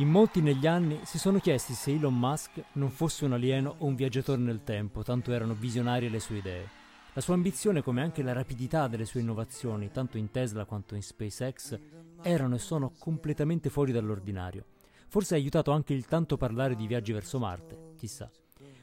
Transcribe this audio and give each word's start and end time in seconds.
In 0.00 0.08
molti 0.08 0.40
negli 0.40 0.66
anni 0.66 0.98
si 1.04 1.18
sono 1.18 1.40
chiesti 1.40 1.74
se 1.74 1.92
Elon 1.92 2.18
Musk 2.18 2.52
non 2.72 2.88
fosse 2.88 3.26
un 3.26 3.34
alieno 3.34 3.74
o 3.80 3.84
un 3.84 3.96
viaggiatore 3.96 4.40
nel 4.40 4.64
tempo, 4.64 5.02
tanto 5.02 5.30
erano 5.30 5.52
visionarie 5.52 6.08
le 6.08 6.20
sue 6.20 6.38
idee. 6.38 6.68
La 7.12 7.20
sua 7.20 7.34
ambizione, 7.34 7.82
come 7.82 8.00
anche 8.00 8.22
la 8.22 8.32
rapidità 8.32 8.88
delle 8.88 9.04
sue 9.04 9.20
innovazioni, 9.20 9.90
tanto 9.90 10.16
in 10.16 10.30
Tesla 10.30 10.64
quanto 10.64 10.94
in 10.94 11.02
SpaceX, 11.02 11.78
erano 12.22 12.54
e 12.54 12.58
sono 12.58 12.94
completamente 12.98 13.68
fuori 13.68 13.92
dall'ordinario. 13.92 14.64
Forse 15.06 15.34
ha 15.34 15.36
aiutato 15.36 15.70
anche 15.70 15.92
il 15.92 16.06
tanto 16.06 16.38
parlare 16.38 16.76
di 16.76 16.86
viaggi 16.86 17.12
verso 17.12 17.38
Marte, 17.38 17.92
chissà. 17.98 18.30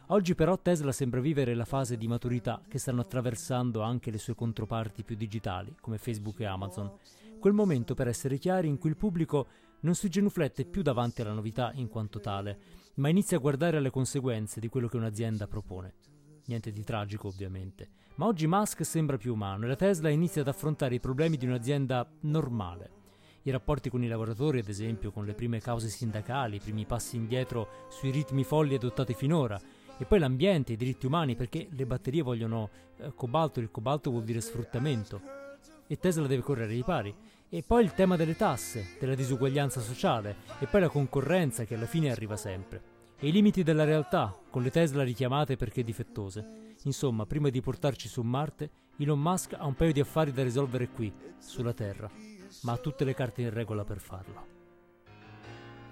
Oggi 0.09 0.35
però 0.35 0.55
Tesla 0.59 0.91
sembra 0.91 1.19
vivere 1.19 1.55
la 1.55 1.65
fase 1.65 1.97
di 1.97 2.07
maturità 2.07 2.61
che 2.67 2.77
stanno 2.77 3.01
attraversando 3.01 3.81
anche 3.81 4.11
le 4.11 4.19
sue 4.19 4.35
controparti 4.35 5.01
più 5.01 5.15
digitali, 5.15 5.75
come 5.81 5.97
Facebook 5.97 6.41
e 6.41 6.45
Amazon. 6.45 6.91
Quel 7.39 7.53
momento, 7.53 7.93
per 7.93 8.07
essere 8.07 8.37
chiari, 8.37 8.67
in 8.67 8.77
cui 8.77 8.89
il 8.89 8.97
pubblico 8.97 9.47
non 9.81 9.95
si 9.95 10.09
genuflette 10.09 10.65
più 10.65 10.81
davanti 10.81 11.21
alla 11.21 11.33
novità 11.33 11.71
in 11.75 11.87
quanto 11.87 12.19
tale, 12.19 12.59
ma 12.95 13.09
inizia 13.09 13.37
a 13.37 13.39
guardare 13.39 13.77
alle 13.77 13.91
conseguenze 13.91 14.59
di 14.59 14.69
quello 14.69 14.87
che 14.87 14.97
un'azienda 14.97 15.47
propone. 15.47 15.93
Niente 16.45 16.71
di 16.71 16.83
tragico, 16.83 17.27
ovviamente. 17.27 17.89
Ma 18.15 18.25
oggi 18.25 18.47
Musk 18.47 18.83
sembra 18.83 19.17
più 19.17 19.33
umano 19.33 19.65
e 19.65 19.67
la 19.67 19.75
Tesla 19.75 20.09
inizia 20.09 20.41
ad 20.41 20.47
affrontare 20.47 20.95
i 20.95 20.99
problemi 20.99 21.37
di 21.37 21.45
un'azienda 21.45 22.09
normale. 22.21 22.91
I 23.43 23.51
rapporti 23.51 23.89
con 23.89 24.03
i 24.03 24.07
lavoratori, 24.07 24.59
ad 24.59 24.67
esempio, 24.67 25.11
con 25.11 25.25
le 25.25 25.33
prime 25.33 25.59
cause 25.59 25.89
sindacali, 25.89 26.55
i 26.55 26.61
primi 26.61 26.85
passi 26.85 27.15
indietro 27.15 27.85
sui 27.89 28.09
ritmi 28.09 28.43
folli 28.43 28.75
adottati 28.75 29.13
finora, 29.13 29.61
e 29.99 30.05
poi 30.05 30.19
l'ambiente, 30.19 30.73
i 30.73 30.77
diritti 30.77 31.05
umani, 31.05 31.35
perché 31.35 31.67
le 31.69 31.85
batterie 31.85 32.23
vogliono 32.23 32.69
eh, 32.97 33.13
cobalto, 33.15 33.59
il 33.59 33.71
cobalto 33.71 34.09
vuol 34.09 34.23
dire 34.23 34.41
sfruttamento. 34.41 35.36
E 35.87 35.97
Tesla 35.97 36.27
deve 36.27 36.41
correre 36.41 36.73
ai 36.73 36.83
pari. 36.83 37.15
E 37.49 37.63
poi 37.63 37.83
il 37.83 37.93
tema 37.93 38.17
delle 38.17 38.35
tasse, 38.35 38.97
della 38.99 39.15
disuguaglianza 39.15 39.79
sociale 39.79 40.35
e 40.59 40.67
poi 40.67 40.81
la 40.81 40.89
concorrenza 40.89 41.63
che 41.63 41.75
alla 41.75 41.85
fine 41.85 42.11
arriva 42.11 42.35
sempre. 42.35 42.95
E 43.17 43.29
i 43.29 43.31
limiti 43.31 43.63
della 43.63 43.85
realtà, 43.85 44.37
con 44.49 44.61
le 44.61 44.69
Tesla 44.69 45.03
richiamate 45.03 45.55
perché 45.55 45.83
difettose. 45.83 46.75
Insomma, 46.83 47.25
prima 47.25 47.49
di 47.49 47.61
portarci 47.61 48.07
su 48.07 48.21
Marte, 48.21 48.69
Elon 48.97 49.19
Musk 49.19 49.53
ha 49.53 49.65
un 49.65 49.75
paio 49.75 49.93
di 49.93 49.99
affari 49.99 50.31
da 50.31 50.43
risolvere 50.43 50.89
qui, 50.89 51.11
sulla 51.37 51.73
Terra, 51.73 52.09
ma 52.61 52.73
ha 52.73 52.77
tutte 52.77 53.05
le 53.05 53.13
carte 53.13 53.41
in 53.41 53.51
regola 53.51 53.83
per 53.83 53.99
farlo. 53.99 54.55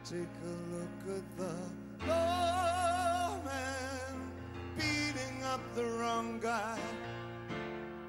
Take 0.03 0.27
a 0.43 0.55
look 0.69 1.17
at 1.17 1.23
the 1.35 2.11
oh 2.11 3.41
man, 3.43 4.31
beating 4.75 5.41
up 5.43 5.61
the 5.73 5.81
wrong 5.81 6.39
guy. 6.39 6.79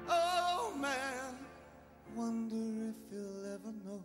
Oh 0.07 0.75
man, 0.75 1.26
wonder 2.17 2.89
if 2.89 2.95
he'll 3.11 3.45
ever 3.53 3.71
know. 3.85 4.01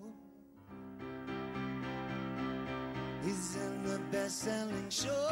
He's 3.25 3.57
in 3.57 3.83
the 3.85 3.99
best-selling 4.11 4.91
show. 4.91 5.29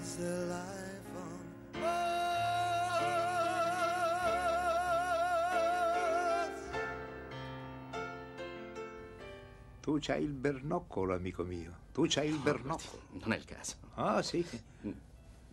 Is 0.00 0.16
there 0.16 0.46
life 0.46 1.12
on 1.14 1.44
Earth? 1.74 2.08
Tu 9.82 9.98
c'hai 10.00 10.22
il 10.22 10.32
bernoccolo, 10.32 11.14
amico 11.14 11.44
mio. 11.44 11.76
Tu 11.92 12.06
c'hai 12.08 12.28
il 12.28 12.38
bernoccolo. 12.38 13.02
Non 13.20 13.32
è 13.32 13.36
il 13.36 13.44
caso. 13.44 13.76
Ah, 13.94 14.22
sì. 14.22 14.46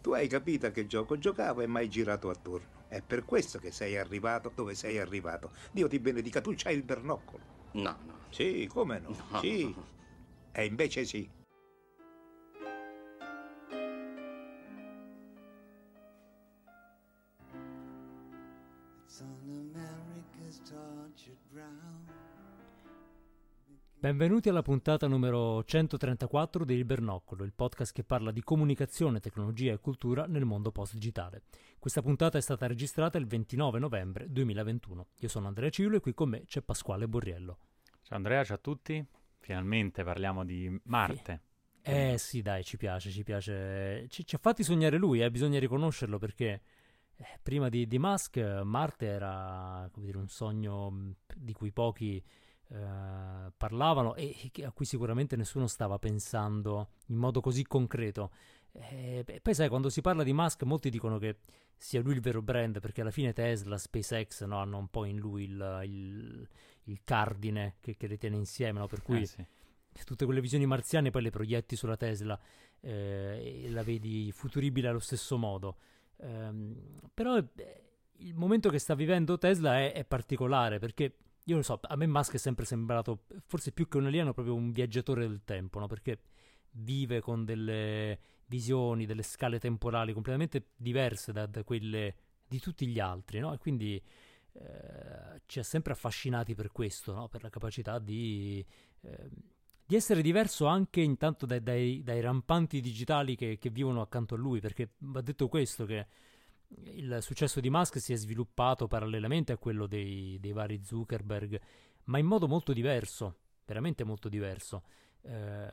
Tu 0.01 0.11
hai 0.11 0.27
capito 0.27 0.67
a 0.67 0.69
che 0.69 0.87
gioco 0.87 1.17
giocavo 1.17 1.61
e 1.61 1.67
mai 1.67 1.89
girato 1.89 2.29
attorno. 2.29 2.74
È 2.95 3.01
per 3.01 3.25
questo 3.25 3.59
che 3.59 3.71
sei 3.71 3.97
arrivato 3.97 4.53
dove 4.55 4.73
sei 4.73 4.99
arrivato. 4.99 5.51
Dio 5.69 5.89
ti 5.89 5.99
benedica, 5.99 6.39
tu 6.39 6.53
c'hai 6.55 6.75
il 6.75 6.83
bernoccolo. 6.83 7.43
No, 7.73 7.99
no. 8.05 8.19
Sì, 8.29 8.67
come 8.67 8.99
no? 8.99 9.09
No. 9.31 9.39
Sì. 9.41 9.75
E 10.53 10.65
invece 10.65 11.03
sì. 11.03 11.29
Benvenuti 24.05 24.49
alla 24.49 24.61
puntata 24.61 25.07
numero 25.07 25.63
134 25.63 26.63
del 26.63 26.85
Bernoccolo, 26.85 27.43
il 27.43 27.53
podcast 27.55 27.91
che 27.91 28.03
parla 28.03 28.29
di 28.29 28.43
comunicazione, 28.43 29.19
tecnologia 29.19 29.73
e 29.73 29.79
cultura 29.79 30.27
nel 30.27 30.45
mondo 30.45 30.71
post-digitale. 30.71 31.45
Questa 31.79 32.03
puntata 32.03 32.37
è 32.37 32.41
stata 32.41 32.67
registrata 32.67 33.17
il 33.17 33.25
29 33.25 33.79
novembre 33.79 34.27
2021. 34.29 35.07
Io 35.21 35.27
sono 35.27 35.47
Andrea 35.47 35.71
Ciulo 35.71 35.95
e 35.95 35.99
qui 36.01 36.13
con 36.13 36.29
me 36.29 36.43
c'è 36.45 36.61
Pasquale 36.61 37.07
Borriello. 37.07 37.57
Ciao 38.03 38.17
Andrea, 38.17 38.43
ciao 38.43 38.57
a 38.57 38.59
tutti. 38.59 39.03
Finalmente 39.39 40.03
parliamo 40.03 40.45
di 40.45 40.79
Marte. 40.83 41.41
Eh 41.81 42.19
sì, 42.19 42.43
dai, 42.43 42.63
ci 42.63 42.77
piace, 42.77 43.09
ci 43.09 43.23
piace. 43.23 44.05
Ci, 44.09 44.23
ci 44.23 44.35
ha 44.35 44.39
fatti 44.39 44.61
sognare 44.61 44.99
lui, 44.99 45.23
eh, 45.23 45.31
bisogna 45.31 45.57
riconoscerlo 45.57 46.19
perché 46.19 46.61
eh, 47.15 47.39
prima 47.41 47.69
di, 47.69 47.87
di 47.87 47.97
Musk 47.97 48.37
Marte 48.37 49.07
era 49.07 49.89
dire, 49.95 50.19
un 50.19 50.27
sogno 50.27 51.15
di 51.35 51.53
cui 51.53 51.71
pochi 51.71 52.23
eh, 52.69 53.51
parlavano 53.55 54.15
e 54.15 54.51
a 54.63 54.71
cui 54.71 54.85
sicuramente 54.85 55.35
nessuno 55.35 55.67
stava 55.67 55.97
pensando 55.99 56.89
in 57.07 57.17
modo 57.17 57.41
così 57.41 57.63
concreto. 57.65 58.31
E 58.71 59.23
beh, 59.25 59.39
poi 59.41 59.53
sai, 59.53 59.69
quando 59.69 59.89
si 59.89 60.01
parla 60.01 60.23
di 60.23 60.33
Musk 60.33 60.63
molti 60.63 60.89
dicono 60.89 61.17
che 61.17 61.37
sia 61.77 62.01
lui 62.01 62.13
il 62.13 62.21
vero 62.21 62.41
brand 62.41 62.79
perché 62.79 63.01
alla 63.01 63.11
fine 63.11 63.31
Tesla, 63.33 63.77
SpaceX 63.77 64.43
no, 64.45 64.57
hanno 64.59 64.77
un 64.77 64.87
po' 64.89 65.05
in 65.05 65.17
lui 65.17 65.43
il, 65.43 65.81
il- 65.85 66.47
il 66.87 66.99
cardine 67.03 67.75
che, 67.79 67.95
che 67.97 68.07
le 68.07 68.17
tiene 68.17 68.35
insieme, 68.35 68.79
no? 68.79 68.87
per 68.87 69.01
cui 69.01 69.21
Eh, 69.21 69.25
sì. 69.25 69.45
tutte 70.03 70.25
quelle 70.25 70.41
visioni 70.41 70.65
marziane 70.67 71.09
poi 71.09 71.23
le 71.23 71.29
proietti 71.31 71.75
sulla 71.75 71.97
Tesla 71.97 72.39
eh, 72.81 73.63
e 73.65 73.69
la 73.69 73.81
vedi 73.81 74.31
futuribile 74.31 74.87
allo 74.89 74.99
stesso 74.99 75.37
modo. 75.37 75.77
Ehm, 76.17 76.99
però 77.13 77.37
eh, 77.37 77.83
il 78.17 78.35
momento 78.35 78.69
che 78.69 78.77
sta 78.79 78.93
vivendo 78.93 79.37
Tesla 79.37 79.79
è, 79.79 79.93
è 79.93 80.03
particolare 80.05 80.77
perché 80.79 81.15
io 81.45 81.55
lo 81.55 81.61
so, 81.61 81.79
a 81.81 81.95
me 81.95 82.07
Musk 82.07 82.33
è 82.33 82.37
sempre 82.37 82.65
sembrato 82.65 83.25
forse 83.45 83.71
più 83.71 83.87
che 83.87 83.97
un 83.97 84.07
alieno 84.07 84.33
proprio 84.33 84.55
un 84.55 84.71
viaggiatore 84.71 85.27
del 85.27 85.43
tempo, 85.43 85.79
no? 85.79 85.87
perché 85.87 86.19
vive 86.71 87.21
con 87.21 87.45
delle 87.45 88.19
visioni, 88.47 89.05
delle 89.05 89.23
scale 89.23 89.59
temporali 89.59 90.13
completamente 90.13 90.69
diverse 90.75 91.31
da, 91.31 91.45
da 91.45 91.63
quelle 91.63 92.15
di 92.47 92.59
tutti 92.59 92.87
gli 92.87 92.99
altri, 92.99 93.39
no? 93.39 93.53
E 93.53 93.57
quindi 93.57 94.01
eh, 94.53 95.41
ci 95.45 95.59
ha 95.59 95.63
sempre 95.63 95.93
affascinati 95.93 96.53
per 96.53 96.71
questo, 96.71 97.13
no? 97.13 97.27
Per 97.27 97.41
la 97.41 97.49
capacità 97.49 97.97
di, 97.97 98.63
eh, 99.01 99.29
di 99.85 99.95
essere 99.95 100.21
diverso 100.21 100.65
anche 100.67 101.01
intanto 101.01 101.45
dai, 101.45 101.61
dai- 101.63 102.03
dai 102.03 102.21
rampanti 102.21 102.81
digitali 102.81 103.35
che, 103.35 103.57
che 103.57 103.69
vivono 103.69 104.01
accanto 104.01 104.35
a 104.35 104.37
lui, 104.37 104.59
perché 104.59 104.91
va 104.99 105.21
detto 105.21 105.47
questo 105.47 105.85
che 105.85 106.07
il 106.93 107.17
successo 107.21 107.59
di 107.59 107.69
Musk 107.69 107.99
si 107.99 108.13
è 108.13 108.15
sviluppato 108.15 108.87
parallelamente 108.87 109.51
a 109.51 109.57
quello 109.57 109.87
dei, 109.87 110.37
dei 110.39 110.51
vari 110.51 110.81
Zuckerberg, 110.83 111.59
ma 112.05 112.17
in 112.17 112.25
modo 112.25 112.47
molto 112.47 112.73
diverso, 112.73 113.37
veramente 113.65 114.03
molto 114.03 114.29
diverso. 114.29 114.83
Eh, 115.21 115.69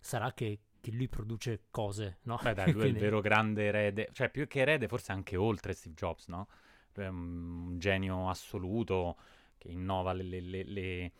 sarà 0.00 0.32
che, 0.32 0.60
che 0.80 0.90
lui 0.92 1.08
produce 1.08 1.64
cose, 1.70 2.18
no? 2.22 2.38
Beh, 2.38 2.54
dai, 2.54 2.70
lui 2.72 2.84
è 2.84 2.88
il 2.88 2.96
vero 2.96 3.20
grande 3.20 3.64
erede, 3.66 4.08
cioè 4.12 4.30
più 4.30 4.46
che 4.46 4.60
erede, 4.60 4.88
forse 4.88 5.12
anche 5.12 5.36
oltre 5.36 5.72
Steve 5.72 5.94
Jobs, 5.94 6.26
no? 6.28 6.48
Lui 6.94 7.04
è 7.06 7.08
un 7.08 7.78
genio 7.78 8.28
assoluto 8.28 9.16
che 9.58 9.68
innova 9.68 10.12
le, 10.12 10.22
le- 10.22 10.40
le- 10.40 10.64
le, 10.64 11.12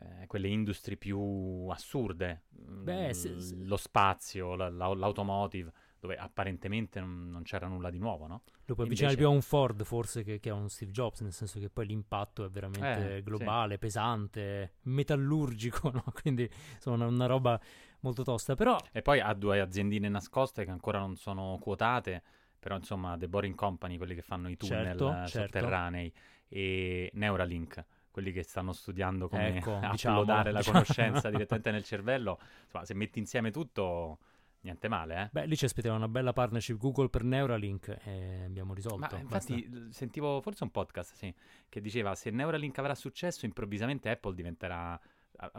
eh, 0.00 0.26
quelle 0.26 0.48
industrie 0.48 0.96
più 0.96 1.66
assurde, 1.70 2.44
Beh, 2.80 3.08
Mm, 3.08 3.12
se- 3.12 3.40
se- 3.40 3.56
lo 3.64 3.76
spazio, 3.76 4.54
la- 4.54 4.70
la- 4.70 4.94
l'automotive, 4.94 5.72
dove 6.00 6.16
apparentemente 6.16 7.00
non, 7.00 7.30
non 7.30 7.42
c'era 7.42 7.66
nulla 7.66 7.90
di 7.90 7.98
nuovo, 7.98 8.26
no? 8.26 8.42
Lo 8.66 8.74
puoi 8.74 8.86
avvicinare 8.86 9.16
più 9.16 9.26
a 9.26 9.30
un 9.30 9.40
Ford 9.40 9.82
forse 9.84 10.22
che, 10.22 10.38
che 10.38 10.50
a 10.50 10.54
un 10.54 10.68
Steve 10.68 10.90
Jobs, 10.92 11.20
nel 11.20 11.32
senso 11.32 11.58
che 11.58 11.70
poi 11.70 11.86
l'impatto 11.86 12.44
è 12.44 12.50
veramente 12.50 13.16
Eh, 13.16 13.16
sì. 13.18 13.22
globale, 13.24 13.78
pesante, 13.78 14.74
metallurgico, 14.82 15.90
no? 15.90 16.04
Quindi 16.20 16.48
insomma 16.74 17.06
una, 17.06 17.26
roba 17.26 17.58
molto 18.00 18.22
tosta. 18.22 18.54
Però 18.54 18.76
E 18.92 19.02
poi 19.02 19.20
ha 19.20 19.32
due 19.34 19.60
aziendine 19.60 20.08
nascoste 20.08 20.64
che 20.64 20.70
ancora 20.70 20.98
non 20.98 21.16
sono 21.16 21.58
quotate, 21.60 22.22
però 22.58 22.76
insomma 22.76 23.16
The 23.16 23.28
Boring 23.28 23.54
Company, 23.54 23.96
quelli 23.96 24.14
che 24.14 24.22
fanno 24.22 24.48
i 24.48 24.56
tunnel 24.56 24.84
Certo, 24.84 25.08
eh, 25.10 25.26
certo. 25.26 25.58
sotterranei, 25.58 26.12
e 26.48 27.10
Neuralink, 27.14 27.84
quelli 28.10 28.32
che 28.32 28.42
stanno 28.42 28.72
studiando 28.72 29.28
come 29.28 29.58
Ecco, 29.58 29.70
uploadare 29.82 29.90
diciamo, 29.92 30.50
la 30.50 30.58
diciamo. 30.58 30.72
conoscenza 30.72 31.30
direttamente 31.30 31.70
nel 31.70 31.84
cervello. 31.84 32.38
Insomma, 32.64 32.84
se 32.84 32.94
metti 32.94 33.18
insieme 33.18 33.50
tutto, 33.50 34.18
niente 34.60 34.88
male, 34.88 35.22
eh? 35.22 35.28
beh, 35.32 35.46
lì 35.46 35.56
ci 35.56 35.64
aspettava 35.64 35.96
una 35.96 36.08
bella 36.08 36.32
partnership 36.32 36.76
Google 36.76 37.08
per 37.08 37.22
Neuralink 37.24 37.96
e 38.04 38.44
abbiamo 38.44 38.74
risolto. 38.74 38.98
Ma 39.16 39.22
basta. 39.22 39.52
infatti 39.52 39.68
l- 39.68 39.92
sentivo 39.92 40.40
forse 40.40 40.64
un 40.64 40.70
podcast, 40.70 41.14
sì, 41.14 41.32
che 41.68 41.80
diceva 41.80 42.14
se 42.14 42.30
Neuralink 42.30 42.78
avrà 42.78 42.94
successo, 42.94 43.46
improvvisamente 43.46 44.10
Apple 44.10 44.34
diventerà 44.34 45.00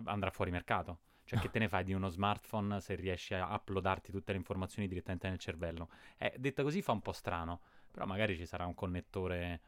andrà 0.06 0.30
fuori 0.30 0.52
mercato. 0.52 1.00
Cioè, 1.24 1.40
che 1.40 1.50
te 1.52 1.60
ne 1.60 1.70
fai 1.70 1.84
di 1.84 1.94
uno 1.94 2.10
smartphone 2.10 2.82
se 2.82 2.96
riesci 2.96 3.34
a 3.34 3.54
uploadarti 3.54 4.12
tutte 4.12 4.32
le 4.32 4.38
informazioni 4.38 4.88
direttamente 4.88 5.30
nel 5.30 5.38
cervello? 5.38 5.90
Eh, 6.18 6.34
detta 6.38 6.64
così 6.64 6.82
fa 6.82 6.92
un 6.92 7.02
po' 7.02 7.12
strano, 7.12 7.62
però 7.92 8.06
magari 8.06 8.36
ci 8.36 8.46
sarà 8.46 8.66
un 8.66 8.74
connettore 8.74 9.62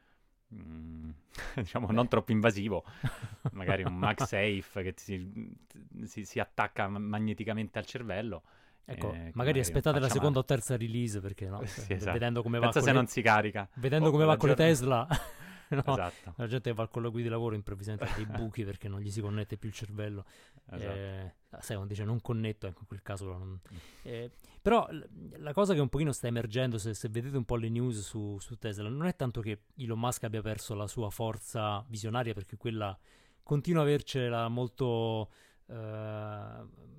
mm, 0.54 1.10
diciamo 1.56 1.92
non 1.92 2.08
troppo 2.08 2.32
invasivo, 2.32 2.84
magari 3.54 3.84
un 3.84 3.96
MagSafe 3.96 4.84
che 4.84 4.94
si, 4.98 5.56
si, 6.04 6.26
si 6.26 6.40
attacca 6.40 6.88
magneticamente 6.88 7.78
al 7.80 7.86
cervello. 7.86 8.44
Ecco, 8.86 9.14
eh, 9.14 9.32
magari 9.36 9.60
aspettate 9.60 10.00
la 10.00 10.10
seconda 10.10 10.40
o 10.40 10.44
terza 10.46 10.76
release 10.76 11.20
perché 11.22 11.46
no? 11.46 11.56
male. 11.58 11.68
Sì, 11.68 11.94
esatto. 11.94 12.12
vedendo 12.12 12.42
come 12.42 12.58
va 12.58 12.66
Pensa 12.66 12.80
con 12.80 12.88
se 12.88 12.94
le- 12.94 13.00
non 13.00 13.08
si 13.08 13.22
carica. 13.22 13.70
vedendo 13.76 14.08
Oh, 14.10 14.12
come 14.12 14.26
va 14.26 14.38
con 14.38 14.50
le 14.50 14.56
Tesla 14.56 15.08
no? 15.70 15.80
Esatto, 15.80 16.34
la 16.36 16.48
gente 16.48 16.74
va 16.74 16.88
con 16.90 17.02
la 17.04 17.08
guida 17.10 17.28
di 17.28 17.32
lavoro 17.34 17.56
improvvisamente 17.56 18.04
ha 18.04 18.14
dei 18.16 18.26
buchi 18.26 18.66
perché 18.66 18.90
non 18.90 19.00
gli 19.00 19.10
si 19.10 19.22
connette 19.22 19.56
più 19.58 19.70
il 19.70 19.76
cervello 19.76 20.26
esatto. 20.70 20.92
Eh, 20.94 21.34
sai 21.60 21.76
quando 21.76 21.86
dice 21.88 22.04
non 22.04 22.20
connetto 22.20 22.68
ecco 22.68 22.80
in 22.82 22.88
quel 22.88 23.02
caso 23.02 23.26
non- 23.38 23.60
eh, 24.04 24.30
però 24.62 24.86
la 25.38 25.54
cosa 25.54 25.74
che 25.74 25.80
un 25.80 25.88
pochino 25.90 26.12
sta 26.12 26.28
emergendo 26.28 26.78
se, 26.78 26.94
se 26.94 27.08
vedete 27.08 27.38
un 27.38 27.46
po' 27.46 27.56
le 27.56 27.70
news 27.70 28.02
su, 28.02 28.38
su 28.40 28.58
Tesla 28.58 28.90
non 28.90 29.06
è 29.06 29.16
tanto 29.16 29.40
che 29.40 29.62
Elon 29.78 30.00
Musk 30.00 30.24
abbia 30.26 30.42
perso 30.42 30.74
la 30.76 30.88
sua 30.88 31.10
forza 31.10 31.84
visionaria 31.88 32.34
perché 32.34 32.58
quella 32.58 32.98
continua 33.44 33.82
a 33.82 33.86
avercela 33.86 34.48
molto 34.50 35.30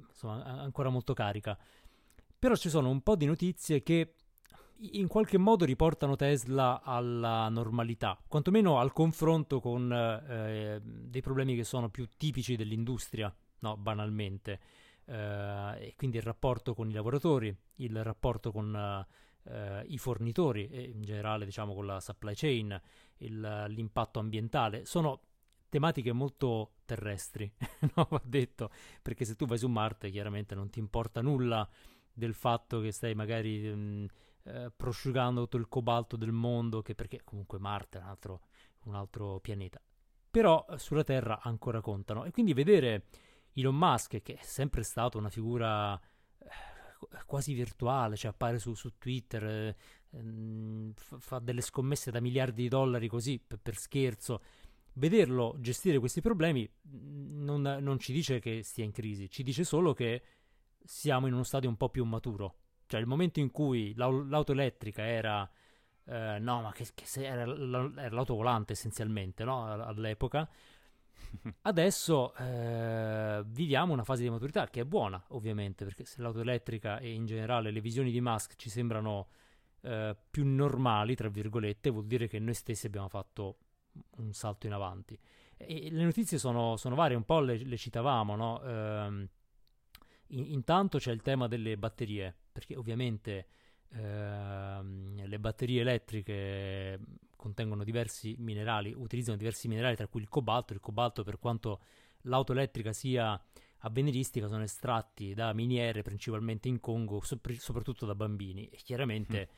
insomma 0.08 0.44
a- 0.44 0.60
ancora 0.60 0.88
molto 0.88 1.14
carica 1.14 1.58
però 2.38 2.56
ci 2.56 2.69
sono 2.70 2.88
un 2.88 3.02
po' 3.02 3.14
di 3.14 3.26
notizie 3.26 3.82
che 3.82 4.14
in 4.94 5.06
qualche 5.06 5.38
modo 5.38 5.64
riportano 5.64 6.16
Tesla 6.16 6.82
alla 6.82 7.48
normalità, 7.48 8.19
quantomeno 8.26 8.80
al 8.80 8.92
confronto 8.92 9.60
con 9.60 9.92
eh, 9.92 10.80
dei 10.82 11.20
problemi 11.20 11.54
che 11.54 11.62
sono 11.62 11.88
più 11.88 12.08
tipici 12.16 12.56
dell'industria, 12.56 13.32
no, 13.60 13.76
banalmente. 13.76 14.58
Eh, 15.04 15.94
quindi 15.96 16.16
il 16.16 16.25
rapporto 16.25 16.75
con 16.75 16.90
i 16.90 16.92
lavoratori, 16.92 17.56
il 17.76 18.02
rapporto 18.02 18.50
con 18.50 19.06
eh, 19.44 19.84
i 19.86 19.98
fornitori 19.98 20.68
e 20.68 20.82
in 20.82 21.02
generale 21.02 21.44
diciamo 21.44 21.75
con 21.75 21.86
la 21.86 22.00
supply 22.00 22.34
chain, 22.34 22.80
il- 23.18 23.64
l'impatto 23.68 24.18
ambientale, 24.18 24.84
sono 24.84 25.20
tematiche 25.72 26.12
molto 26.12 26.72
terrestri, 26.84 27.50
no, 27.96 28.06
va 28.10 28.20
detto, 28.22 28.70
perché 29.00 29.24
se 29.24 29.36
tu 29.36 29.46
vai 29.46 29.56
su 29.56 29.69
Marte 29.69 30.10
chiaramente 30.10 30.54
non 30.54 30.69
ti 30.69 30.78
importa 30.78 31.22
nulla 31.22 31.66
del 32.12 32.34
fatto 32.34 32.80
che 32.80 32.92
stai 32.92 33.14
magari 33.14 33.72
mm, 33.74 34.04
eh, 34.42 34.70
prosciugando 34.76 35.40
tutto 35.44 35.56
il 35.56 35.69
cobalto 35.69 36.19
del 36.19 36.30
mondo, 36.30 36.82
che 36.82 36.94
perché 36.94 37.22
comunque 37.24 37.58
Marte 37.58 37.96
è 37.96 38.02
un 38.02 38.08
altro, 38.08 38.40
un 38.84 38.96
altro 38.96 39.40
pianeta. 39.40 39.80
Però 40.30 40.66
eh, 40.69 40.78
sulla 40.78 41.04
Terra 41.04 41.40
ancora 41.40 41.80
contano. 41.80 42.25
E 42.25 42.32
quindi 42.32 42.52
vedere 42.52 43.06
Elon 43.54 43.75
Musk, 43.75 44.20
che 44.20 44.34
è 44.34 44.42
sempre 44.42 44.82
stato 44.82 45.16
una 45.16 45.30
figura 45.30 45.98
eh, 45.98 47.25
quasi 47.25 47.54
virtuale, 47.54 48.16
cioè 48.16 48.32
appare 48.32 48.58
su, 48.58 48.75
su 48.75 48.98
Twitter, 48.98 49.42
eh, 49.42 49.76
ehm, 50.10 50.92
fa, 50.96 51.18
fa 51.18 51.38
delle 51.38 51.62
scommesse 51.62 52.10
da 52.10 52.20
miliardi 52.20 52.60
di 52.60 52.68
dollari 52.68 53.08
così 53.08 53.38
per, 53.38 53.58
per 53.58 53.75
scherzo. 53.78 54.42
Vederlo 54.94 55.56
gestire 55.58 55.98
questi 55.98 56.20
problemi 56.20 56.68
non, 56.90 57.62
non 57.62 57.98
ci 57.98 58.12
dice 58.12 58.40
che 58.40 58.62
stia 58.62 58.84
in 58.84 58.92
crisi, 58.92 59.30
ci 59.30 59.42
dice 59.42 59.64
solo 59.64 59.94
che 59.94 60.22
siamo 60.84 61.26
in 61.26 61.32
uno 61.34 61.44
stadio 61.44 61.68
un 61.68 61.76
po' 61.76 61.88
più 61.88 62.04
maturo. 62.04 62.56
Cioè, 62.86 63.00
il 63.00 63.06
momento 63.06 63.40
in 63.40 63.50
cui 63.50 63.94
l'au- 63.94 64.26
l'auto 64.28 64.52
elettrica 64.52 65.04
era. 65.06 65.48
eh, 66.04 66.38
no, 66.40 66.60
ma 66.62 66.72
che, 66.72 66.86
che 66.94 67.06
se- 67.06 67.24
era, 67.26 67.42
era 67.42 68.14
l'autovolante 68.14 68.72
essenzialmente, 68.72 69.44
no? 69.44 69.66
All'epoca. 69.72 70.48
Adesso 71.62 72.34
eh, 72.36 73.42
viviamo 73.46 73.92
una 73.92 74.04
fase 74.04 74.22
di 74.22 74.30
maturità 74.30 74.68
che 74.68 74.80
è 74.80 74.84
buona, 74.84 75.22
ovviamente, 75.28 75.84
perché 75.84 76.04
se 76.04 76.20
l'auto 76.20 76.40
elettrica 76.40 76.98
e 76.98 77.12
in 77.12 77.24
generale 77.26 77.70
le 77.70 77.80
visioni 77.80 78.10
di 78.10 78.20
Musk 78.20 78.56
ci 78.56 78.68
sembrano 78.70 79.28
eh, 79.82 80.16
più 80.30 80.44
normali, 80.46 81.14
tra 81.14 81.28
virgolette, 81.28 81.90
vuol 81.90 82.06
dire 82.06 82.28
che 82.28 82.38
noi 82.38 82.54
stessi 82.54 82.86
abbiamo 82.86 83.08
fatto 83.08 83.58
un 84.16 84.32
salto 84.32 84.66
in 84.66 84.72
avanti. 84.72 85.18
E 85.56 85.90
le 85.90 86.04
notizie 86.04 86.38
sono, 86.38 86.76
sono 86.76 86.94
varie, 86.94 87.16
un 87.16 87.24
po' 87.24 87.40
le, 87.40 87.56
le 87.58 87.76
citavamo, 87.76 88.36
no? 88.36 88.62
Ehm, 88.62 89.28
in- 90.28 90.46
intanto 90.52 90.98
c'è 90.98 91.12
il 91.12 91.22
tema 91.22 91.46
delle 91.46 91.76
batterie, 91.76 92.34
perché 92.50 92.76
ovviamente 92.76 93.46
ehm, 93.90 95.24
le 95.26 95.38
batterie 95.38 95.82
elettriche 95.82 96.98
contengono 97.36 97.84
diversi 97.84 98.34
minerali, 98.38 98.92
utilizzano 98.96 99.36
diversi 99.36 99.68
minerali, 99.68 99.96
tra 99.96 100.06
cui 100.06 100.20
il 100.20 100.28
cobalto. 100.28 100.72
Il 100.72 100.80
cobalto, 100.80 101.22
per 101.22 101.38
quanto 101.38 101.80
l'auto 102.22 102.52
elettrica 102.52 102.92
sia 102.92 103.40
avveniristica, 103.78 104.48
sono 104.48 104.62
estratti 104.62 105.34
da 105.34 105.52
miniere, 105.52 106.02
principalmente 106.02 106.68
in 106.68 106.80
Congo, 106.80 107.20
sopr- 107.20 107.58
soprattutto 107.58 108.06
da 108.06 108.14
bambini. 108.14 108.68
E 108.68 108.76
chiaramente 108.76 109.48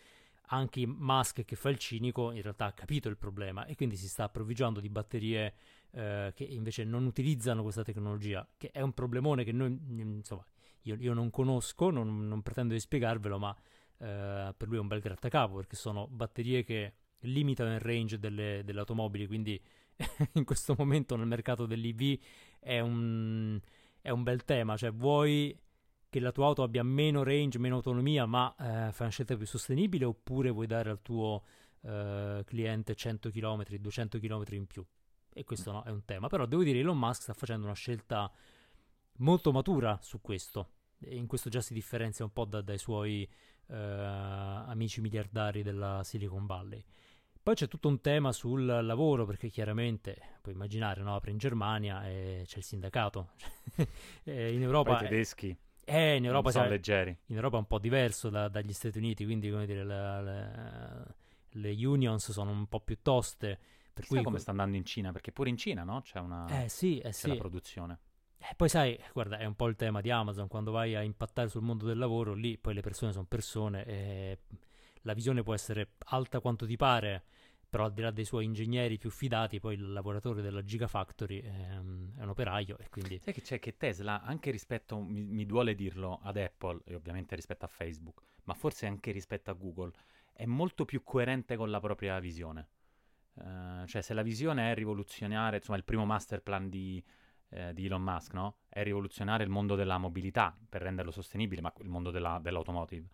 anche 0.49 0.87
Musk, 0.87 1.45
che 1.45 1.57
fa 1.57 1.71
il 1.71 1.79
cinico, 1.79 2.31
in 2.33 2.43
realtà 2.43 2.67
ha 2.67 2.73
capito 2.73 3.09
il 3.09 3.17
problema 3.17 3.65
e 3.67 3.75
quindi 3.75 3.97
si 3.97 4.09
sta 4.09 4.25
approvvigionando 4.25 4.81
di 4.81 4.89
batterie 4.89 5.55
eh, 5.93 6.33
che 6.35 6.45
invece 6.45 6.85
non 6.85 7.07
utilizzano 7.07 7.63
questa 7.63 7.83
tecnologia, 7.83 8.47
che 8.57 8.71
è 8.71 8.81
un 8.81 8.93
problemone 8.93 9.45
che 9.45 9.53
noi, 9.53 9.71
mm, 9.71 10.17
insomma, 10.17 10.45
io, 10.83 10.97
io 10.97 11.15
non 11.15 11.31
conosco, 11.31 11.91
non, 11.91 12.29
non 12.29 12.43
pretendo 12.43 12.75
di 12.75 12.81
spiegarvelo, 12.81 13.39
ma 13.39 13.57
eh, 13.99 14.55
per 14.57 14.69
lui 14.69 14.77
è 14.77 14.81
un 14.81 14.89
bel 14.89 15.01
grattacapo 15.01 15.57
perché 15.57 15.77
sono 15.77 16.07
batterie 16.09 16.63
che 16.65 16.95
limitano 17.21 17.73
il 17.73 17.81
range 17.81 18.19
delle, 18.19 18.63
delle 18.65 18.81
automobili, 18.81 19.27
quindi 19.27 19.61
in 20.35 20.45
questo 20.45 20.75
momento 20.77 21.17
nel 21.17 21.27
mercato 21.27 21.65
dell'EV 21.67 22.19
è 22.59 22.81
un, 22.81 23.59
è 24.01 24.11
un 24.11 24.23
bel 24.23 24.45
tema, 24.45 24.77
cioè 24.77 24.93
vuoi 24.93 25.57
che 26.15 26.21
la 26.21 26.31
tua 26.31 26.47
auto 26.47 26.63
abbia 26.63 26.85
meno 26.85 27.25
range, 27.25 27.59
meno 27.59 27.75
autonomia, 27.75 28.25
ma 28.25 28.55
eh, 28.55 28.93
fai 28.93 29.01
una 29.01 29.09
scelta 29.09 29.37
più 29.37 29.47
sostenibile 29.47 30.05
oppure 30.05 30.51
vuoi 30.51 30.69
dare 30.69 30.89
al 30.89 31.03
tuo 31.03 31.43
eh, 31.81 32.45
cliente 32.47 32.95
100 32.95 33.31
km, 33.31 33.65
200 33.65 34.21
km 34.21 34.45
in 34.51 34.67
più? 34.69 34.87
E 35.33 35.43
questo 35.43 35.73
no, 35.73 35.83
è 35.83 35.91
un 35.91 36.05
tema. 36.05 36.29
Però 36.29 36.47
devo 36.47 36.63
dire, 36.63 36.79
Elon 36.79 36.97
Musk 36.97 37.23
sta 37.23 37.35
facendo 37.35 37.65
una 37.65 37.75
scelta 37.75 38.31
molto 39.17 39.51
matura 39.51 39.99
su 40.03 40.21
questo. 40.21 40.69
E 41.01 41.17
in 41.17 41.27
questo 41.27 41.51
già 41.51 41.61
si 41.61 41.75
differenzia 41.75 42.25
un 42.25 42.33
po' 42.33 42.45
da- 42.45 42.63
dai 42.63 42.79
suoi 42.79 43.29
eh, 43.67 43.75
amici 43.77 45.01
miliardari 45.01 45.65
della 45.65 46.03
Silicon 46.05 46.47
Valley. 46.47 46.85
Poi 47.43 47.57
c'è 47.57 47.67
tutto 47.67 47.89
un 47.89 48.01
tema 48.01 48.31
sul 48.31 48.65
lavoro, 48.65 49.27
perché 49.27 49.49
chiaramente 49.49 50.17
puoi 50.41 50.55
immaginare, 50.55 51.03
no? 51.03 51.17
apre 51.17 51.33
in 51.33 51.39
Germania 51.39 52.07
e 52.07 52.45
c'è 52.47 52.59
il 52.59 52.65
sindacato. 52.65 53.33
In 54.27 54.63
Europa, 54.63 54.95
i 54.95 55.09
tedeschi 55.09 55.59
eh, 55.87 56.17
in 56.17 56.25
Europa 56.25 56.51
sono 56.51 56.69
leggeri. 56.69 57.17
in 57.27 57.37
Europa 57.37 57.57
è 57.57 57.61
un 57.61 57.67
po' 57.67 57.79
diverso 57.79 58.29
da- 58.31 58.49
dagli 58.49 58.73
Stati 58.73 58.99
Uniti, 58.99 59.25
quindi 59.25 59.51
come 59.51 59.67
dire, 59.67 59.85
la- 59.85 60.21
la- 60.21 61.15
le 61.57 61.87
unions 61.87 62.31
sono 62.33 62.51
un 62.51 62.67
po' 62.67 62.81
più 62.81 62.99
toste. 63.03 63.59
Per 63.95 64.03
Chissà 64.03 64.15
cui 64.15 64.25
come 64.25 64.39
sta 64.39 64.51
andando 64.51 64.77
in 64.77 64.85
Cina, 64.85 65.13
perché 65.13 65.31
pure 65.33 65.51
in 65.51 65.57
Cina, 65.57 65.85
no? 65.85 66.01
C'è 66.03 66.19
una 66.19 66.47
Eh 66.65 66.69
sì, 66.69 66.99
eh 66.99 67.11
c'è 67.11 67.13
sì. 67.13 67.29
la 67.29 67.37
produzione. 67.37 67.99
Eh, 68.39 68.55
poi 68.57 68.69
sai, 68.69 68.99
guarda, 69.13 69.39
è 69.39 69.45
un 69.47 69.55
po' 69.55 69.69
il 69.69 69.77
tema 69.77 70.01
di 70.01 70.11
Amazon, 70.11 70.49
quando 70.49 70.71
vai 70.71 70.95
a 70.95 71.03
impattare 71.03 71.49
sul 71.49 71.63
mondo 71.63 71.87
del 71.87 71.97
lavoro, 71.97 72.35
lì 72.35 72.59
poi 72.59 72.75
le 72.75 72.81
persone 72.83 73.13
sono 73.13 73.25
persone 73.27 73.85
e 73.87 74.39
la 75.03 75.15
visione 75.15 75.43
può 75.43 75.55
essere 75.55 75.93
alta 76.07 76.41
quanto 76.41 76.67
ti 76.67 76.77
pare, 76.77 77.25
però 77.75 77.87
al 77.87 77.93
di 77.93 78.03
là 78.03 78.13
dei 78.13 78.25
suoi 78.25 78.45
ingegneri 78.45 78.99
più 78.99 79.11
fidati, 79.11 79.59
poi 79.59 79.75
il 79.75 79.93
lavoratore 79.93 80.43
della 80.43 80.63
Gigafactory 80.63 81.41
ehm, 81.41 82.19
è 82.19 82.23
un 82.23 82.29
operaio 82.29 82.79
e 82.79 82.89
quindi... 82.89 83.19
Sai 83.19 83.33
che 83.33 83.41
c'è 83.41 83.59
che 83.59 83.77
Tesla, 83.77 84.23
anche 84.23 84.53
rispetto, 84.53 85.01
mi, 85.01 85.25
mi 85.25 85.45
duole 85.45 85.75
dirlo, 85.75 86.21
ad 86.23 86.37
Apple 86.37 86.83
e 86.85 86.95
ovviamente 86.95 87.35
rispetto 87.35 87.65
a 87.65 87.69
Facebook, 87.69 88.23
ma 88.45 88.55
forse 88.55 88.87
anche 88.87 89.11
rispetto 89.11 89.51
a 89.51 89.55
Google, 89.55 89.91
è 90.33 90.45
molto 90.45 90.85
più 90.85 91.03
coerente 91.03 91.57
con 91.57 91.69
la 91.69 91.81
propria 91.81 92.21
visione. 92.21 92.69
Eh, 93.35 93.87
cioè, 93.89 94.03
se 94.03 94.15
la 94.15 94.23
visione 94.23 94.71
è 94.71 94.75
rivoluzionare, 94.77 95.57
insomma, 95.57 95.77
il 95.77 95.85
primo 95.85 96.05
master 96.05 96.43
plan 96.43 96.69
di, 96.69 97.03
eh, 97.49 97.75
di 97.75 97.87
Elon 97.87 98.03
Musk, 98.03 98.35
no? 98.35 98.59
È 98.69 98.85
rivoluzionare 98.85 99.43
il 99.43 99.51
mondo 99.51 99.75
della 99.75 99.99
mobilità 99.99 100.57
per 100.69 100.81
renderlo 100.81 101.11
sostenibile, 101.11 101.61
ma 101.61 101.73
il 101.81 101.89
mondo 101.89 102.13
della- 102.13 102.39
dell'automotive. 102.41 103.09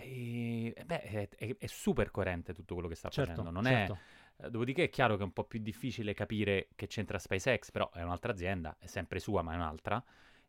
E, 0.00 0.72
eh, 0.76 0.84
beh, 0.84 1.00
è, 1.02 1.28
è- 1.36 1.56
è 1.58 1.66
super 1.66 2.10
coerente 2.10 2.52
tutto 2.54 2.74
quello 2.74 2.88
che 2.88 2.94
sta 2.94 3.10
Certo, 3.10 3.32
facendo. 3.32 3.50
Non 3.50 3.64
certo. 3.64 3.98
è, 4.36 4.44
eh, 4.46 4.50
dopodiché 4.50 4.84
è 4.84 4.88
chiaro 4.90 5.16
che 5.16 5.22
è 5.22 5.24
un 5.24 5.32
po' 5.32 5.44
più 5.44 5.58
difficile 5.60 6.14
capire 6.14 6.68
che 6.76 6.86
c'entra 6.86 7.18
SpaceX, 7.18 7.70
però 7.72 7.90
è 7.90 8.02
un'altra 8.02 8.32
azienda, 8.32 8.76
è 8.78 8.86
sempre 8.86 9.18
sua, 9.18 9.42
ma 9.42 9.52
è 9.52 9.56
un'altra. 9.56 10.02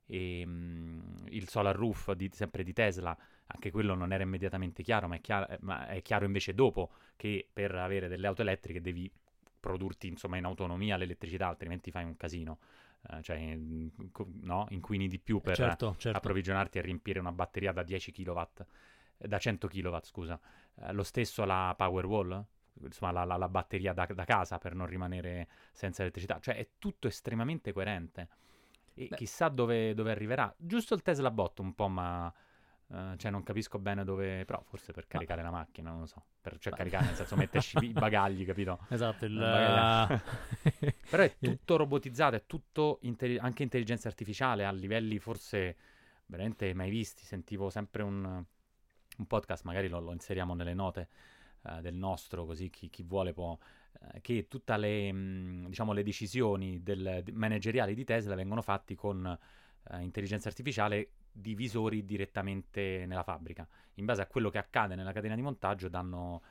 E, 0.06 0.44
mm, 0.46 1.28
il 1.30 1.48
solar 1.50 1.76
roof 1.76 2.12
di- 2.14 2.30
sempre 2.34 2.64
di 2.64 2.74
Tesla, 2.74 3.16
anche 3.48 3.72
quello 3.72 3.96
non 3.96 4.12
era 4.14 4.24
immediatamente 4.24 4.84
chiaro, 4.84 5.08
ma 5.08 5.16
è 5.16 5.22
chiaro, 5.22 5.48
eh, 5.48 5.58
ma 5.62 5.88
è 5.88 6.02
chiaro 6.02 6.26
invece 6.26 6.54
dopo 6.54 6.92
che 7.16 7.48
per 7.52 7.74
avere 7.76 8.08
delle 8.08 8.28
auto 8.28 8.42
elettriche 8.42 8.82
devi 8.82 9.12
produrti 9.60 10.08
insomma 10.08 10.38
in 10.38 10.46
autonomia 10.46 10.96
l'elettricità, 10.98 11.48
altrimenti 11.48 11.92
fai 11.92 12.04
un 12.06 12.16
casino. 12.18 12.60
Cioè, 13.22 13.56
mm, 13.56 13.88
no? 14.42 14.66
inquini 14.72 15.08
di 15.08 15.20
più 15.20 15.40
per 15.42 15.56
certo, 15.56 15.96
certo. 15.98 16.18
approvvigionarti 16.18 16.78
e 16.80 16.82
riempire 16.82 17.20
una 17.20 17.32
batteria 17.32 17.72
da 17.72 17.82
10 17.82 18.12
kW, 18.12 18.66
da 19.28 19.38
100 19.38 19.68
kW, 19.68 19.98
scusa. 20.02 20.40
Eh, 20.76 20.94
lo 20.94 21.04
stesso 21.04 21.46
la 21.46 21.74
Powerwall, 21.78 22.44
insomma 22.82 23.12
la, 23.12 23.24
la- 23.26 23.38
la 23.38 23.50
batteria 23.50 23.94
da, 23.94 24.06
da 24.06 24.26
casa 24.26 24.58
per 24.58 24.74
non 24.76 24.88
rimanere 24.88 25.48
senza 25.74 26.02
elettricità. 26.02 26.40
Cioè 26.40 26.56
è 26.56 26.68
tutto 26.78 27.08
estremamente 27.08 27.74
coerente. 27.74 28.28
E 28.94 29.08
Beh. 29.08 29.16
chissà 29.16 29.50
dove, 29.50 29.94
dove 29.94 30.12
arriverà. 30.12 30.54
Giusto 30.58 30.94
il 30.94 31.02
Tesla 31.02 31.32
Bot 31.32 31.60
un 31.60 31.74
po' 31.74 31.88
ma 31.88 32.34
Uh, 32.90 33.16
cioè 33.18 33.30
non 33.30 33.44
capisco 33.44 33.78
bene 33.78 34.04
dove, 34.04 34.46
però 34.46 34.64
forse 34.64 34.92
per 34.94 35.06
caricare 35.06 35.44
Ma... 35.44 35.52
la 35.52 35.58
macchina, 35.58 35.92
non 35.92 36.00
lo 36.00 36.06
so, 36.08 36.24
per, 36.42 36.58
cioè 36.58 36.74
caricare 36.74 37.06
nel 37.06 37.14
senso 37.14 37.36
metterci 37.36 37.78
i 37.86 37.94
bagagli, 37.94 38.44
capito? 38.48 38.80
Esatto, 38.90 39.26
il... 39.26 39.36
però 41.08 41.22
è 41.22 41.36
tutto 41.40 41.76
robotizzato, 41.76 42.36
è 42.36 42.46
tutto 42.48 42.98
intelli- 43.04 43.38
anche 43.38 43.62
intelligenza 43.62 44.08
artificiale 44.08 44.66
a 44.66 44.72
livelli 44.72 45.20
forse 45.20 45.78
veramente 46.26 46.74
mai 46.74 46.90
visti, 46.90 47.26
sentivo 47.26 47.70
sempre 47.70 48.02
un, 48.02 48.44
un 49.20 49.28
podcast, 49.28 49.64
magari 49.64 49.88
lo, 49.88 50.00
lo, 50.00 50.12
inseriamo 50.12 50.54
nelle 50.54 50.74
note 50.74 51.10
uh, 51.62 51.82
del 51.82 51.94
nostro, 51.96 52.46
così 52.46 52.70
chi, 52.70 52.90
chi 52.90 53.04
vuole 53.04 53.34
può, 53.34 53.52
uh, 53.52 54.22
che 54.22 54.48
tutte 54.48 54.76
le, 54.78 55.12
mh, 55.12 55.68
diciamo, 55.68 55.94
le 55.94 56.04
decisioni 56.04 56.82
del, 56.82 57.24
manageriali 57.34 57.94
di 57.94 58.04
Tesla 58.04 58.36
vengono 58.36 58.62
fatte 58.62 58.96
con 58.96 59.38
intelligenza 60.02 60.50
artificiale 60.50 61.14
di 61.32 61.56
visori 61.56 62.06
direttamente 62.06 63.06
nella 63.08 63.24
fabbrica. 63.24 63.68
In 63.96 64.06
base 64.06 64.22
a 64.22 64.28
quello 64.28 64.50
che 64.50 64.58
accade 64.58 64.96
nella 64.96 65.12
catena 65.12 65.36
di 65.36 65.42
montaggio 65.42 65.90
danno, 65.90 66.42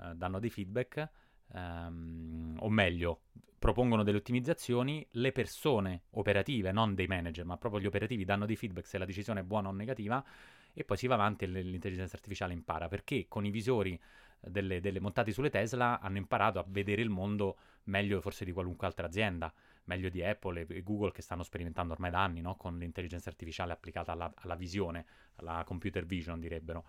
eh, 0.00 0.14
danno 0.14 0.38
dei 0.38 0.50
feedback, 0.50 1.08
ehm, 1.52 2.56
o 2.60 2.68
meglio, 2.68 3.22
propongono 3.58 4.02
delle 4.02 4.18
ottimizzazioni, 4.18 5.06
le 5.12 5.32
persone 5.32 6.02
operative, 6.10 6.72
non 6.72 6.94
dei 6.94 7.06
manager, 7.06 7.44
ma 7.44 7.56
proprio 7.56 7.80
gli 7.80 7.86
operativi 7.86 8.24
danno 8.24 8.46
dei 8.46 8.56
feedback 8.56 8.86
se 8.86 8.98
la 8.98 9.04
decisione 9.04 9.40
è 9.40 9.42
buona 9.44 9.68
o 9.68 9.72
negativa 9.72 10.24
e 10.72 10.84
poi 10.84 10.96
si 10.96 11.06
va 11.06 11.14
avanti 11.14 11.44
e 11.44 11.48
l'intelligenza 11.48 12.16
artificiale 12.16 12.52
impara, 12.52 12.88
perché 12.88 13.26
con 13.28 13.44
i 13.44 13.50
visori 13.50 13.98
delle, 14.40 14.80
delle 14.80 15.00
montati 15.00 15.32
sulle 15.32 15.50
Tesla 15.50 16.00
hanno 16.00 16.18
imparato 16.18 16.58
a 16.58 16.64
vedere 16.66 17.02
il 17.02 17.10
mondo 17.10 17.56
meglio 17.84 18.20
forse 18.20 18.44
di 18.44 18.52
qualunque 18.52 18.86
altra 18.86 19.06
azienda 19.06 19.52
meglio 19.88 20.08
di 20.10 20.22
Apple 20.22 20.66
e 20.68 20.82
Google 20.82 21.10
che 21.10 21.22
stanno 21.22 21.42
sperimentando 21.42 21.94
ormai 21.94 22.10
da 22.10 22.22
anni 22.22 22.40
no? 22.40 22.56
con 22.56 22.78
l'intelligenza 22.78 23.30
artificiale 23.30 23.72
applicata 23.72 24.12
alla, 24.12 24.32
alla, 24.36 24.54
visione, 24.54 25.06
alla 25.36 25.64
computer 25.64 26.04
vision 26.04 26.38
direbbero. 26.38 26.84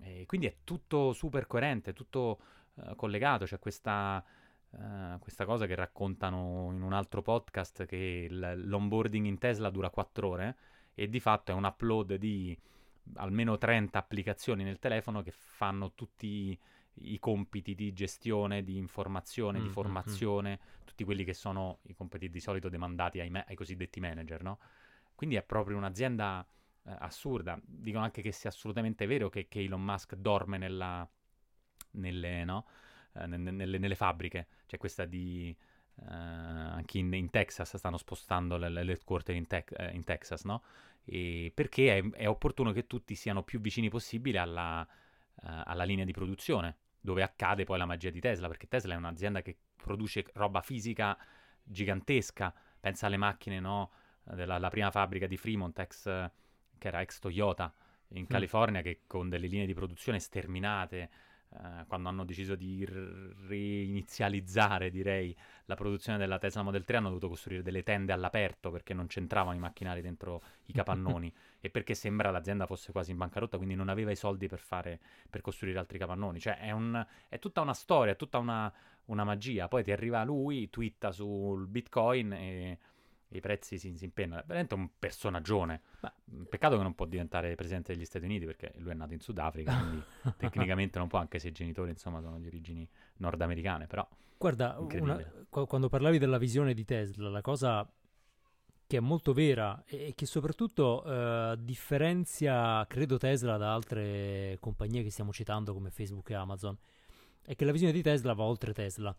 E 0.00 0.24
quindi 0.26 0.46
è 0.46 0.56
tutto 0.64 1.12
super 1.12 1.46
coerente, 1.46 1.92
tutto 1.92 2.40
uh, 2.74 2.94
collegato, 2.96 3.44
c'è 3.44 3.58
questa, 3.58 4.24
uh, 4.70 5.18
questa, 5.18 5.44
cosa 5.44 5.66
che 5.66 5.74
raccontano 5.74 6.70
in 6.72 6.82
un 6.82 6.92
altro 6.92 7.22
podcast 7.22 7.86
che 7.86 8.26
l- 8.28 8.66
l'onboarding 8.66 9.26
in 9.26 9.38
Tesla 9.38 9.70
dura 9.70 9.90
4 9.90 10.28
ore 10.28 10.56
e 10.94 11.08
di 11.08 11.20
fatto 11.20 11.52
è 11.52 11.54
un 11.54 11.64
upload 11.64 12.14
di 12.14 12.56
almeno 13.14 13.58
30 13.58 13.98
applicazioni 13.98 14.64
nel 14.64 14.78
telefono 14.78 15.22
che 15.22 15.30
fanno 15.30 15.92
tutti 15.94 16.58
i 17.02 17.18
compiti 17.18 17.74
di 17.74 17.92
gestione, 17.92 18.62
di 18.62 18.76
informazione, 18.76 19.58
mm, 19.58 19.62
di 19.62 19.68
formazione, 19.68 20.60
mm, 20.60 20.84
tutti 20.84 21.04
quelli 21.04 21.24
che 21.24 21.34
sono 21.34 21.78
i 21.82 21.94
compiti 21.94 22.28
di 22.28 22.40
solito 22.40 22.68
demandati 22.68 23.20
ai, 23.20 23.30
me- 23.30 23.44
ai 23.48 23.54
cosiddetti 23.54 24.00
manager, 24.00 24.42
no? 24.42 24.58
Quindi 25.14 25.36
è 25.36 25.42
proprio 25.42 25.76
un'azienda 25.76 26.46
eh, 26.84 26.96
assurda. 26.98 27.58
Dicono 27.64 28.04
anche 28.04 28.22
che 28.22 28.32
sia 28.32 28.50
assolutamente 28.50 29.06
vero 29.06 29.28
che, 29.28 29.48
che 29.48 29.60
Elon 29.60 29.82
Musk 29.82 30.14
dorme 30.14 30.58
nella, 30.58 31.08
nelle, 31.92 32.44
no? 32.44 32.66
Eh, 33.12 33.26
nelle, 33.26 33.78
nelle, 33.78 33.94
fabbriche. 33.94 34.46
C'è 34.66 34.78
questa 34.78 35.04
di... 35.04 35.54
Eh, 35.96 36.04
anche 36.04 36.98
in, 36.98 37.12
in, 37.12 37.30
Texas 37.30 37.76
stanno 37.76 37.98
spostando 37.98 38.56
l'headquarter 38.56 39.34
in, 39.34 39.46
te- 39.46 39.64
eh, 39.76 39.90
in 39.94 40.04
Texas, 40.04 40.44
no? 40.44 40.62
E 41.04 41.50
perché 41.54 41.98
è, 41.98 42.10
è, 42.10 42.28
opportuno 42.28 42.72
che 42.72 42.86
tutti 42.86 43.14
siano 43.14 43.42
più 43.42 43.60
vicini 43.60 43.88
possibile 43.88 44.38
alla, 44.38 44.80
uh, 44.80 45.46
alla 45.64 45.84
linea 45.84 46.04
di 46.04 46.12
produzione, 46.12 46.76
dove 47.00 47.22
accade 47.22 47.64
poi 47.64 47.78
la 47.78 47.86
magia 47.86 48.10
di 48.10 48.20
Tesla, 48.20 48.48
perché 48.48 48.68
Tesla 48.68 48.94
è 48.94 48.96
un'azienda 48.96 49.42
che 49.42 49.56
produce 49.76 50.24
roba 50.34 50.60
fisica 50.60 51.18
gigantesca. 51.62 52.54
Pensa 52.78 53.06
alle 53.06 53.16
macchine, 53.16 53.60
no? 53.60 53.90
Della 54.22 54.68
prima 54.68 54.90
fabbrica 54.90 55.26
di 55.26 55.36
Fremont, 55.36 55.78
ex, 55.78 56.04
che 56.78 56.88
era 56.88 57.00
ex 57.00 57.18
Toyota 57.18 57.72
in 58.08 58.22
mm. 58.22 58.26
California, 58.26 58.82
che 58.82 59.02
con 59.06 59.28
delle 59.28 59.46
linee 59.46 59.66
di 59.66 59.74
produzione 59.74 60.18
sterminate, 60.18 61.10
eh, 61.52 61.84
quando 61.88 62.08
hanno 62.08 62.24
deciso 62.24 62.54
di 62.54 62.86
reinizializzare, 63.48 64.90
direi, 64.90 65.36
la 65.64 65.74
produzione 65.74 66.16
della 66.16 66.38
Tesla 66.38 66.62
Model 66.62 66.84
3, 66.84 66.98
hanno 66.98 67.08
dovuto 67.08 67.28
costruire 67.28 67.62
delle 67.62 67.82
tende 67.82 68.12
all'aperto 68.12 68.70
perché 68.70 68.94
non 68.94 69.08
c'entravano 69.08 69.56
i 69.56 69.58
macchinari 69.58 70.00
dentro 70.00 70.42
i 70.66 70.72
capannoni 70.72 71.32
e 71.60 71.70
perché 71.70 71.94
sembra 71.94 72.30
l'azienda 72.30 72.66
fosse 72.66 72.92
quasi 72.92 73.10
in 73.10 73.16
bancarotta, 73.16 73.56
quindi 73.56 73.74
non 73.74 73.88
aveva 73.88 74.12
i 74.12 74.16
soldi 74.16 74.46
per, 74.46 74.60
fare, 74.60 75.00
per 75.28 75.40
costruire 75.40 75.78
altri 75.78 75.98
capannoni. 75.98 76.38
Cioè 76.38 76.58
è, 76.58 76.70
un, 76.70 77.04
è 77.28 77.38
tutta 77.40 77.60
una 77.60 77.74
storia, 77.74 78.12
è 78.12 78.16
tutta 78.16 78.38
una, 78.38 78.72
una, 79.06 79.24
magia. 79.24 79.66
Poi 79.66 79.82
ti 79.82 79.90
arriva 79.90 80.22
lui, 80.22 80.70
twitta 80.70 81.10
sul 81.10 81.66
Bitcoin 81.66 82.32
e 82.32 82.78
i 83.30 83.40
prezzi 83.40 83.78
si, 83.78 83.96
si 83.96 84.04
impennano. 84.04 84.40
È 84.40 84.44
veramente 84.44 84.74
un 84.74 84.88
personaggione. 84.98 85.82
Ma... 86.00 86.12
Peccato 86.48 86.76
che 86.76 86.82
non 86.82 86.94
può 86.94 87.06
diventare 87.06 87.54
presidente 87.54 87.94
degli 87.94 88.04
Stati 88.04 88.24
Uniti 88.24 88.46
perché 88.46 88.72
lui 88.78 88.90
è 88.90 88.94
nato 88.94 89.12
in 89.12 89.20
Sudafrica, 89.20 89.76
quindi 89.76 90.02
tecnicamente 90.36 90.98
non 90.98 91.08
può, 91.08 91.18
anche 91.18 91.38
se 91.38 91.48
i 91.48 91.52
genitori 91.52 91.90
insomma 91.90 92.20
sono 92.20 92.38
di 92.38 92.46
origini 92.46 92.88
nordamericane, 93.16 93.86
però... 93.86 94.06
Guarda, 94.36 94.78
una, 94.78 95.22
quando 95.50 95.90
parlavi 95.90 96.16
della 96.16 96.38
visione 96.38 96.72
di 96.72 96.84
Tesla, 96.86 97.28
la 97.28 97.42
cosa 97.42 97.86
che 98.90 98.96
è 98.96 99.00
molto 99.00 99.32
vera 99.32 99.84
e 99.86 100.14
che 100.16 100.26
soprattutto 100.26 101.04
uh, 101.06 101.54
differenzia, 101.56 102.84
credo, 102.88 103.18
Tesla 103.18 103.56
da 103.56 103.72
altre 103.72 104.56
compagnie 104.58 105.04
che 105.04 105.10
stiamo 105.10 105.32
citando 105.32 105.72
come 105.72 105.90
Facebook 105.90 106.28
e 106.30 106.34
Amazon, 106.34 106.76
è 107.42 107.54
che 107.54 107.64
la 107.64 107.70
visione 107.70 107.92
di 107.92 108.02
Tesla 108.02 108.32
va 108.32 108.42
oltre 108.42 108.72
Tesla. 108.72 109.14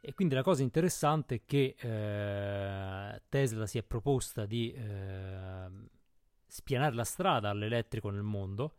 E 0.00 0.14
quindi 0.14 0.34
la 0.34 0.42
cosa 0.42 0.62
interessante 0.62 1.34
è 1.36 1.40
che 1.44 1.74
eh, 1.78 3.22
Tesla 3.28 3.66
si 3.66 3.76
è 3.76 3.82
proposta 3.82 4.46
di 4.46 4.72
eh, 4.72 5.68
spianare 6.46 6.94
la 6.94 7.04
strada 7.04 7.50
all'elettrico 7.50 8.08
nel 8.08 8.22
mondo, 8.22 8.76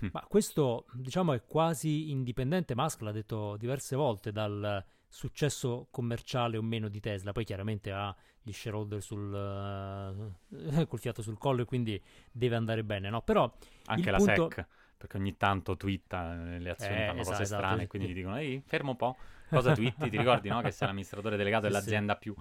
hm. 0.00 0.08
ma 0.12 0.26
questo 0.28 0.86
diciamo 0.92 1.32
è 1.32 1.42
quasi 1.44 2.10
indipendente, 2.10 2.74
Musk 2.74 3.00
l'ha 3.00 3.12
detto 3.12 3.56
diverse 3.56 3.96
volte, 3.96 4.30
dal 4.30 4.84
successo 5.08 5.88
commerciale 5.90 6.58
o 6.58 6.62
meno 6.62 6.88
di 6.88 7.00
Tesla, 7.00 7.32
poi 7.32 7.44
chiaramente 7.44 7.90
ha 7.90 8.14
gli 8.42 8.52
shareholder 8.52 9.00
sul, 9.02 9.32
uh, 10.50 10.86
col 10.86 10.98
fiato 10.98 11.22
sul 11.22 11.38
collo 11.38 11.62
e 11.62 11.64
quindi 11.64 12.00
deve 12.30 12.56
andare 12.56 12.84
bene, 12.84 13.08
no? 13.08 13.22
Però 13.22 13.50
anche 13.86 14.10
la 14.10 14.18
punto... 14.18 14.50
SEC, 14.50 14.66
perché 14.98 15.16
ogni 15.16 15.36
tanto 15.36 15.76
twitta 15.76 16.34
le 16.34 16.70
azioni 16.70 17.00
eh, 17.00 17.06
fanno 17.06 17.20
esatto, 17.20 17.30
cose 17.30 17.42
esatto. 17.44 17.62
strane, 17.62 17.86
quindi 17.86 18.08
gli 18.08 18.14
dicono 18.14 18.36
ehi, 18.36 18.60
fermo 18.66 18.90
un 18.90 18.96
po'. 18.96 19.16
Cosa 19.48 19.72
twitti? 19.72 20.10
Ti 20.10 20.16
ricordi, 20.16 20.48
no? 20.48 20.60
Che 20.60 20.72
sei 20.72 20.88
l'amministratore 20.88 21.36
delegato 21.36 21.66
sì, 21.66 21.72
dell'azienda 21.72 22.14
sì. 22.14 22.18
Più, 22.18 22.34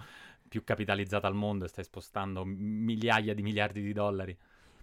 più, 0.50 0.64
capitalizzata 0.64 1.28
al 1.28 1.36
mondo 1.36 1.66
e 1.66 1.68
stai 1.68 1.84
spostando 1.84 2.44
migliaia 2.44 3.34
di 3.34 3.44
miliardi 3.44 3.82
di 3.82 3.94
dollari. 3.94 4.36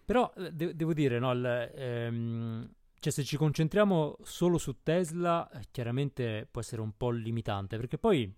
Però 0.04 0.33
eh, 0.37 0.52
de- 0.52 0.75
devo 0.75 0.95
dire, 0.95 1.19
no? 1.19 1.33
Il, 1.33 1.73
ehm, 1.75 2.71
cioè, 3.00 3.12
se 3.12 3.25
ci 3.25 3.37
concentriamo 3.37 4.19
solo 4.23 4.57
su 4.57 4.83
Tesla, 4.83 5.50
eh, 5.50 5.64
chiaramente 5.71 6.47
può 6.50 6.61
essere 6.61 6.81
un 6.81 6.97
po' 6.97 7.11
limitante, 7.11 7.76
perché 7.76 7.99
poi 7.99 8.33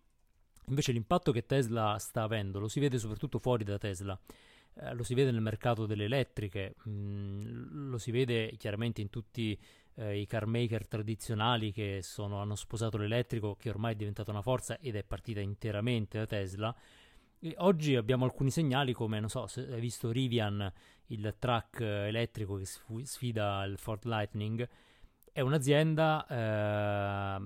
invece 0.68 0.92
l'impatto 0.92 1.30
che 1.30 1.46
Tesla 1.46 1.96
sta 1.98 2.22
avendo 2.22 2.58
lo 2.58 2.68
si 2.68 2.80
vede 2.80 2.98
soprattutto 2.98 3.38
fuori 3.38 3.62
da 3.62 3.78
Tesla. 3.78 4.18
Eh, 4.78 4.94
lo 4.94 5.02
si 5.02 5.14
vede 5.14 5.30
nel 5.30 5.40
mercato 5.40 5.86
delle 5.86 6.04
elettriche, 6.04 6.74
mh, 6.84 6.90
mm, 6.90 7.90
lo 7.90 7.98
si 7.98 8.10
vede 8.10 8.56
chiaramente 8.56 9.00
in 9.00 9.08
tutti 9.08 9.58
eh, 9.94 10.18
i 10.18 10.26
car 10.26 10.46
maker 10.46 10.86
tradizionali 10.86 11.72
che 11.72 12.00
sono, 12.02 12.40
hanno 12.40 12.56
sposato 12.56 12.98
l'elettrico, 12.98 13.56
che 13.56 13.70
ormai 13.70 13.94
è 13.94 13.96
diventata 13.96 14.30
una 14.30 14.42
forza 14.42 14.78
ed 14.78 14.96
è 14.96 15.02
partita 15.02 15.40
interamente 15.40 16.18
da 16.18 16.26
Tesla. 16.26 16.74
E 17.38 17.54
oggi 17.58 17.96
abbiamo 17.96 18.24
alcuni 18.24 18.50
segnali 18.50 18.92
come, 18.92 19.18
non 19.20 19.28
so, 19.28 19.46
se 19.46 19.66
hai 19.70 19.80
visto 19.80 20.10
Rivian, 20.10 20.70
il 21.08 21.36
truck 21.38 21.80
elettrico 21.80 22.56
che 22.56 22.66
sfida 23.04 23.64
il 23.64 23.78
Ford 23.78 24.04
Lightning, 24.04 24.68
è 25.32 25.40
un'azienda 25.40 26.26
eh, 26.28 27.40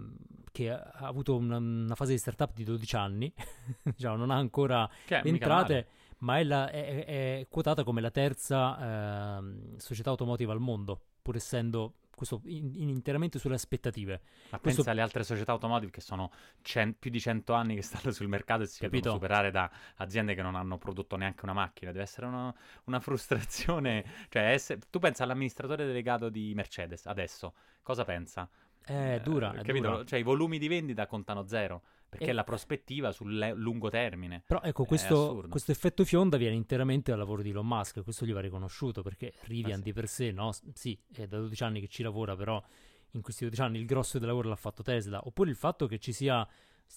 che 0.52 0.70
ha 0.70 0.90
avuto 1.00 1.36
una, 1.36 1.56
una, 1.56 1.94
fase 1.96 2.12
di 2.12 2.18
startup 2.18 2.54
di 2.54 2.64
12 2.64 2.96
anni, 2.96 3.32
diciamo, 3.82 4.16
non 4.16 4.30
ha 4.30 4.36
ancora 4.36 4.88
entrate, 5.06 5.88
ma 6.20 6.38
è, 6.38 6.44
la, 6.44 6.70
è, 6.70 7.04
è, 7.04 7.46
quotata 7.48 7.84
come 7.84 8.00
la 8.00 8.10
terza 8.10 9.38
eh, 9.38 9.76
società 9.76 10.10
automotive 10.10 10.52
al 10.52 10.60
mondo, 10.60 11.00
pur 11.22 11.36
essendo 11.36 11.94
questo 12.20 12.42
in, 12.44 12.74
in 12.74 12.88
interamente 12.90 13.38
sulle 13.38 13.54
aspettative. 13.54 14.20
Ma 14.50 14.58
questo... 14.58 14.82
pensa 14.82 14.90
alle 14.90 15.00
altre 15.00 15.24
società 15.24 15.52
automotive 15.52 15.90
che 15.90 16.02
sono 16.02 16.30
cen- 16.60 16.98
più 16.98 17.10
di 17.10 17.18
100 17.18 17.52
anni 17.54 17.74
che 17.74 17.82
stanno 17.82 18.12
sul 18.12 18.28
mercato 18.28 18.62
e 18.62 18.66
si 18.66 18.80
Capito? 18.80 19.04
devono 19.04 19.20
superare 19.20 19.50
da 19.50 19.70
aziende 19.96 20.34
che 20.34 20.42
non 20.42 20.54
hanno 20.54 20.76
prodotto 20.76 21.16
neanche 21.16 21.44
una 21.44 21.54
macchina. 21.54 21.92
Deve 21.92 22.04
essere 22.04 22.26
una, 22.26 22.54
una 22.84 23.00
frustrazione. 23.00 24.04
Cioè, 24.28 24.42
essere... 24.52 24.80
tu 24.90 24.98
pensa 24.98 25.24
all'amministratore 25.24 25.86
delegato 25.86 26.28
di 26.28 26.52
Mercedes 26.54 27.06
adesso, 27.06 27.54
cosa 27.82 28.04
pensa? 28.04 28.48
È 28.82 29.20
dura, 29.22 29.52
eh, 29.52 29.60
è 29.60 29.62
capito? 29.62 29.88
Dura. 29.88 30.04
Cioè, 30.04 30.18
i 30.18 30.22
volumi 30.22 30.58
di 30.58 30.68
vendita 30.68 31.06
contano 31.06 31.46
zero 31.46 31.82
perché 32.10 32.30
e... 32.30 32.32
la 32.32 32.44
prospettiva 32.44 33.12
sul 33.12 33.38
le- 33.38 33.54
lungo 33.54 33.88
termine. 33.88 34.42
Però 34.46 34.60
ecco, 34.60 34.84
questo, 34.84 35.46
questo, 35.48 35.70
effetto 35.70 36.04
fionda 36.04 36.36
viene 36.36 36.56
interamente 36.56 37.12
dal 37.12 37.20
lavoro 37.20 37.40
di 37.40 37.50
Elon 37.50 37.66
Musk, 37.66 38.02
questo 38.02 38.26
gli 38.26 38.32
va 38.32 38.40
riconosciuto 38.40 39.00
perché 39.00 39.32
Rivian 39.42 39.74
ah, 39.74 39.76
sì. 39.76 39.82
di 39.82 39.92
per 39.92 40.08
sé, 40.08 40.32
no? 40.32 40.50
Sì, 40.74 40.98
è 41.14 41.26
da 41.26 41.38
12 41.38 41.62
anni 41.62 41.80
che 41.80 41.88
ci 41.88 42.02
lavora, 42.02 42.36
però 42.36 42.62
in 43.12 43.22
questi 43.22 43.44
12 43.44 43.62
anni 43.62 43.78
il 43.78 43.86
grosso 43.86 44.18
del 44.18 44.26
lavoro 44.26 44.48
l'ha 44.48 44.56
fatto 44.56 44.82
Tesla. 44.82 45.20
Oppure 45.24 45.50
il 45.50 45.56
fatto 45.56 45.86
che 45.86 45.98
ci 45.98 46.12
sia 46.12 46.46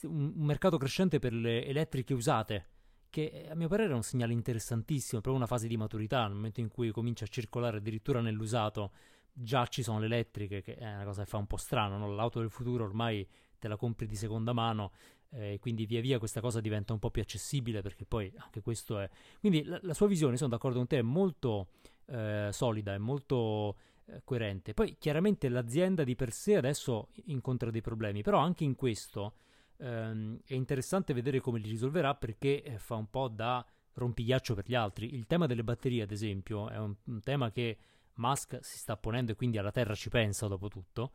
un, 0.01 0.33
un 0.35 0.45
mercato 0.45 0.77
crescente 0.77 1.19
per 1.19 1.31
le 1.31 1.63
elettriche 1.65 2.15
usate, 2.15 2.67
che 3.11 3.47
a 3.47 3.53
mio 3.53 3.67
parere 3.67 3.91
è 3.91 3.95
un 3.95 4.01
segnale 4.01 4.33
interessantissimo, 4.33 5.21
proprio 5.21 5.35
una 5.35 5.45
fase 5.45 5.67
di 5.67 5.77
maturità, 5.77 6.25
nel 6.25 6.33
momento 6.33 6.59
in 6.59 6.69
cui 6.69 6.89
comincia 6.89 7.25
a 7.25 7.27
circolare 7.27 7.77
addirittura 7.77 8.19
nell'usato 8.19 8.91
già 9.31 9.67
ci 9.67 9.83
sono 9.83 9.99
le 9.99 10.05
elettriche, 10.05 10.63
che 10.63 10.75
è 10.75 10.91
una 10.91 11.05
cosa 11.05 11.23
che 11.23 11.29
fa 11.29 11.37
un 11.37 11.45
po' 11.45 11.57
strano, 11.57 11.99
no? 11.99 12.11
l'auto 12.13 12.39
del 12.39 12.49
futuro 12.49 12.83
ormai 12.83 13.27
te 13.63 13.69
la 13.69 13.77
compri 13.77 14.05
di 14.05 14.15
seconda 14.17 14.51
mano, 14.51 14.91
eh, 15.31 15.57
quindi 15.59 15.85
via 15.85 16.01
via 16.01 16.19
questa 16.19 16.41
cosa 16.41 16.59
diventa 16.59 16.91
un 16.91 16.99
po' 16.99 17.09
più 17.09 17.21
accessibile 17.21 17.81
perché 17.81 18.05
poi 18.05 18.31
anche 18.35 18.61
questo 18.61 18.99
è... 18.99 19.09
Quindi 19.39 19.63
la, 19.63 19.79
la 19.81 19.93
sua 19.93 20.07
visione, 20.07 20.35
sono 20.35 20.49
d'accordo 20.49 20.77
con 20.77 20.87
te, 20.87 20.99
è 20.99 21.01
molto 21.01 21.69
eh, 22.07 22.49
solida, 22.51 22.93
è 22.93 22.97
molto 22.97 23.77
eh, 24.05 24.21
coerente. 24.25 24.73
Poi 24.73 24.97
chiaramente 24.99 25.47
l'azienda 25.47 26.03
di 26.03 26.15
per 26.15 26.31
sé 26.33 26.57
adesso 26.57 27.09
incontra 27.25 27.71
dei 27.71 27.81
problemi, 27.81 28.21
però 28.21 28.39
anche 28.39 28.65
in 28.65 28.75
questo 28.75 29.35
ehm, 29.77 30.41
è 30.45 30.53
interessante 30.53 31.13
vedere 31.13 31.39
come 31.39 31.59
li 31.59 31.69
risolverà 31.69 32.15
perché 32.15 32.61
eh, 32.61 32.77
fa 32.77 32.95
un 32.95 33.09
po' 33.09 33.29
da 33.29 33.65
rompigliaccio 33.93 34.55
per 34.55 34.65
gli 34.67 34.75
altri. 34.75 35.15
Il 35.15 35.25
tema 35.25 35.45
delle 35.45 35.63
batterie, 35.63 36.03
ad 36.03 36.11
esempio, 36.11 36.69
è 36.69 36.77
un, 36.77 36.93
un 37.05 37.21
tema 37.21 37.49
che 37.49 37.77
Musk 38.15 38.59
si 38.61 38.77
sta 38.77 38.97
ponendo 38.97 39.31
e 39.31 39.35
quindi 39.35 39.57
alla 39.57 39.71
Terra 39.71 39.95
ci 39.95 40.09
pensa 40.09 40.47
dopo 40.47 40.67
tutto. 40.67 41.13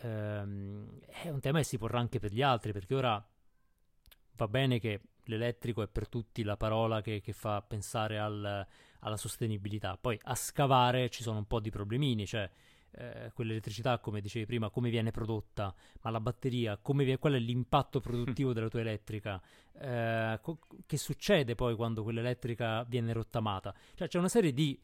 Ehm, 0.00 1.00
è 1.06 1.28
un 1.28 1.40
tema 1.40 1.58
che 1.58 1.64
si 1.64 1.78
porrà 1.78 1.98
anche 1.98 2.18
per 2.18 2.32
gli 2.32 2.42
altri 2.42 2.72
perché 2.72 2.94
ora 2.94 3.26
va 4.36 4.48
bene 4.48 4.78
che 4.78 5.00
l'elettrico 5.24 5.82
è 5.82 5.88
per 5.88 6.08
tutti 6.08 6.42
la 6.42 6.56
parola 6.56 7.00
che, 7.00 7.20
che 7.20 7.32
fa 7.32 7.60
pensare 7.62 8.18
al, 8.18 8.66
alla 9.00 9.16
sostenibilità, 9.16 9.96
poi 10.00 10.18
a 10.22 10.34
scavare 10.34 11.10
ci 11.10 11.22
sono 11.22 11.38
un 11.38 11.46
po' 11.46 11.60
di 11.60 11.70
problemini, 11.70 12.26
cioè 12.26 12.48
eh, 12.92 13.30
quell'elettricità, 13.34 13.98
come 13.98 14.20
dicevi 14.20 14.46
prima, 14.46 14.70
come 14.70 14.90
viene 14.90 15.10
prodotta, 15.10 15.74
ma 16.02 16.10
la 16.10 16.20
batteria, 16.20 16.80
viene, 16.82 17.18
qual 17.18 17.34
è 17.34 17.38
l'impatto 17.38 18.00
produttivo 18.00 18.52
della 18.54 18.68
tua 18.68 18.80
elettrica, 18.80 19.40
eh, 19.78 20.38
co- 20.40 20.60
che 20.86 20.96
succede 20.96 21.54
poi 21.54 21.74
quando 21.76 22.02
quell'elettrica 22.02 22.84
viene 22.84 23.12
rottamata. 23.12 23.74
Cioè 23.94 24.08
c'è 24.08 24.18
una 24.18 24.28
serie 24.28 24.52
di 24.52 24.80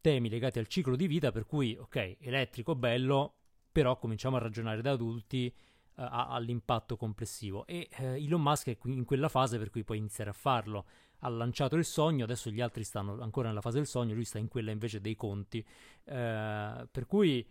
temi 0.00 0.30
legati 0.30 0.58
al 0.58 0.66
ciclo 0.66 0.96
di 0.96 1.06
vita 1.06 1.30
per 1.30 1.44
cui, 1.44 1.76
ok, 1.76 2.16
elettrico 2.20 2.74
bello, 2.74 3.39
però 3.70 3.96
cominciamo 3.98 4.36
a 4.36 4.40
ragionare 4.40 4.82
da 4.82 4.92
adulti 4.92 5.52
uh, 5.52 6.02
all'impatto 6.02 6.96
complessivo. 6.96 7.66
E 7.66 7.88
uh, 7.98 8.02
Elon 8.02 8.42
Musk 8.42 8.68
è 8.68 8.76
in 8.84 9.04
quella 9.04 9.28
fase 9.28 9.58
per 9.58 9.70
cui 9.70 9.84
puoi 9.84 9.98
iniziare 9.98 10.30
a 10.30 10.34
farlo. 10.34 10.86
Ha 11.20 11.28
lanciato 11.28 11.76
il 11.76 11.84
sogno, 11.84 12.24
adesso 12.24 12.50
gli 12.50 12.60
altri 12.60 12.82
stanno 12.82 13.20
ancora 13.20 13.48
nella 13.48 13.60
fase 13.60 13.76
del 13.76 13.86
sogno, 13.86 14.14
lui 14.14 14.24
sta 14.24 14.38
in 14.38 14.48
quella 14.48 14.70
invece 14.70 15.00
dei 15.00 15.14
conti. 15.14 15.58
Uh, 16.04 16.88
per 16.90 17.06
cui 17.06 17.46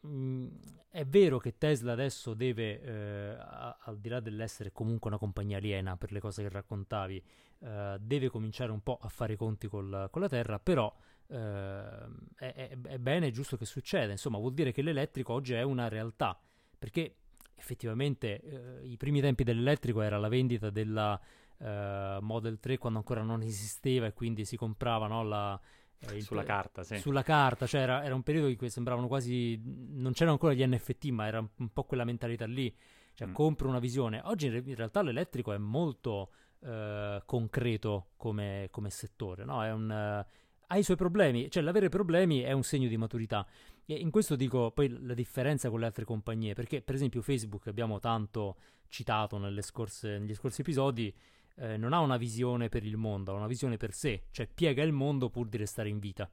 mh, 0.00 0.08
mm, 0.08 0.46
è 0.90 1.04
vero 1.06 1.38
che 1.38 1.56
Tesla 1.58 1.92
adesso 1.92 2.34
deve, 2.34 3.36
a, 3.36 3.78
al 3.80 3.98
di 3.98 4.08
là 4.08 4.20
dell'essere 4.20 4.70
comunque 4.70 5.10
una 5.10 5.18
compagnia 5.18 5.56
aliena 5.56 5.96
per 5.96 6.12
le 6.12 6.20
cose 6.20 6.42
che 6.42 6.48
raccontavi, 6.48 7.22
deve 7.98 8.28
cominciare 8.28 8.70
un 8.70 8.80
po' 8.80 8.98
a 9.00 9.08
fare 9.08 9.32
i 9.32 9.36
conti 9.36 9.66
col, 9.66 10.08
con 10.12 10.20
la 10.20 10.28
Terra, 10.28 10.60
però 10.60 10.94
Uh, 11.26 11.34
è, 12.36 12.76
è, 12.82 12.98
bene, 12.98 13.28
è 13.28 13.30
giusto 13.30 13.56
che 13.56 13.64
succeda. 13.64 14.12
Insomma, 14.12 14.38
vuol 14.38 14.54
dire 14.54 14.72
che 14.72 14.82
l'elettrico 14.82 15.32
oggi 15.32 15.54
è 15.54 15.62
una 15.62 15.88
realtà. 15.88 16.38
Perché 16.78 17.16
effettivamente 17.54 18.40
uh, 18.82 18.86
i 18.86 18.96
primi 18.96 19.20
tempi 19.20 19.44
dell'elettrico 19.44 20.02
era 20.02 20.18
la 20.18 20.28
vendita 20.28 20.70
della 20.70 21.18
uh, 21.58 21.64
Model 22.20 22.58
3 22.60 22.78
quando 22.78 22.98
ancora 22.98 23.22
non 23.22 23.42
esisteva 23.42 24.06
e 24.06 24.12
quindi 24.12 24.44
si 24.44 24.56
comprava 24.56 25.06
no, 25.06 25.22
la, 25.22 25.60
eh, 25.98 26.20
sulla 26.20 26.42
carta, 26.42 26.82
sì. 26.82 26.98
Sulla 26.98 27.22
carta, 27.22 27.66
cioè 27.66 27.80
era, 27.80 28.04
era, 28.04 28.14
un 28.14 28.22
periodo 28.22 28.48
in 28.48 28.56
cui 28.56 28.70
sembravano 28.70 29.06
quasi. 29.06 29.60
Non 29.64 30.12
c'erano 30.12 30.32
ancora 30.32 30.52
gli 30.52 30.64
NFT, 30.64 31.06
ma 31.06 31.26
era 31.26 31.38
un 31.38 31.72
po' 31.72 31.84
quella 31.84 32.04
mentalità 32.04 32.46
lì. 32.46 32.74
Cioè, 33.14 33.28
mm. 33.28 33.32
compro 33.32 33.68
una 33.68 33.78
visione. 33.78 34.20
Oggi 34.24 34.46
in 34.46 34.74
realtà 34.74 35.02
l'elettrico 35.02 35.52
è 35.52 35.58
molto 35.58 36.30
concreto 37.26 38.12
come, 38.16 38.68
come 38.70 38.88
settore, 38.88 39.44
no? 39.44 39.62
È 39.62 39.70
un 39.70 40.24
ha 40.74 40.78
i 40.78 40.82
suoi 40.82 40.96
problemi, 40.96 41.50
cioè 41.50 41.62
l'avere 41.62 41.88
problemi 41.88 42.40
è 42.40 42.52
un 42.52 42.64
segno 42.64 42.88
di 42.88 42.96
maturità. 42.96 43.46
E 43.86 43.94
in 43.94 44.10
questo 44.10 44.34
dico 44.34 44.72
poi 44.72 44.88
la 45.02 45.14
differenza 45.14 45.70
con 45.70 45.80
le 45.80 45.86
altre 45.86 46.04
compagnie, 46.04 46.54
perché 46.54 46.82
per 46.82 46.94
esempio 46.94 47.22
Facebook 47.22 47.68
abbiamo 47.68 48.00
tanto 48.00 48.56
citato 48.88 49.38
scorse, 49.62 50.18
negli 50.18 50.34
scorsi 50.34 50.60
episodi, 50.62 51.14
eh, 51.56 51.76
non 51.76 51.92
ha 51.92 52.00
una 52.00 52.16
visione 52.16 52.68
per 52.68 52.84
il 52.84 52.96
mondo, 52.96 53.32
ha 53.32 53.36
una 53.36 53.46
visione 53.46 53.76
per 53.76 53.92
sé, 53.92 54.24
cioè 54.30 54.48
piega 54.52 54.82
il 54.82 54.92
mondo 54.92 55.30
pur 55.30 55.48
di 55.48 55.56
restare 55.56 55.88
in 55.88 55.98
vita 55.98 56.28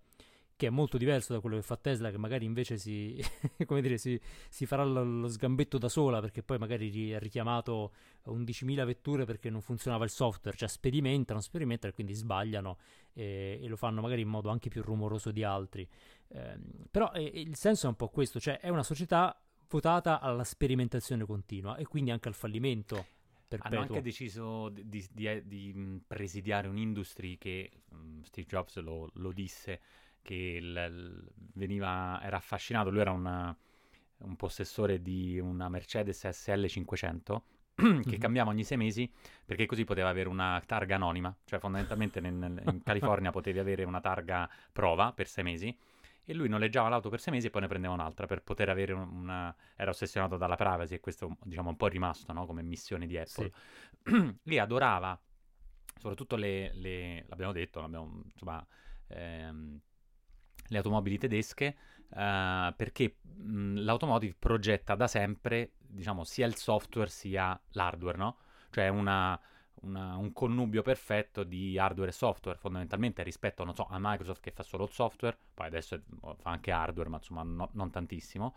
che 0.62 0.68
è 0.68 0.70
molto 0.70 1.00
diverso 1.00 1.34
da 1.34 1.40
quello 1.40 1.56
che 1.56 1.64
fa 1.64 1.76
Tesla, 1.76 2.12
che 2.12 2.20
magari 2.20 2.46
invece 2.46 2.78
si, 2.78 3.20
dire, 3.58 3.98
si, 3.98 4.22
si 4.48 4.68
farà 4.68 4.84
lo, 4.84 5.04
lo, 5.04 5.28
sgambetto 5.28 5.80
da 5.80 5.90
sola, 5.90 6.20
perché 6.20 6.44
poi 6.44 6.60
magari 6.60 7.16
ha 7.16 7.18
richiamato 7.18 7.94
11.000 8.28 8.86
vetture 8.86 9.26
perché 9.26 9.50
non 9.50 9.62
funzionava 9.62 10.04
il 10.04 10.12
software, 10.12 10.56
cioè 10.56 10.70
sperimentano, 10.70 11.42
sperimentano 11.42 11.92
e 11.92 11.96
quindi 11.96 12.14
sbagliano 12.14 12.78
e, 13.12 13.60
e 13.60 13.68
lo 13.68 13.76
fanno 13.76 14.02
magari 14.02 14.22
in 14.22 14.28
modo 14.28 14.50
anche 14.50 14.70
più 14.70 14.84
rumoroso 14.84 15.32
di 15.32 15.44
altri. 15.44 15.90
Eh, 16.28 16.60
però 16.92 17.12
eh, 17.12 17.24
il 17.24 17.56
senso 17.56 17.88
è 17.88 17.90
un 17.90 17.96
po' 17.96 18.10
questo, 18.10 18.40
cioè 18.40 18.60
è 18.60 18.70
una 18.70 18.84
società 18.84 19.36
votata 19.68 20.20
alla 20.20 20.44
sperimentazione 20.44 21.26
continua 21.26 21.76
e 21.78 21.88
quindi 21.88 22.12
anche 22.12 22.28
al 22.28 22.36
fallimento. 22.36 23.04
Perpetuo. 23.48 23.80
Hanno 23.80 23.88
anche 23.88 24.02
deciso 24.04 24.70
di, 24.70 24.88
di, 24.88 25.08
di, 25.12 25.42
di 25.74 26.02
presidiare 26.06 26.68
un'industria 26.68 27.36
che 27.40 27.72
Steve 28.22 28.48
Jobs 28.48 28.78
lo, 28.78 29.10
lo 29.16 29.32
disse 29.34 29.82
che 30.22 30.34
il, 30.34 31.28
veniva, 31.54 32.20
era 32.24 32.38
affascinato, 32.38 32.90
lui 32.90 33.00
era 33.00 33.12
una, 33.12 33.56
un 34.20 34.36
possessore 34.36 35.02
di 35.02 35.40
una 35.40 35.70
Mercedes 35.70 36.28
SL 36.28 36.68
500 36.68 37.44
che 37.76 37.84
mm-hmm. 37.84 38.20
cambiava 38.20 38.50
ogni 38.50 38.64
sei 38.64 38.78
mesi 38.78 39.12
perché 39.46 39.66
così 39.66 39.84
poteva 39.84 40.10
avere 40.10 40.30
una 40.30 40.62
targa 40.66 40.96
anonima, 40.96 41.36
cioè 41.46 41.60
fondamentalmente 41.60 42.20
nel, 42.20 42.62
in 42.66 42.82
California 42.84 43.32
potevi 43.32 43.60
avere 43.60 43.84
una 43.84 44.02
targa 44.02 44.50
prova 44.72 45.14
per 45.14 45.28
sei 45.28 45.44
mesi 45.44 45.78
e 46.24 46.34
lui 46.34 46.48
noleggiava 46.48 46.88
l'auto 46.88 47.10
per 47.10 47.20
sei 47.20 47.34
mesi 47.34 47.48
e 47.48 47.50
poi 47.50 47.62
ne 47.62 47.68
prendeva 47.68 47.94
un'altra 47.94 48.28
per 48.28 48.44
poter 48.44 48.70
avere 48.70 48.94
una... 48.94 49.54
era 49.76 49.90
ossessionato 49.90 50.38
dalla 50.38 50.56
privacy 50.56 50.96
e 50.96 51.00
questo 51.00 51.38
diciamo 51.44 51.70
un 51.70 51.78
po' 51.78 51.88
è 51.88 51.90
rimasto 51.90 52.32
no? 52.34 52.46
come 52.46 52.62
missione 52.62 53.08
di 53.08 53.18
Apple. 53.18 53.52
Sì. 54.04 54.38
Lì 54.44 54.60
adorava 54.60 55.20
soprattutto 55.98 56.36
le, 56.36 56.72
le... 56.76 57.26
l'abbiamo 57.28 57.52
detto, 57.52 57.82
l'abbiamo, 57.82 58.22
insomma... 58.32 58.66
Ehm, 59.08 59.82
le 60.72 60.78
automobili 60.78 61.18
tedesche 61.18 61.76
uh, 62.10 62.74
perché 62.76 63.18
mh, 63.22 63.84
l'automotive 63.84 64.36
progetta 64.40 64.96
da 64.96 65.08
sempre, 65.08 65.74
diciamo, 65.78 66.24
sia 66.24 66.48
il 66.48 66.56
software 66.56 67.10
sia 67.10 67.60
l'hardware, 67.72 68.18
no? 68.18 68.38
Cioè 68.70 68.88
una, 68.88 69.40
una, 69.82 70.16
un 70.16 70.32
connubio 70.32 70.82
perfetto 70.82 71.44
di 71.44 71.78
hardware 71.78 72.12
e 72.12 72.14
software, 72.14 72.58
fondamentalmente 72.58 73.22
rispetto, 73.22 73.70
so, 73.74 73.86
a 73.90 73.98
Microsoft 74.00 74.42
che 74.42 74.52
fa 74.52 74.64
solo 74.64 74.86
il 74.86 74.92
software, 74.92 75.38
poi 75.54 75.68
adesso 75.68 75.96
è, 75.96 76.00
fa 76.38 76.50
anche 76.50 76.72
hardware, 76.72 77.10
ma 77.10 77.18
insomma 77.18 77.44
no, 77.44 77.70
non 77.74 77.92
tantissimo, 77.92 78.56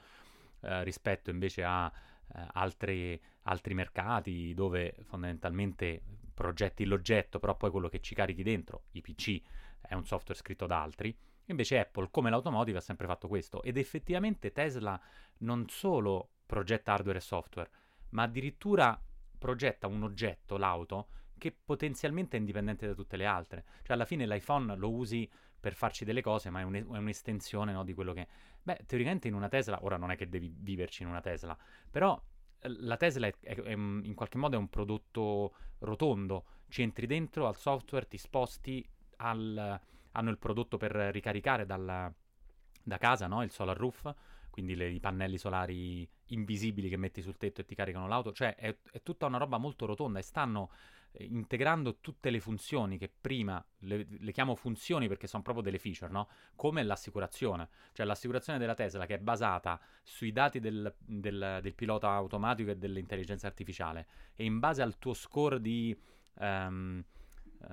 uh, 0.61 0.83
rispetto 0.83 1.31
invece 1.31 1.65
a 1.65 1.87
uh, 1.87 2.39
altri, 2.53 3.21
altri 3.43 3.75
mercati 3.75 4.55
dove 4.55 4.95
fondamentalmente 5.03 6.01
progetti 6.33 6.85
l'oggetto, 6.85 7.41
però 7.41 7.57
poi 7.57 7.73
quello 7.73 7.89
che 7.89 8.01
ci 8.01 8.15
carichi 8.15 8.45
dentro, 8.45 8.85
i 8.93 9.01
PC, 9.01 9.43
è 9.81 9.95
un 9.95 10.07
software 10.07 10.39
scritto 10.39 10.67
da 10.67 10.81
altri 10.81 11.17
Invece 11.47 11.79
Apple, 11.79 12.09
come 12.11 12.31
l'automotive, 12.31 12.79
ha 12.79 12.81
sempre 12.81 13.07
fatto 13.07 13.29
questo. 13.29 13.63
Ed 13.63 13.77
effettivamente 13.77 14.53
Tesla 14.53 15.01
non 15.39 15.69
solo 15.69 16.31
progetta 16.47 16.93
hardware 16.93 17.19
e 17.19 17.23
software, 17.23 17.71
ma 18.11 18.23
addirittura 18.23 19.01
progetta 19.39 19.87
un 19.87 20.03
oggetto, 20.03 20.57
l'auto, 20.57 21.09
che 21.37 21.53
potenzialmente 21.53 22.37
è 22.37 22.41
indipendente 22.41 22.87
da 22.87 22.95
tutte 22.95 23.17
le 23.17 23.27
altre. 23.27 23.65
Cioè 23.83 23.95
alla 23.95 24.07
fine 24.07 24.27
l'iPhone 24.27 24.75
lo 24.77 24.91
usi 24.91 25.31
per 25.61 25.75
farci 25.75 26.05
delle 26.05 26.23
cose, 26.23 26.51
ma 26.51 26.61
è, 26.61 26.63
un, 26.63 26.75
è 26.75 26.97
un'estensione 26.97 27.73
no, 27.73 27.85
di 27.85 27.95
quello 27.95 28.13
che... 28.13 28.27
Beh, 28.63 28.85
teoricamente 28.87 29.29
in 29.29 29.35
una 29.35 29.49
Tesla, 29.49 29.83
ora 29.83 29.97
non 29.97 30.11
è 30.11 30.17
che 30.17 30.29
devi 30.29 30.55
viverci 30.57 31.03
in 31.03 31.09
una 31.09 31.21
Tesla, 31.21 31.57
però 31.91 32.23
eh, 32.59 32.69
la 32.69 32.97
Tesla 32.97 33.27
è, 33.27 33.35
è, 33.41 33.55
è, 33.55 33.73
in 33.73 34.13
qualche 34.15 34.39
modo 34.39 34.57
è 34.57 34.59
un 34.59 34.69
prodotto 34.69 35.55
rotondo, 35.81 36.45
ci 36.69 36.83
entri 36.83 37.07
dentro 37.07 37.47
al 37.47 37.57
software, 37.57 38.07
ti 38.09 38.19
sposti 38.19 38.87
al 39.17 39.81
hanno 40.15 40.31
il 40.31 40.39
prodotto 40.39 40.77
per 40.77 40.93
ricaricare 40.93 41.67
dalla, 41.67 42.13
da 42.83 42.99
casa, 42.99 43.27
no? 43.27 43.43
il 43.43 43.51
solar 43.51 43.77
roof, 43.77 44.13
quindi 44.51 44.75
le, 44.77 44.89
i 44.89 45.01
pannelli 45.01 45.39
solari 45.39 46.09
invisibili 46.29 46.89
che 46.89 46.97
metti 46.97 47.23
sul 47.23 47.37
tetto 47.37 47.61
e 47.61 47.65
ti 47.65 47.75
caricano 47.75 48.07
l'auto, 48.07 48.33
cioè 48.33 48.55
è, 48.55 48.77
è 48.93 49.03
tutta 49.03 49.27
una 49.27 49.39
roba 49.39 49.59
molto 49.59 49.87
rotonda 49.87 50.19
e 50.19 50.23
stanno 50.23 50.71
eh, 51.11 51.25
integrando 51.25 51.99
tutte 52.01 52.31
le 52.31 52.39
funzioni 52.39 52.97
che 52.97 53.11
prima 53.21 53.65
le, 53.81 54.07
le, 54.09 54.33
chiamo 54.33 54.55
funzioni 54.55 55.09
perché 55.09 55.27
sono 55.27 55.43
proprio 55.43 55.65
delle 55.65 55.79
feature, 55.79 56.11
no? 56.11 56.29
Come 56.55 56.85
l'assicurazione, 56.85 57.69
cioè 57.93 58.07
l'assicurazione 58.07 58.59
della 58.59 58.75
Tesla 58.75 59.07
che 59.07 59.15
è 59.15 59.19
basata 59.19 59.81
sui 60.03 60.31
dati 60.31 60.61
del, 60.61 60.95
del, 60.99 61.59
del 61.61 61.75
pilota 61.75 62.11
automatico 62.11 62.71
e 62.71 62.77
dell'intelligenza 62.77 63.49
artificiale 63.49 64.07
e 64.35 64.45
in 64.45 64.61
base 64.61 64.83
al 64.83 64.99
tuo 64.99 65.15
score 65.15 65.61
di 65.61 65.97
um, 66.35 67.05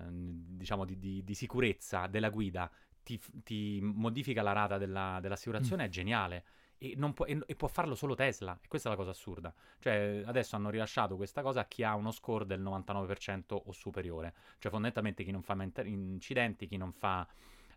diciamo 0.09 0.85
di, 0.85 0.97
di, 0.97 1.23
di, 1.23 1.33
sicurezza 1.33 2.07
della 2.07 2.29
guida 2.29 2.69
ti, 3.03 3.19
ti 3.43 3.79
modifica 3.81 4.41
la 4.41 4.53
rata 4.53 4.77
della, 4.77 5.19
dell'assicurazione 5.21 5.83
mm. 5.83 5.85
è 5.85 5.89
geniale. 5.89 6.43
E, 6.77 6.97
può, 7.13 7.25
e, 7.25 7.39
e, 7.45 7.55
può 7.55 7.67
farlo 7.67 7.95
solo 7.95 8.15
Tesla. 8.15 8.57
E 8.61 8.67
questa 8.67 8.89
è 8.89 8.91
la 8.91 8.97
cosa 8.97 9.11
assurda. 9.11 9.53
Cioè, 9.79 10.23
adesso 10.25 10.55
hanno 10.55 10.69
rilasciato 10.69 11.15
questa 11.15 11.41
cosa 11.41 11.61
a 11.61 11.65
chi 11.65 11.83
ha 11.83 11.95
uno 11.95 12.11
score 12.11 12.45
del 12.45 12.61
99% 12.61 13.59
o 13.63 13.71
superiore. 13.71 14.33
Cioè, 14.57 14.71
fondamentalmente 14.71 15.23
chi 15.23 15.31
non 15.31 15.43
fa 15.43 15.55
incidenti, 15.83 16.67
chi 16.67 16.77
non 16.77 16.91
fa 16.91 17.27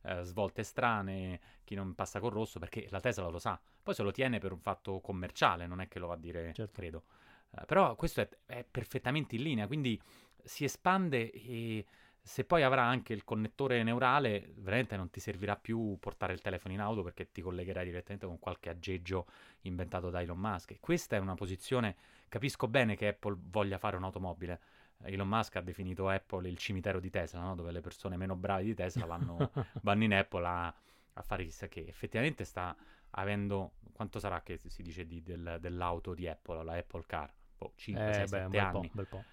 eh, 0.03 0.23
svolte 0.23 0.63
strane, 0.63 1.41
chi 1.65 1.75
non 1.75 1.95
passa 1.95 2.21
col 2.21 2.33
rosso, 2.33 2.59
perché 2.59 2.87
la 2.91 3.01
Tesla 3.01 3.29
lo 3.29 3.39
sa. 3.39 3.61
Poi 3.83 3.95
se 3.95 4.03
lo 4.03 4.11
tiene 4.11 4.39
per 4.39 4.53
un 4.53 4.61
fatto 4.61 5.01
commerciale, 5.01 5.67
non 5.67 5.81
è 5.81 5.89
che 5.89 5.99
lo 5.99 6.07
va 6.07 6.15
a 6.15 6.19
dire, 6.19 6.53
Certo. 6.55 6.73
credo. 6.73 7.05
Eh, 7.51 7.65
però 7.67 7.95
questo 7.97 8.21
è, 8.21 8.29
è 8.47 8.65
perfettamente 8.71 9.37
in 9.37 9.43
linea, 9.43 9.67
quindi 9.67 10.01
si 10.43 10.65
espande 10.65 11.31
e 11.31 11.87
se 12.27 12.45
poi 12.45 12.63
avrà 12.63 12.85
anche 12.85 13.13
il 13.13 13.23
connettore 13.23 13.83
neurale, 13.83 14.53
veramente 14.57 14.97
non 14.97 15.11
ti 15.11 15.21
servirà 15.21 15.57
più 15.57 15.99
portare 16.01 16.33
il 16.33 16.41
telefono 16.41 16.73
in 16.73 16.81
auto 16.81 17.03
perché 17.03 17.31
ti 17.31 17.43
collegherai 17.43 17.85
direttamente 17.85 18.27
con 18.27 18.39
qualche 18.39 18.71
aggeggio 18.71 19.27
inventato 19.63 20.09
da 20.09 20.23
Elon 20.23 20.39
Musk. 20.39 20.71
E 20.73 20.81
questa 20.81 21.17
è 21.17 21.19
una 21.19 21.35
posizione, 21.35 21.97
capisco 22.29 22.67
bene 22.67 22.97
che 22.97 23.09
Apple 23.09 23.37
voglia 23.39 23.77
fare 23.79 23.97
un'automobile. 23.97 24.61
Elon 25.03 25.29
Musk 25.29 25.57
ha 25.57 25.61
definito 25.61 26.09
Apple 26.09 26.49
il 26.49 26.57
cimitero 26.57 26.99
di 26.99 27.11
Tesla, 27.11 27.41
no? 27.41 27.55
dove 27.55 27.73
le 27.73 27.81
persone 27.83 28.17
meno 28.17 28.37
brave 28.37 28.65
di 28.65 28.75
Tesla 28.75 29.05
vanno, 29.05 29.51
vanno 29.83 30.05
in 30.05 30.15
Apple 30.15 30.47
a, 30.47 30.67
a 30.67 31.23
fare 31.23 31.45
chissà 31.45 31.69
che. 31.69 31.85
Effettivamente 31.87 32.45
sta 32.45 32.75
avendo, 33.11 33.75
quanto 33.93 34.19
sarà 34.19 34.43
che 34.43 34.57
si 34.57 34.83
dice 34.83 35.07
di- 35.07 35.23
del- 35.23 35.59
dell'auto 35.61 36.15
di 36.15 36.27
Apple, 36.27 36.65
la 36.65 36.73
Apple 36.77 37.05
Car? 37.07 37.31
Boh, 37.59 37.73
5, 37.77 38.13
Eh, 38.13 38.15
6, 38.15 38.29
beh, 38.29 38.39
7 38.41 38.45
un 38.45 38.51
bel 38.51 38.67
po', 38.69 38.79
anni. 38.79 38.89
po'. 39.07 39.27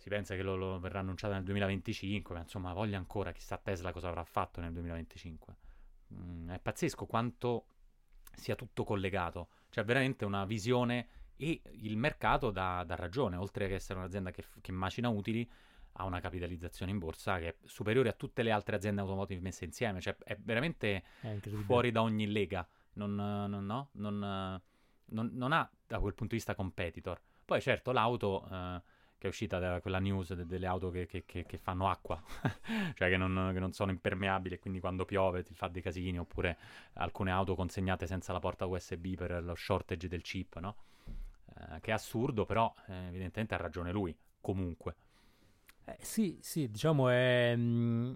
Si 0.00 0.08
pensa 0.08 0.34
che 0.34 0.40
lo, 0.40 0.56
lo 0.56 0.80
verrà 0.80 1.00
annunciato 1.00 1.34
nel 1.34 1.42
2025, 1.42 2.34
ma 2.34 2.40
insomma, 2.40 2.72
voglia 2.72 2.96
ancora, 2.96 3.32
chissà 3.32 3.58
Tesla 3.58 3.92
cosa 3.92 4.08
avrà 4.08 4.24
fatto 4.24 4.58
nel 4.62 4.72
2025. 4.72 5.56
Mm, 6.14 6.50
è 6.52 6.58
pazzesco 6.58 7.04
quanto 7.04 7.66
sia 8.34 8.56
tutto 8.56 8.82
collegato, 8.82 9.48
cioè 9.68 9.84
veramente 9.84 10.24
una 10.24 10.46
visione 10.46 11.08
e 11.36 11.60
il 11.72 11.98
mercato 11.98 12.50
dà, 12.50 12.82
dà 12.84 12.94
ragione, 12.94 13.36
oltre 13.36 13.68
che 13.68 13.74
essere 13.74 13.98
un'azienda 13.98 14.30
che, 14.30 14.42
che 14.62 14.72
macina 14.72 15.10
utili, 15.10 15.46
ha 15.92 16.04
una 16.04 16.20
capitalizzazione 16.20 16.90
in 16.92 16.98
borsa 16.98 17.38
che 17.38 17.48
è 17.48 17.56
superiore 17.64 18.08
a 18.08 18.12
tutte 18.12 18.42
le 18.42 18.52
altre 18.52 18.76
aziende 18.76 19.02
automotive 19.02 19.42
messe 19.42 19.66
insieme, 19.66 20.00
cioè 20.00 20.16
è 20.24 20.34
veramente 20.40 21.02
È 21.20 21.36
fuori 21.66 21.90
da 21.90 22.00
ogni 22.00 22.26
lega, 22.26 22.66
non, 22.94 23.14
non- 23.14 23.66
no? 23.66 23.88
non, 23.92 24.62
non- 25.04 25.30
non 25.34 25.52
ha 25.52 25.70
da 25.86 25.98
quel 25.98 26.14
punto 26.14 26.32
di 26.32 26.36
vista 26.36 26.54
competitor. 26.54 27.20
Poi 27.44 27.60
certo 27.60 27.92
l'auto, 27.92 28.48
eh, 28.50 28.82
che 29.20 29.26
è 29.26 29.30
uscita 29.30 29.58
da 29.58 29.80
quella 29.82 29.98
news 30.00 30.32
de- 30.34 30.46
delle 30.46 30.66
auto 30.66 30.90
che, 30.90 31.06
che- 31.06 31.24
che- 31.26 31.44
che 31.46 31.58
fanno 31.58 31.88
acqua, 31.90 32.20
cioè 32.96 33.08
che 33.10 33.16
non, 33.18 33.50
che 33.52 33.60
non 33.60 33.72
sono 33.72 33.90
impermeabili 33.92 34.54
e 34.54 34.58
quindi 34.58 34.80
quando 34.80 35.04
piove 35.04 35.42
ti 35.42 35.54
fa 35.54 35.68
dei 35.68 35.82
casini, 35.82 36.18
oppure 36.18 36.56
alcune 36.94 37.30
auto 37.30 37.54
consegnate 37.54 38.06
senza 38.06 38.32
la 38.32 38.40
porta 38.40 38.66
USB 38.66 39.14
per 39.16 39.42
lo 39.44 39.54
shortage 39.54 40.08
del 40.08 40.22
chip, 40.22 40.58
no? 40.58 40.76
Eh, 41.74 41.80
che 41.80 41.90
è 41.90 41.94
assurdo, 41.94 42.46
però 42.46 42.72
eh, 42.88 43.08
evidentemente 43.08 43.54
ha 43.54 43.58
ragione 43.58 43.92
lui, 43.92 44.16
comunque. 44.40 44.96
Eh, 45.84 45.96
sì, 46.00 46.38
sì, 46.42 46.70
diciamo 46.70 47.08
è, 47.08 47.54
mm, 47.56 48.12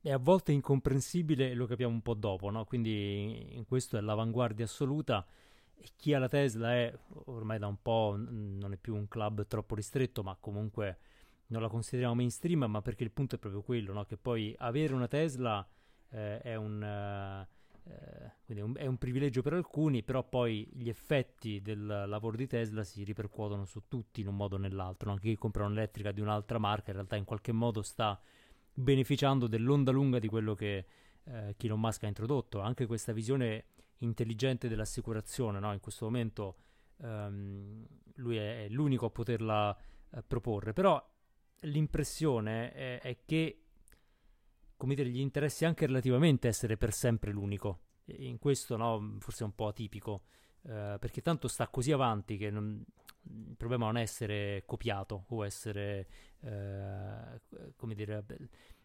è 0.00 0.10
a 0.12 0.18
volte 0.18 0.52
incomprensibile 0.52 1.54
lo 1.54 1.66
capiamo 1.66 1.92
un 1.92 2.02
po' 2.02 2.14
dopo, 2.14 2.50
no? 2.50 2.64
Quindi 2.64 3.54
in 3.56 3.66
questo 3.66 3.96
è 3.98 4.00
l'avanguardia 4.00 4.64
assoluta 4.64 5.26
e 5.80 5.88
chi 5.96 6.12
ha 6.14 6.18
la 6.18 6.28
Tesla 6.28 6.74
è 6.74 6.92
ormai 7.26 7.58
da 7.58 7.66
un 7.66 7.80
po', 7.80 8.14
non 8.16 8.72
è 8.72 8.76
più 8.76 8.94
un 8.94 9.08
club 9.08 9.46
troppo 9.46 9.74
ristretto, 9.74 10.22
ma 10.22 10.36
comunque 10.38 10.98
non 11.46 11.62
la 11.62 11.68
consideriamo 11.68 12.14
mainstream, 12.14 12.64
ma 12.64 12.82
perché 12.82 13.04
il 13.04 13.10
punto 13.10 13.36
è 13.36 13.38
proprio 13.38 13.62
quello, 13.62 13.92
no? 13.92 14.04
Che 14.04 14.16
poi 14.16 14.54
avere 14.58 14.92
una 14.94 15.08
Tesla 15.08 15.66
eh, 16.10 16.40
è 16.40 16.54
un... 16.56 16.82
eh, 16.82 17.56
un, 18.60 18.74
è 18.76 18.86
un 18.86 18.98
privilegio 18.98 19.40
per 19.40 19.54
alcuni, 19.54 20.02
però 20.02 20.22
poi 20.22 20.68
gli 20.74 20.90
effetti 20.90 21.62
del 21.62 21.86
lavoro 21.86 22.36
di 22.36 22.46
Tesla 22.46 22.84
si 22.84 23.02
ripercuotono 23.02 23.64
su 23.64 23.84
tutti 23.88 24.20
in 24.20 24.28
un 24.28 24.36
modo 24.36 24.56
o 24.56 24.58
nell'altro. 24.58 25.08
no? 25.08 25.14
Anche 25.14 25.28
chi 25.28 25.36
compra 25.36 25.64
un'elettrica 25.64 26.12
di 26.12 26.20
un'altra 26.20 26.58
marca 26.58 26.90
in 26.90 26.96
realtà 26.96 27.16
in 27.16 27.24
qualche 27.24 27.52
modo 27.52 27.80
sta 27.80 28.20
beneficiando 28.74 29.46
dell'onda 29.46 29.90
lunga 29.90 30.18
di 30.18 30.28
quello 30.28 30.54
che 30.54 30.86
eh, 31.24 31.54
Elon 31.56 31.80
Musk 31.80 32.04
ha 32.04 32.08
introdotto. 32.08 32.60
Anche 32.60 32.86
questa 32.86 33.12
visione 33.12 33.64
intelligente 33.98 34.68
dell'assicurazione, 34.68 35.58
no? 35.58 35.72
in 35.72 35.80
questo 35.80 36.04
momento 36.04 36.56
ehm, 36.98 37.86
lui 38.16 38.36
è, 38.36 38.64
è 38.64 38.68
l'unico 38.68 39.06
a 39.06 39.10
poterla 39.10 39.76
eh, 40.10 40.22
proporre, 40.22 40.72
però 40.72 41.04
l'impressione 41.62 42.72
è, 42.72 43.00
è 43.00 43.18
che 43.24 43.62
come 44.78 44.94
dire, 44.94 45.10
gli 45.10 45.18
interessi 45.18 45.64
anche 45.64 45.86
relativamente 45.86 46.48
essere 46.48 46.76
per 46.76 46.92
sempre 46.92 47.32
l'unico. 47.32 47.80
E 48.04 48.26
in 48.26 48.38
questo, 48.38 48.76
no, 48.76 49.16
forse 49.18 49.42
è 49.42 49.46
un 49.46 49.54
po' 49.54 49.66
atipico, 49.66 50.22
eh, 50.62 50.96
perché 50.98 51.20
tanto 51.20 51.48
sta 51.48 51.66
così 51.68 51.92
avanti 51.92 52.38
che 52.38 52.48
non- 52.48 52.82
il 53.22 53.56
problema 53.56 53.86
non 53.86 53.96
è 53.98 54.02
essere 54.02 54.62
copiato 54.64 55.24
o 55.28 55.44
essere, 55.44 56.08
eh, 56.40 57.40
come 57.76 57.94
dire, 57.94 58.24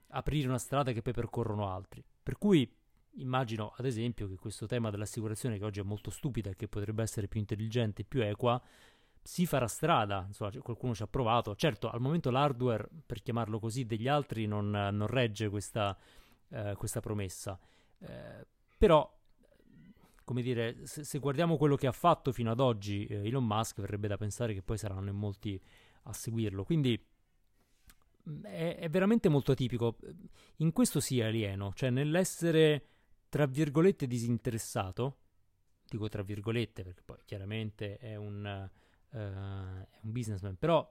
aprire 0.07 0.47
una 0.47 0.57
strada 0.57 0.91
che 0.91 1.03
poi 1.03 1.13
percorrono 1.13 1.69
altri. 1.69 2.03
Per 2.23 2.37
cui 2.39 2.69
immagino, 3.15 3.73
ad 3.77 3.85
esempio, 3.85 4.27
che 4.27 4.35
questo 4.35 4.65
tema 4.65 4.89
dell'assicurazione, 4.89 5.57
che 5.57 5.65
oggi 5.65 5.79
è 5.79 5.83
molto 5.83 6.09
stupida 6.09 6.51
e 6.51 6.55
che 6.55 6.67
potrebbe 6.67 7.03
essere 7.03 7.27
più 7.27 7.39
intelligente 7.39 8.01
e 8.01 8.05
più 8.05 8.23
equa, 8.23 8.61
si 9.21 9.45
farà 9.45 9.67
strada, 9.67 10.25
insomma, 10.27 10.51
c- 10.51 10.59
qualcuno 10.59 10.93
ci 10.93 11.03
ha 11.03 11.07
provato. 11.07 11.55
Certo, 11.55 11.89
al 11.89 12.01
momento 12.01 12.29
l'hardware, 12.29 12.87
per 13.05 13.21
chiamarlo 13.21 13.59
così, 13.59 13.85
degli 13.85 14.07
altri 14.07 14.45
non, 14.45 14.69
non 14.69 15.07
regge 15.07 15.49
questa, 15.49 15.97
eh, 16.49 16.75
questa 16.77 16.99
promessa. 16.99 17.57
Eh, 17.99 18.45
però, 18.77 19.09
come 20.25 20.41
dire, 20.41 20.85
se, 20.85 21.03
se 21.03 21.19
guardiamo 21.19 21.57
quello 21.57 21.75
che 21.75 21.87
ha 21.87 21.91
fatto 21.91 22.31
fino 22.33 22.51
ad 22.51 22.59
oggi 22.59 23.05
eh, 23.05 23.27
Elon 23.27 23.45
Musk, 23.45 23.79
verrebbe 23.79 24.07
da 24.07 24.17
pensare 24.17 24.53
che 24.53 24.61
poi 24.61 24.77
saranno 24.77 25.09
in 25.09 25.15
molti 25.15 25.59
a 26.03 26.13
seguirlo. 26.13 26.65
Quindi 26.65 27.01
mh, 28.23 28.41
è, 28.41 28.89
veramente 28.89 29.29
molto 29.29 29.53
atipico. 29.53 29.97
In 30.57 30.73
questo 30.73 30.99
sì 30.99 31.21
alieno, 31.21 31.71
cioè 31.73 31.89
nell'essere, 31.89 32.87
tra 33.33 33.47
virgolette, 33.47 34.05
disinteressato. 34.05 35.17
Dico 35.89 36.07
tra 36.07 36.21
virgolette 36.21 36.83
perché 36.83 37.01
poi 37.03 37.17
chiaramente 37.25 37.97
è 37.97 38.15
un, 38.15 38.45
eh, 38.45 38.69
è 39.09 39.99
un 40.01 40.11
businessman, 40.11 40.55
però 40.55 40.87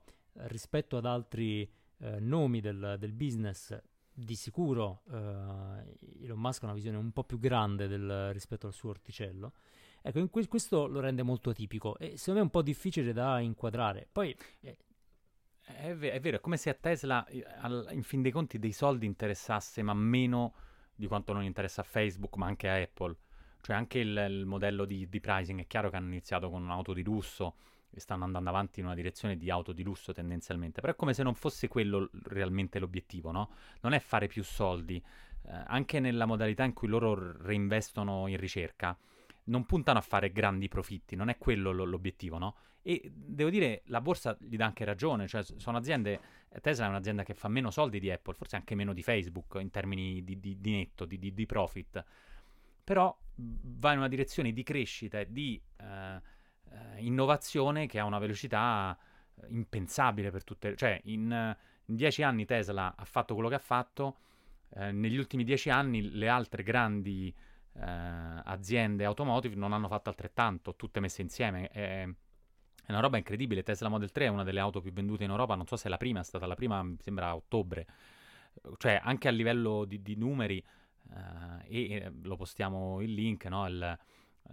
rispetto 0.48 0.96
ad 0.96 1.06
altri 1.06 1.70
eh, 1.98 2.18
nomi 2.18 2.60
del, 2.60 2.96
del 2.98 3.12
business, 3.12 3.80
di 4.12 4.34
sicuro 4.34 5.04
eh, 5.12 5.98
Elon 6.24 6.40
Musk 6.40 6.62
ha 6.62 6.66
una 6.66 6.74
visione 6.74 6.96
un 6.96 7.12
po' 7.12 7.22
più 7.22 7.38
grande 7.38 7.86
del- 7.86 8.32
rispetto 8.32 8.66
al 8.66 8.72
suo 8.72 8.90
orticello. 8.90 9.52
Ecco, 10.02 10.28
que- 10.28 10.48
questo 10.48 10.88
lo 10.88 10.98
rende 10.98 11.22
molto 11.22 11.50
atipico 11.50 11.96
e 11.96 12.16
secondo 12.16 12.32
me 12.32 12.38
è 12.40 12.42
un 12.42 12.50
po' 12.50 12.62
difficile 12.62 13.12
da 13.12 13.38
inquadrare. 13.38 14.08
Poi, 14.10 14.36
eh, 14.62 14.76
È, 15.64 15.94
ve- 15.94 16.10
è 16.10 16.18
vero, 16.20 16.38
è 16.38 16.40
come 16.40 16.56
se 16.56 16.70
a 16.70 16.74
Tesla, 16.74 17.24
in 17.90 18.02
fin 18.02 18.20
dei 18.20 18.32
conti, 18.32 18.58
dei 18.58 18.72
soldi 18.72 19.06
interessasse, 19.06 19.82
ma 19.82 19.94
meno 19.94 20.54
di 20.94 21.06
quanto 21.06 21.32
non 21.32 21.44
interessa 21.44 21.80
a 21.80 21.84
Facebook, 21.84 22.36
ma 22.36 22.46
anche 22.46 22.68
a 22.68 22.74
Apple. 22.74 23.16
Cioè 23.60 23.76
anche 23.76 23.98
il, 24.00 24.26
il 24.28 24.44
modello 24.44 24.84
di, 24.84 25.08
di 25.08 25.20
pricing, 25.20 25.60
è 25.60 25.66
chiaro 25.66 25.88
che 25.90 25.96
hanno 25.96 26.08
iniziato 26.08 26.50
con 26.50 26.62
un'auto 26.62 26.92
di 26.92 27.02
lusso 27.02 27.54
e 27.94 28.00
stanno 28.00 28.24
andando 28.24 28.48
avanti 28.48 28.80
in 28.80 28.86
una 28.86 28.94
direzione 28.94 29.36
di 29.36 29.50
auto 29.50 29.72
di 29.72 29.82
lusso 29.82 30.12
tendenzialmente, 30.12 30.80
però 30.80 30.92
è 30.92 30.96
come 30.96 31.14
se 31.14 31.22
non 31.22 31.34
fosse 31.34 31.68
quello 31.68 32.08
realmente 32.24 32.78
l'obiettivo, 32.78 33.30
no? 33.30 33.50
Non 33.82 33.92
è 33.92 33.98
fare 34.00 34.26
più 34.26 34.42
soldi, 34.42 34.96
eh, 34.96 35.62
anche 35.66 36.00
nella 36.00 36.24
modalità 36.24 36.64
in 36.64 36.72
cui 36.72 36.88
loro 36.88 37.36
reinvestono 37.42 38.26
in 38.28 38.38
ricerca, 38.38 38.96
non 39.44 39.64
puntano 39.66 39.98
a 39.98 40.02
fare 40.02 40.30
grandi 40.32 40.68
profitti, 40.68 41.16
non 41.16 41.28
è 41.28 41.38
quello 41.38 41.72
lo- 41.72 41.84
l'obiettivo, 41.84 42.38
no? 42.38 42.56
E 42.82 43.10
devo 43.14 43.50
dire, 43.50 43.82
la 43.86 44.00
borsa 44.00 44.36
gli 44.40 44.56
dà 44.56 44.66
anche 44.66 44.84
ragione, 44.84 45.26
cioè 45.28 45.42
sono 45.42 45.76
aziende, 45.78 46.20
Tesla 46.60 46.86
è 46.86 46.88
un'azienda 46.88 47.22
che 47.22 47.34
fa 47.34 47.48
meno 47.48 47.70
soldi 47.70 48.00
di 48.00 48.10
Apple, 48.10 48.34
forse 48.34 48.56
anche 48.56 48.74
meno 48.74 48.92
di 48.92 49.02
Facebook 49.02 49.58
in 49.60 49.70
termini 49.70 50.22
di, 50.24 50.38
di- 50.40 50.60
di 50.60 50.70
netto, 50.72 51.04
di, 51.04 51.18
di- 51.18 51.46
profit, 51.46 52.04
però 52.84 53.16
mh, 53.36 53.44
va 53.78 53.92
in 53.92 53.98
una 53.98 54.08
direzione 54.08 54.52
di 54.52 54.62
crescita 54.62 55.20
e 55.20 55.30
di 55.30 55.60
eh, 55.76 56.20
eh, 56.70 56.98
innovazione 57.04 57.86
che 57.86 57.98
ha 57.98 58.04
una 58.04 58.18
velocità 58.18 58.96
eh, 59.36 59.46
impensabile 59.50 60.30
per 60.30 60.44
tutte, 60.44 60.76
cioè 60.76 61.00
in, 61.04 61.56
in 61.86 61.96
dieci 61.96 62.22
anni 62.22 62.44
Tesla 62.44 62.94
ha 62.96 63.04
fatto 63.04 63.34
quello 63.34 63.48
che 63.48 63.54
ha 63.56 63.58
fatto, 63.60 64.16
eh, 64.74 64.92
negli 64.92 65.16
ultimi 65.16 65.44
dieci 65.44 65.70
anni 65.70 66.10
le 66.10 66.28
altre 66.28 66.62
grandi 66.62 67.32
aziende 67.74 69.04
automotive 69.04 69.54
non 69.54 69.72
hanno 69.72 69.88
fatto 69.88 70.08
altrettanto, 70.08 70.76
tutte 70.76 71.00
messe 71.00 71.22
insieme. 71.22 71.68
È, 71.68 72.02
è 72.84 72.90
una 72.90 73.00
roba 73.00 73.16
incredibile. 73.16 73.62
Tesla 73.62 73.88
Model 73.88 74.10
3 74.10 74.26
è 74.26 74.28
una 74.28 74.44
delle 74.44 74.60
auto 74.60 74.80
più 74.80 74.92
vendute 74.92 75.24
in 75.24 75.30
Europa. 75.30 75.54
Non 75.54 75.66
so 75.66 75.76
se 75.76 75.86
è 75.86 75.90
la 75.90 75.96
prima, 75.96 76.20
è 76.20 76.24
stata 76.24 76.46
la 76.46 76.54
prima, 76.54 76.82
mi 76.82 76.96
sembra 77.00 77.28
a 77.28 77.36
ottobre. 77.36 77.86
Cioè, 78.76 79.00
anche 79.02 79.28
a 79.28 79.30
livello 79.30 79.84
di, 79.84 80.02
di 80.02 80.16
numeri, 80.16 80.62
eh, 81.10 81.90
e 81.90 81.94
eh, 81.94 82.12
lo 82.22 82.36
postiamo 82.36 83.00
il 83.00 83.12
link, 83.12 83.44
no? 83.46 83.66
il, 83.66 83.98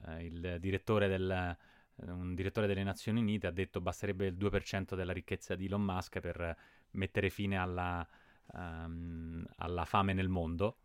eh, 0.07 0.25
il 0.25 0.57
direttore 0.59 1.07
del, 1.07 1.29
eh, 1.31 2.11
un 2.11 2.35
direttore 2.35 2.67
delle 2.67 2.83
Nazioni 2.83 3.19
Unite 3.19 3.47
ha 3.47 3.51
detto 3.51 3.81
basterebbe 3.81 4.27
il 4.27 4.35
2% 4.35 4.95
della 4.95 5.13
ricchezza 5.13 5.55
di 5.55 5.65
Elon 5.65 5.81
Musk 5.81 6.19
per 6.19 6.55
mettere 6.91 7.29
fine 7.29 7.57
alla, 7.57 8.07
ehm, 8.53 9.45
alla 9.57 9.85
fame 9.85 10.13
nel 10.13 10.29
mondo. 10.29 10.77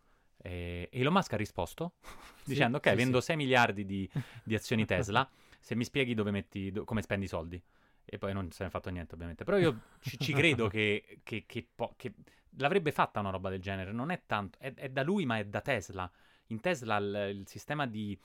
E 0.47 0.91
Elon 0.93 1.15
Musk 1.15 1.33
ha 1.33 1.37
risposto 1.37 1.95
dicendo: 2.45 2.77
Ok, 2.77 2.91
sì, 2.91 2.95
vendo 2.97 3.21
sì. 3.21 3.27
6 3.27 3.37
miliardi 3.37 3.85
di, 3.87 4.09
di 4.43 4.55
azioni 4.55 4.85
Tesla. 4.85 5.27
se 5.59 5.75
mi 5.75 5.85
spieghi 5.85 6.13
dove 6.13 6.31
metti, 6.31 6.71
do- 6.71 6.85
come 6.85 7.01
spendi 7.01 7.25
i 7.25 7.29
soldi. 7.29 7.61
E 8.05 8.19
poi 8.19 8.35
non 8.35 8.51
se 8.51 8.65
ne 8.65 8.69
è 8.69 8.71
fatto 8.71 8.91
niente, 8.91 9.15
ovviamente. 9.15 9.45
Però 9.45 9.57
io 9.57 9.81
ci, 10.01 10.19
ci 10.19 10.35
credo 10.35 10.69
che, 10.69 11.21
che- 11.23 11.45
che 11.47 11.67
po- 11.75 11.95
che 11.97 12.13
l'avrebbe 12.59 12.93
fatta 12.93 13.21
una 13.21 13.31
roba 13.31 13.49
del 13.49 13.61
genere, 13.61 13.93
non 13.93 14.11
è 14.11 14.23
tanto, 14.27 14.59
è, 14.61 14.75
è 14.75 14.91
da 14.91 15.03
lui 15.03 15.25
ma 15.25 15.39
è 15.39 15.45
da 15.47 15.63
Tesla. 15.63 16.11
In 16.49 16.61
Tesla 16.61 16.99
il, 16.99 17.37
il 17.39 17.49
sistema 17.49 17.87
di 17.87 18.19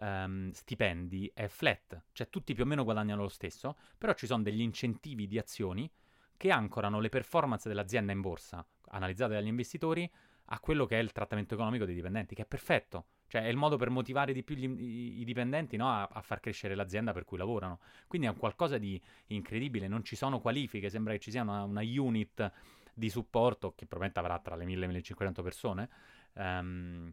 um, 0.00 0.50
stipendi 0.52 1.30
è 1.34 1.48
flat, 1.48 2.04
cioè 2.12 2.30
tutti 2.30 2.54
più 2.54 2.64
o 2.64 2.66
meno 2.66 2.82
guadagnano 2.82 3.20
lo 3.20 3.28
stesso, 3.28 3.76
però 3.98 4.14
ci 4.14 4.26
sono 4.26 4.42
degli 4.42 4.62
incentivi 4.62 5.26
di 5.26 5.38
azioni 5.38 5.90
che 6.38 6.50
ancorano 6.50 6.98
le 7.00 7.10
performance 7.10 7.68
dell'azienda 7.68 8.12
in 8.12 8.22
borsa, 8.22 8.66
analizzate 8.88 9.34
dagli 9.34 9.46
investitori, 9.46 10.10
a 10.46 10.60
quello 10.60 10.86
che 10.86 10.98
è 10.98 11.02
il 11.02 11.12
trattamento 11.12 11.54
economico 11.54 11.84
dei 11.84 11.94
dipendenti, 11.94 12.34
che 12.34 12.42
è 12.42 12.46
perfetto. 12.46 13.06
Cioè 13.28 13.42
è 13.42 13.48
il 13.48 13.56
modo 13.56 13.76
per 13.76 13.90
motivare 13.90 14.32
di 14.32 14.44
più 14.44 14.54
gli, 14.54 15.20
i, 15.20 15.24
dipendenti 15.24 15.76
no? 15.76 15.90
a, 15.90 16.04
a, 16.04 16.22
far 16.22 16.38
crescere 16.38 16.74
l'azienda 16.74 17.12
per 17.12 17.24
cui 17.24 17.38
lavorano. 17.38 17.80
Quindi 18.06 18.28
è 18.28 18.30
un 18.30 18.36
qualcosa 18.36 18.78
di 18.78 19.00
incredibile, 19.28 19.88
non 19.88 20.04
ci 20.04 20.14
sono 20.14 20.40
qualifiche, 20.40 20.88
sembra 20.88 21.12
che 21.14 21.18
ci 21.18 21.30
sia 21.30 21.42
una, 21.42 21.64
una 21.64 21.82
unit 21.82 22.52
di 22.94 23.10
supporto 23.10 23.74
che 23.74 23.86
probabilmente 23.86 24.20
avrà 24.20 24.38
tra 24.38 24.54
le 24.54 24.64
1000 24.64 24.76
e 24.76 24.80
le 24.80 24.86
1500 24.86 25.42
persone. 25.42 25.88
Um, 26.34 27.12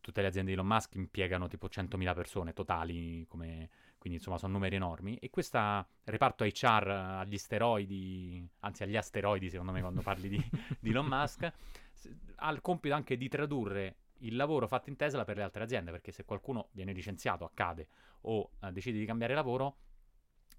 tutte 0.00 0.20
le 0.20 0.26
aziende 0.26 0.50
di 0.50 0.56
Elon 0.56 0.66
Musk 0.66 0.96
impiegano 0.96 1.48
tipo 1.48 1.66
100.000 1.66 2.14
persone 2.14 2.52
totali, 2.52 3.26
come, 3.26 3.70
quindi 4.04 4.18
insomma 4.18 4.36
sono 4.36 4.52
numeri 4.52 4.76
enormi. 4.76 5.16
E 5.16 5.30
questo 5.30 5.58
reparto 6.04 6.44
HR 6.44 6.88
agli 7.20 7.38
steroidi, 7.38 8.46
anzi 8.60 8.82
agli 8.82 8.98
asteroidi 8.98 9.48
secondo 9.48 9.72
me 9.72 9.80
quando 9.80 10.02
parli 10.02 10.28
di, 10.28 10.50
di 10.78 10.90
Elon 10.90 11.06
Musk, 11.06 11.50
ha 12.34 12.50
il 12.50 12.60
compito 12.60 12.94
anche 12.94 13.16
di 13.16 13.28
tradurre 13.28 13.96
il 14.18 14.36
lavoro 14.36 14.68
fatto 14.68 14.90
in 14.90 14.96
Tesla 14.96 15.24
per 15.24 15.38
le 15.38 15.42
altre 15.42 15.64
aziende, 15.64 15.90
perché 15.90 16.12
se 16.12 16.26
qualcuno 16.26 16.68
viene 16.72 16.92
licenziato, 16.92 17.46
accade, 17.46 17.88
o 18.22 18.50
uh, 18.60 18.70
decide 18.70 18.98
di 18.98 19.06
cambiare 19.06 19.32
lavoro, 19.32 19.76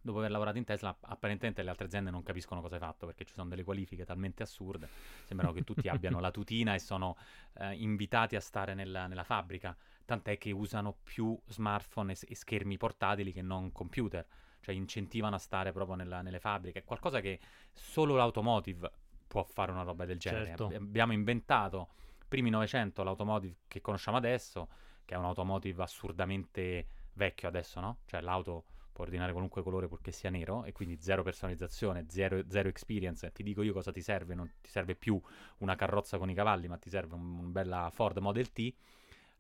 dopo 0.02 0.18
aver 0.20 0.32
lavorato 0.32 0.58
in 0.58 0.64
Tesla, 0.64 0.96
apparentemente 1.02 1.62
le 1.62 1.70
altre 1.70 1.86
aziende 1.86 2.10
non 2.10 2.24
capiscono 2.24 2.62
cosa 2.62 2.76
hai 2.76 2.82
fatto 2.82 3.06
perché 3.06 3.26
ci 3.26 3.34
sono 3.34 3.50
delle 3.50 3.64
qualifiche 3.64 4.06
talmente 4.06 4.44
assurde. 4.44 4.88
Sembrano 5.26 5.52
che 5.54 5.64
tutti 5.64 5.88
abbiano 5.90 6.20
la 6.20 6.32
tutina 6.32 6.74
e 6.74 6.80
sono 6.80 7.16
eh, 7.60 7.74
invitati 7.74 8.36
a 8.36 8.40
stare 8.40 8.74
nella, 8.74 9.08
nella, 9.08 9.24
fabbrica. 9.24 9.76
Tant'è 10.06 10.38
che 10.38 10.52
usano 10.52 10.96
più 11.04 11.38
smartphone 11.48 12.13
e, 12.13 12.18
e, 12.28 12.36
schermi 12.36 12.78
portatili 12.78 13.34
che 13.34 13.41
non 13.41 13.72
computer. 13.72 14.26
Cioè 14.62 14.74
incentivano 14.74 15.36
a 15.36 15.39
stare 15.39 15.72
proprio 15.72 15.96
nella, 15.96 16.22
nelle 16.22 16.39
fabbriche. 16.39 16.80
È 16.80 16.84
qualcosa 16.84 17.20
che 17.20 17.39
solo 17.74 18.15
l'automotive 18.15 18.91
può 19.28 19.44
fare 19.44 19.72
una 19.72 19.84
roba 19.84 20.06
del 20.06 20.18
genere. 20.18 20.46
Certo. 20.46 20.72
Abbiamo 20.74 21.13
inventato 21.13 21.89
primi 22.28 22.50
900 22.50 23.04
l'automotive 23.04 23.56
che 23.68 23.82
conosciamo 23.82 24.18
adesso, 24.18 24.70
che 25.06 25.13
è 25.13 25.18
un 25.18 25.26
automotive 25.26 25.84
assurdamente 25.84 26.88
vecchio 27.13 27.48
adesso, 27.48 27.80
no? 27.80 28.00
Cioè 28.06 28.22
l'auto 28.22 28.65
può 28.96 29.04
ordinare 29.04 29.34
qualunque 29.34 29.62
colore 29.62 29.89
purché 29.89 30.12
sia 30.12 30.30
nero 30.30 30.63
e 30.63 30.72
quindi 30.72 30.98
zero 31.02 31.22
personalizzazione, 31.22 32.06
zero, 32.08 32.44
zero, 32.48 32.70
experience. 32.70 33.30
Ti 33.30 33.44
dico 33.44 33.62
io 33.62 33.74
cosa 33.74 33.91
ti 33.91 34.02
serve, 34.02 34.36
non 34.36 34.50
ti 34.62 34.70
serve 34.70 34.96
più 34.96 35.22
una 35.58 35.76
carrozza 35.76 36.18
con 36.18 36.30
i 36.30 36.34
cavalli, 36.34 36.70
ma 36.70 36.78
ti 36.78 36.89
serve 36.89 37.15
un, 37.15 37.39
un 37.39 37.52
bella 37.52 37.89
Ford 37.91 38.18
Model 38.20 38.54
T. 38.54 38.74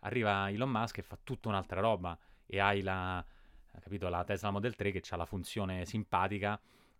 Arriva 0.05 0.49
Elon 0.49 0.69
Musk 0.69 0.99
e 0.99 1.01
fa 1.01 1.17
tutta 1.21 1.49
un'altra 1.49 1.81
roba 1.81 2.17
e 2.45 2.59
hai 2.59 2.81
la, 2.81 3.23
capito, 3.79 4.07
la 4.09 4.23
Tesla 4.23 4.51
Model 4.51 4.75
3 4.75 4.91
che 4.91 5.03
ha 5.09 5.15
la 5.15 5.25
funzione 5.25 5.85
simpatica, 5.85 6.59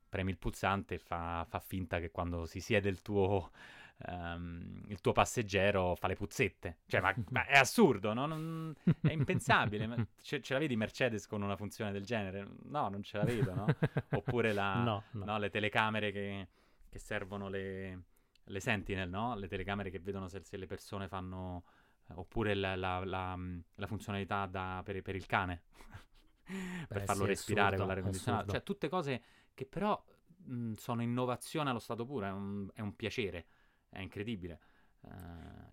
premi 0.09 0.31
il 0.31 0.37
pulsante 0.37 0.95
e 0.95 0.99
fa, 0.99 1.45
fa 1.47 1.59
finta 1.59 1.99
che 1.99 2.11
quando 2.11 2.45
si 2.45 2.59
siede 2.59 2.89
il 2.89 3.01
tuo 3.01 3.51
um, 4.07 4.81
il 4.87 4.99
tuo 5.01 5.11
passeggero 5.11 5.95
fa 5.95 6.07
le 6.07 6.15
puzzette. 6.15 6.77
Cioè, 6.85 7.01
ma, 7.01 7.13
ma 7.29 7.45
è 7.45 7.57
assurdo, 7.57 8.13
no? 8.13 8.25
Non, 8.25 8.75
è 9.01 9.11
impensabile. 9.11 10.07
ce, 10.21 10.41
ce, 10.41 10.53
la 10.53 10.59
vedi 10.59 10.75
Mercedes 10.75 11.27
con 11.27 11.41
una 11.41 11.55
funzione 11.55 11.91
del 11.91 12.03
genere? 12.03 12.47
No, 12.63 12.89
non 12.89 13.03
ce 13.03 13.17
la 13.17 13.23
vedo, 13.23 13.53
no? 13.53 13.65
Oppure 14.11 14.53
la, 14.53 14.75
no, 14.83 15.03
no. 15.11 15.25
No, 15.25 15.37
le 15.37 15.49
telecamere 15.49 16.11
che, 16.11 16.47
che 16.89 16.99
servono 16.99 17.47
le, 17.49 18.03
le, 18.43 18.59
Sentinel, 18.59 19.09
no? 19.09 19.35
Le 19.35 19.47
telecamere 19.47 19.89
che 19.89 19.99
vedono 19.99 20.27
se, 20.27 20.41
se 20.43 20.57
le 20.57 20.67
persone 20.67 21.07
fanno... 21.07 21.63
Oppure 22.13 22.53
la, 22.53 22.75
la, 22.75 23.03
la, 23.03 23.37
la 23.75 23.87
funzionalità 23.87 24.45
da, 24.45 24.81
per, 24.83 25.01
per, 25.01 25.15
il 25.15 25.25
cane. 25.25 25.63
per 26.87 26.99
Beh, 26.99 27.05
farlo 27.05 27.23
sì, 27.23 27.29
respirare 27.29 27.75
assurdo, 27.75 27.77
con 27.79 27.87
l'aria 27.87 28.03
condizionata. 28.03 28.51
Cioè, 28.51 28.63
tutte 28.63 28.89
cose 28.89 29.23
che 29.53 29.65
però 29.65 30.01
mh, 30.45 30.73
sono 30.73 31.01
innovazione 31.01 31.69
allo 31.69 31.79
stato 31.79 32.05
puro, 32.05 32.25
è 32.25 32.31
un, 32.31 32.69
è 32.73 32.81
un 32.81 32.95
piacere 32.95 33.47
è 33.95 34.01
incredibile. 34.01 34.59
Uh, 35.01 35.09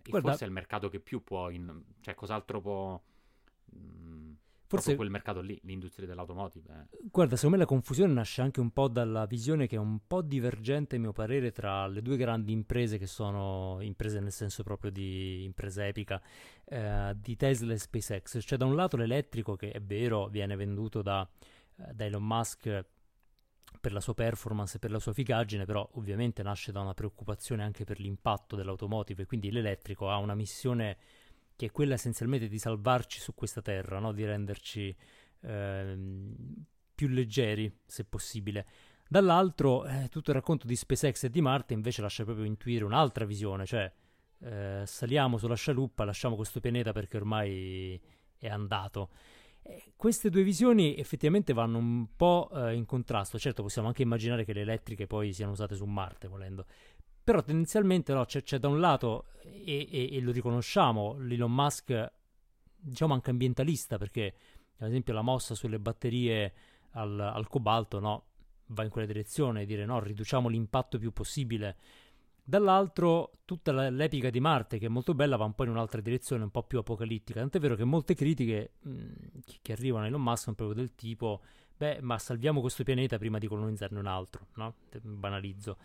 Guarda, 0.09 0.29
forse 0.29 0.45
è 0.45 0.47
il 0.47 0.53
mercato 0.53 0.89
che 0.89 0.99
più 0.99 1.23
può, 1.23 1.49
in, 1.49 1.83
cioè 1.99 2.15
cos'altro 2.15 2.61
può... 2.61 3.01
Mh, 3.65 3.77
mm, 3.77 4.02
forse 4.77 4.95
quel 4.95 5.09
mercato 5.09 5.41
lì, 5.41 5.59
l'industria 5.63 6.07
dell'automotive. 6.07 6.87
Eh. 6.91 6.97
Guarda, 7.11 7.35
secondo 7.35 7.57
me 7.57 7.63
la 7.63 7.67
confusione 7.67 8.13
nasce 8.13 8.41
anche 8.41 8.59
un 8.59 8.71
po' 8.71 8.87
dalla 8.87 9.25
visione 9.25 9.67
che 9.67 9.75
è 9.75 9.79
un 9.79 9.99
po' 10.05 10.21
divergente, 10.21 10.95
a 10.95 10.99
mio 10.99 11.13
parere, 11.13 11.51
tra 11.51 11.87
le 11.87 12.01
due 12.01 12.17
grandi 12.17 12.51
imprese 12.51 12.97
che 12.97 13.07
sono 13.07 13.77
imprese 13.81 14.19
nel 14.19 14.31
senso 14.31 14.63
proprio 14.63 14.91
di 14.91 15.43
impresa 15.43 15.85
epica 15.85 16.21
eh, 16.65 17.13
di 17.15 17.35
Tesla 17.35 17.73
e 17.73 17.77
SpaceX. 17.77 18.39
Cioè, 18.41 18.57
da 18.57 18.65
un 18.65 18.75
lato 18.75 18.97
l'elettrico, 18.97 19.55
che 19.55 19.71
è 19.71 19.81
vero, 19.81 20.27
viene 20.27 20.55
venduto 20.55 21.01
da, 21.01 21.27
eh, 21.77 21.93
da 21.93 22.05
Elon 22.05 22.25
Musk 22.25 22.85
per 23.79 23.91
la 23.91 23.99
sua 23.99 24.13
performance 24.13 24.77
e 24.77 24.79
per 24.79 24.91
la 24.91 24.99
sua 24.99 25.11
efficacia, 25.11 25.65
però 25.65 25.87
ovviamente 25.93 26.43
nasce 26.43 26.71
da 26.71 26.79
una 26.79 26.93
preoccupazione 26.93 27.63
anche 27.63 27.83
per 27.83 27.99
l'impatto 27.99 28.55
dell'automotive, 28.55 29.25
quindi 29.25 29.51
l'elettrico 29.51 30.09
ha 30.09 30.17
una 30.17 30.35
missione 30.35 30.97
che 31.55 31.67
è 31.67 31.71
quella 31.71 31.93
essenzialmente 31.93 32.47
di 32.47 32.57
salvarci 32.57 33.19
su 33.19 33.33
questa 33.33 33.61
terra, 33.61 33.99
no? 33.99 34.11
di 34.11 34.25
renderci 34.25 34.95
ehm, 35.41 36.35
più 36.93 37.07
leggeri, 37.07 37.79
se 37.85 38.05
possibile. 38.05 38.65
Dall'altro, 39.07 39.85
eh, 39.85 40.07
tutto 40.09 40.31
il 40.31 40.37
racconto 40.37 40.65
di 40.65 40.75
SpaceX 40.75 41.23
e 41.23 41.29
di 41.29 41.41
Marte 41.41 41.73
invece 41.73 42.01
lascia 42.01 42.23
proprio 42.23 42.45
intuire 42.45 42.83
un'altra 42.83 43.25
visione, 43.25 43.65
cioè 43.65 43.91
eh, 44.39 44.83
saliamo 44.85 45.37
sulla 45.37 45.55
scialuppa, 45.55 46.03
lasciamo 46.03 46.35
questo 46.35 46.59
pianeta 46.59 46.91
perché 46.91 47.17
ormai 47.17 47.99
è 48.37 48.47
andato. 48.47 49.09
Eh, 49.61 49.93
queste 49.95 50.29
due 50.29 50.43
visioni 50.43 50.97
effettivamente 50.97 51.53
vanno 51.53 51.77
un 51.77 52.07
po' 52.15 52.49
eh, 52.53 52.73
in 52.73 52.85
contrasto. 52.85 53.39
Certo, 53.39 53.61
possiamo 53.63 53.87
anche 53.87 54.01
immaginare 54.01 54.43
che 54.43 54.53
le 54.53 54.61
elettriche 54.61 55.07
poi 55.07 55.31
siano 55.31 55.51
usate 55.51 55.75
su 55.75 55.85
Marte, 55.85 56.27
volendo. 56.27 56.65
Però 57.23 57.41
tendenzialmente 57.41 58.13
no, 58.13 58.25
c'è, 58.25 58.43
c'è 58.43 58.59
da 58.59 58.67
un 58.67 58.79
lato, 58.79 59.25
e, 59.41 59.87
e, 59.89 60.09
e, 60.11 60.19
lo 60.19 60.31
riconosciamo, 60.31 61.17
l'Elon 61.19 61.53
Musk, 61.53 62.11
diciamo 62.75 63.13
anche 63.13 63.29
ambientalista, 63.29 63.97
perché 63.97 64.33
ad 64.77 64.89
esempio 64.89 65.13
la 65.13 65.21
mossa 65.21 65.55
sulle 65.55 65.79
batterie 65.79 66.53
al, 66.91 67.19
al 67.19 67.47
cobalto 67.47 67.99
no, 67.99 68.25
va 68.67 68.83
in 68.83 68.89
quella 68.89 69.07
direzione, 69.07 69.65
dire 69.65 69.85
no, 69.85 69.99
riduciamo 69.99 70.49
l'impatto 70.49 70.97
più 70.97 71.11
possibile 71.13 71.77
Dall'altro, 72.45 73.31
tutta 73.45 73.71
l'epica 73.89 74.29
di 74.29 74.41
Marte, 74.41 74.77
che 74.77 74.87
è 74.87 74.89
molto 74.89 75.13
bella, 75.13 75.37
va 75.37 75.45
un 75.45 75.53
po' 75.53 75.63
in 75.63 75.69
un'altra 75.69 76.01
direzione, 76.01 76.43
un 76.43 76.49
po' 76.51 76.63
più 76.63 76.77
apocalittica. 76.77 77.39
Tant'è 77.39 77.57
vero 77.57 77.75
che 77.75 77.85
molte 77.85 78.15
critiche 78.15 78.73
mh, 78.81 79.03
che 79.61 79.71
arrivano 79.71 80.03
a 80.03 80.07
Elon 80.07 80.21
Musk 80.21 80.43
sono 80.43 80.55
proprio 80.57 80.75
del 80.75 80.93
tipo: 80.93 81.41
beh, 81.77 81.99
ma 82.01 82.19
salviamo 82.19 82.59
questo 82.59 82.83
pianeta 82.83 83.17
prima 83.17 83.37
di 83.37 83.47
colonizzarne 83.47 83.97
un 83.97 84.07
altro, 84.07 84.47
no? 84.55 84.75
Banalizzo. 85.03 85.77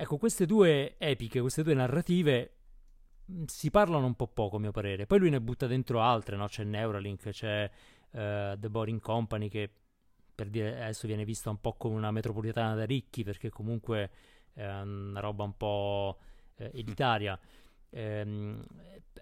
Ecco, 0.00 0.16
queste 0.16 0.46
due 0.46 0.94
epiche, 0.96 1.40
queste 1.40 1.64
due 1.64 1.74
narrative 1.74 2.52
mh, 3.24 3.44
si 3.46 3.68
parlano 3.68 4.06
un 4.06 4.14
po' 4.14 4.28
poco, 4.28 4.54
a 4.54 4.60
mio 4.60 4.70
parere. 4.70 5.06
Poi 5.06 5.18
lui 5.18 5.28
ne 5.28 5.40
butta 5.40 5.66
dentro 5.66 6.00
altre, 6.00 6.36
no? 6.36 6.46
C'è 6.46 6.62
Neuralink, 6.62 7.30
c'è 7.30 7.68
uh, 8.10 8.56
The 8.56 8.68
Boring 8.70 9.00
Company, 9.00 9.48
che 9.48 9.68
per 10.32 10.50
dire 10.50 10.80
adesso 10.82 11.08
viene 11.08 11.24
vista 11.24 11.50
un 11.50 11.60
po' 11.60 11.72
come 11.72 11.96
una 11.96 12.12
metropolitana 12.12 12.76
da 12.76 12.84
ricchi, 12.84 13.24
perché 13.24 13.50
comunque 13.50 14.10
è 14.52 14.64
una 14.68 15.18
roba 15.18 15.42
un 15.42 15.56
po' 15.56 16.18
eh, 16.58 16.70
elitaria. 16.74 17.36
Eh, 17.90 18.54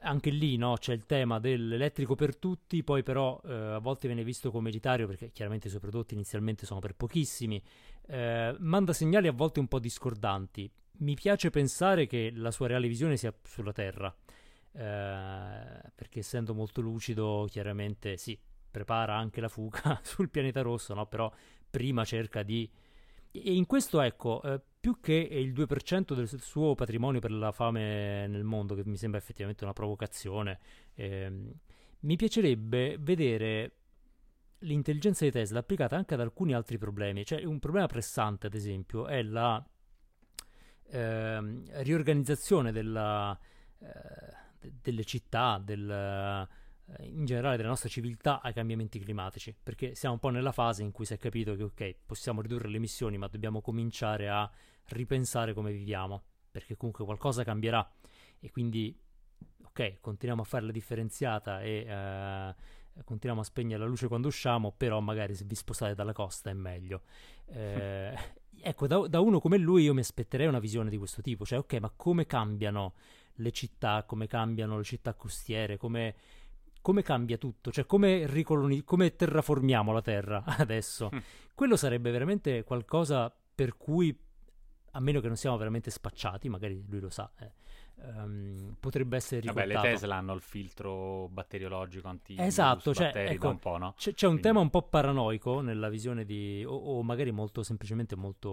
anche 0.00 0.30
lì 0.30 0.56
no, 0.56 0.76
c'è 0.76 0.92
il 0.92 1.06
tema 1.06 1.38
dell'elettrico 1.38 2.14
per 2.14 2.36
tutti, 2.36 2.82
poi 2.82 3.02
però 3.02 3.40
eh, 3.44 3.52
a 3.52 3.78
volte 3.78 4.08
viene 4.08 4.24
visto 4.24 4.50
come 4.50 4.68
elitario 4.68 5.06
perché 5.06 5.30
chiaramente 5.30 5.68
i 5.68 5.70
suoi 5.70 5.80
prodotti 5.80 6.14
inizialmente 6.14 6.66
sono 6.66 6.80
per 6.80 6.94
pochissimi, 6.94 7.62
eh, 8.06 8.54
manda 8.58 8.92
segnali 8.92 9.28
a 9.28 9.32
volte 9.32 9.60
un 9.60 9.68
po' 9.68 9.78
discordanti. 9.78 10.70
Mi 10.98 11.14
piace 11.14 11.50
pensare 11.50 12.06
che 12.06 12.32
la 12.34 12.50
sua 12.50 12.68
reale 12.68 12.88
visione 12.88 13.16
sia 13.16 13.34
sulla 13.42 13.72
Terra, 13.72 14.14
eh, 14.72 15.90
perché 15.94 16.20
essendo 16.20 16.54
molto 16.54 16.80
lucido 16.80 17.46
chiaramente 17.50 18.16
sì, 18.16 18.38
prepara 18.70 19.16
anche 19.16 19.40
la 19.40 19.48
fuga 19.48 20.00
sul 20.04 20.30
pianeta 20.30 20.62
rosso, 20.62 20.94
no? 20.94 21.06
però 21.06 21.32
prima 21.70 22.04
cerca 22.04 22.42
di... 22.42 22.68
E 23.32 23.52
in 23.52 23.66
questo 23.66 24.00
ecco, 24.00 24.42
eh, 24.42 24.60
più 24.80 24.98
che 25.00 25.12
il 25.14 25.52
2% 25.52 26.14
del 26.14 26.28
suo 26.40 26.74
patrimonio 26.74 27.20
per 27.20 27.32
la 27.32 27.52
fame 27.52 28.26
nel 28.28 28.44
mondo, 28.44 28.74
che 28.74 28.82
mi 28.86 28.96
sembra 28.96 29.18
effettivamente 29.18 29.64
una 29.64 29.74
provocazione, 29.74 30.58
ehm, 30.94 31.52
mi 32.00 32.16
piacerebbe 32.16 32.96
vedere 32.98 33.72
l'intelligenza 34.60 35.24
di 35.24 35.30
Tesla 35.30 35.60
applicata 35.60 35.96
anche 35.96 36.14
ad 36.14 36.20
alcuni 36.20 36.54
altri 36.54 36.78
problemi. 36.78 37.24
Cioè, 37.24 37.44
un 37.44 37.58
problema 37.58 37.86
pressante, 37.86 38.46
ad 38.46 38.54
esempio, 38.54 39.06
è 39.06 39.22
la 39.22 39.64
ehm, 40.88 41.82
riorganizzazione 41.82 42.72
della, 42.72 43.38
eh, 43.78 43.88
de- 44.58 44.72
delle 44.80 45.04
città, 45.04 45.60
del 45.62 45.90
eh, 46.88 47.04
in 47.06 47.24
generale 47.24 47.56
della 47.56 47.68
nostra 47.68 47.88
civiltà 47.88 48.40
ai 48.40 48.52
cambiamenti 48.52 48.98
climatici, 48.98 49.54
perché 49.60 49.94
siamo 49.94 50.14
un 50.14 50.20
po' 50.20 50.28
nella 50.28 50.52
fase 50.52 50.82
in 50.82 50.92
cui 50.92 51.04
si 51.04 51.14
è 51.14 51.18
capito 51.18 51.54
che 51.56 51.62
ok, 51.62 51.96
possiamo 52.06 52.40
ridurre 52.40 52.68
le 52.68 52.76
emissioni, 52.76 53.18
ma 53.18 53.26
dobbiamo 53.26 53.60
cominciare 53.60 54.28
a 54.28 54.48
ripensare 54.90 55.52
come 55.52 55.72
viviamo, 55.72 56.22
perché 56.50 56.76
comunque 56.76 57.04
qualcosa 57.04 57.42
cambierà 57.42 57.88
e 58.38 58.50
quindi, 58.50 58.96
ok, 59.64 60.00
continuiamo 60.00 60.42
a 60.42 60.44
fare 60.44 60.66
la 60.66 60.72
differenziata 60.72 61.60
e 61.60 61.84
eh, 61.86 62.54
continuiamo 63.04 63.42
a 63.42 63.44
spegnere 63.44 63.80
la 63.80 63.86
luce 63.86 64.08
quando 64.08 64.28
usciamo, 64.28 64.72
però 64.76 65.00
magari 65.00 65.34
se 65.34 65.44
vi 65.44 65.54
spostate 65.54 65.94
dalla 65.94 66.12
costa 66.12 66.50
è 66.50 66.54
meglio. 66.54 67.02
Eh, 67.48 68.12
ecco, 68.60 68.88
da, 68.88 69.06
da, 69.06 69.20
uno 69.20 69.38
come 69.38 69.56
lui 69.56 69.84
io 69.84 69.94
mi 69.94 70.00
aspetterei 70.00 70.48
una 70.48 70.58
visione 70.58 70.90
di 70.90 70.96
questo 70.96 71.22
tipo, 71.22 71.44
cioè 71.44 71.60
ok, 71.60 71.74
ma 71.74 71.92
come 71.94 72.26
cambiano 72.26 72.94
le 73.34 73.52
città, 73.52 74.02
come 74.04 74.26
cambiano 74.26 74.76
le 74.78 74.82
città 74.82 75.14
costiere, 75.14 75.76
come, 75.76 76.14
come 76.80 77.02
cambia 77.02 77.38
tutto, 77.38 77.70
cioè 77.70 77.86
come, 77.86 78.26
ricoloni- 78.26 78.84
come 78.84 79.14
terraformiamo 79.14 79.92
la 79.92 80.02
Terra 80.02 80.42
adesso. 80.58 81.10
Quello 81.54 81.76
sarebbe 81.76 82.10
veramente 82.10 82.64
qualcosa 82.64 83.32
per 83.54 83.76
cui, 83.76 84.16
a 84.92 85.00
meno 85.00 85.20
che 85.20 85.26
non 85.28 85.36
siamo 85.36 85.56
veramente 85.56 85.90
spacciati, 85.90 86.48
magari 86.48 86.84
lui 86.88 87.00
lo 87.00 87.10
sa, 87.10 87.30
eh, 87.38 87.52
um, 87.96 88.76
potrebbe 88.78 89.16
essere 89.16 89.40
ricordato. 89.40 89.68
Vabbè, 89.68 89.82
le 89.82 89.92
Tesla 89.94 90.16
hanno 90.16 90.34
il 90.34 90.40
filtro 90.40 91.28
batteriologico 91.28 92.08
anti 92.08 92.34
esatto, 92.38 92.94
cioè, 92.94 93.12
ecco, 93.14 93.48
un 93.48 93.58
po', 93.58 93.76
no? 93.78 93.94
C'è, 93.96 94.12
c'è 94.12 94.26
un 94.26 94.32
Quindi... 94.32 94.42
tema 94.42 94.60
un 94.60 94.70
po' 94.70 94.82
paranoico 94.82 95.60
nella 95.60 95.88
visione 95.88 96.24
di, 96.24 96.64
o, 96.66 96.74
o 96.74 97.02
magari 97.02 97.30
molto 97.32 97.62
semplicemente 97.62 98.16
molto 98.16 98.50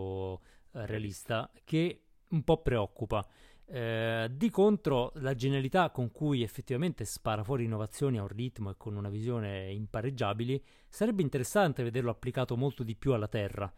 uh, 0.72 0.80
realista, 0.86 1.50
che 1.64 2.02
un 2.30 2.44
po' 2.44 2.62
preoccupa. 2.62 3.26
Eh, 3.66 4.30
di 4.30 4.50
contro, 4.50 5.12
la 5.16 5.34
genialità 5.36 5.90
con 5.90 6.12
cui 6.12 6.44
effettivamente 6.44 7.06
spara 7.06 7.44
fuori 7.44 7.64
innovazioni 7.64 8.18
a 8.18 8.22
un 8.22 8.28
ritmo 8.28 8.70
e 8.70 8.76
con 8.78 8.96
una 8.96 9.10
visione 9.10 9.72
impareggiabili 9.72 10.62
sarebbe 10.90 11.22
interessante 11.22 11.82
vederlo 11.82 12.12
applicato 12.12 12.58
molto 12.58 12.84
di 12.84 12.96
più 12.96 13.14
alla 13.14 13.28
Terra. 13.28 13.72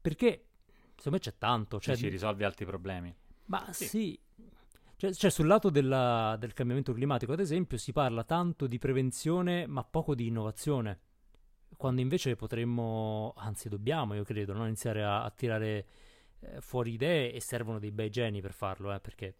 Perché 0.00 0.44
secondo 0.96 1.16
me 1.16 1.18
c'è 1.18 1.38
tanto. 1.38 1.80
Cioè, 1.80 1.96
ci 1.96 2.08
risolve 2.08 2.44
altri 2.44 2.66
problemi. 2.66 3.14
Ma 3.46 3.72
sì, 3.72 3.86
sì 3.86 4.20
cioè, 5.02 5.12
cioè, 5.14 5.30
sul 5.30 5.48
lato 5.48 5.68
della, 5.68 6.36
del 6.38 6.52
cambiamento 6.52 6.92
climatico, 6.92 7.32
ad 7.32 7.40
esempio, 7.40 7.76
si 7.76 7.90
parla 7.90 8.22
tanto 8.22 8.68
di 8.68 8.78
prevenzione, 8.78 9.66
ma 9.66 9.82
poco 9.82 10.14
di 10.14 10.28
innovazione. 10.28 11.00
Quando 11.76 12.00
invece 12.00 12.36
potremmo, 12.36 13.34
anzi 13.36 13.68
dobbiamo, 13.68 14.14
io 14.14 14.22
credo, 14.22 14.52
no? 14.52 14.64
iniziare 14.64 15.02
a, 15.02 15.24
a 15.24 15.30
tirare 15.30 15.86
eh, 16.38 16.60
fuori 16.60 16.92
idee 16.92 17.32
e 17.32 17.40
servono 17.40 17.80
dei 17.80 17.90
bei 17.90 18.10
geni 18.10 18.40
per 18.40 18.52
farlo, 18.52 18.94
eh, 18.94 19.00
perché 19.00 19.34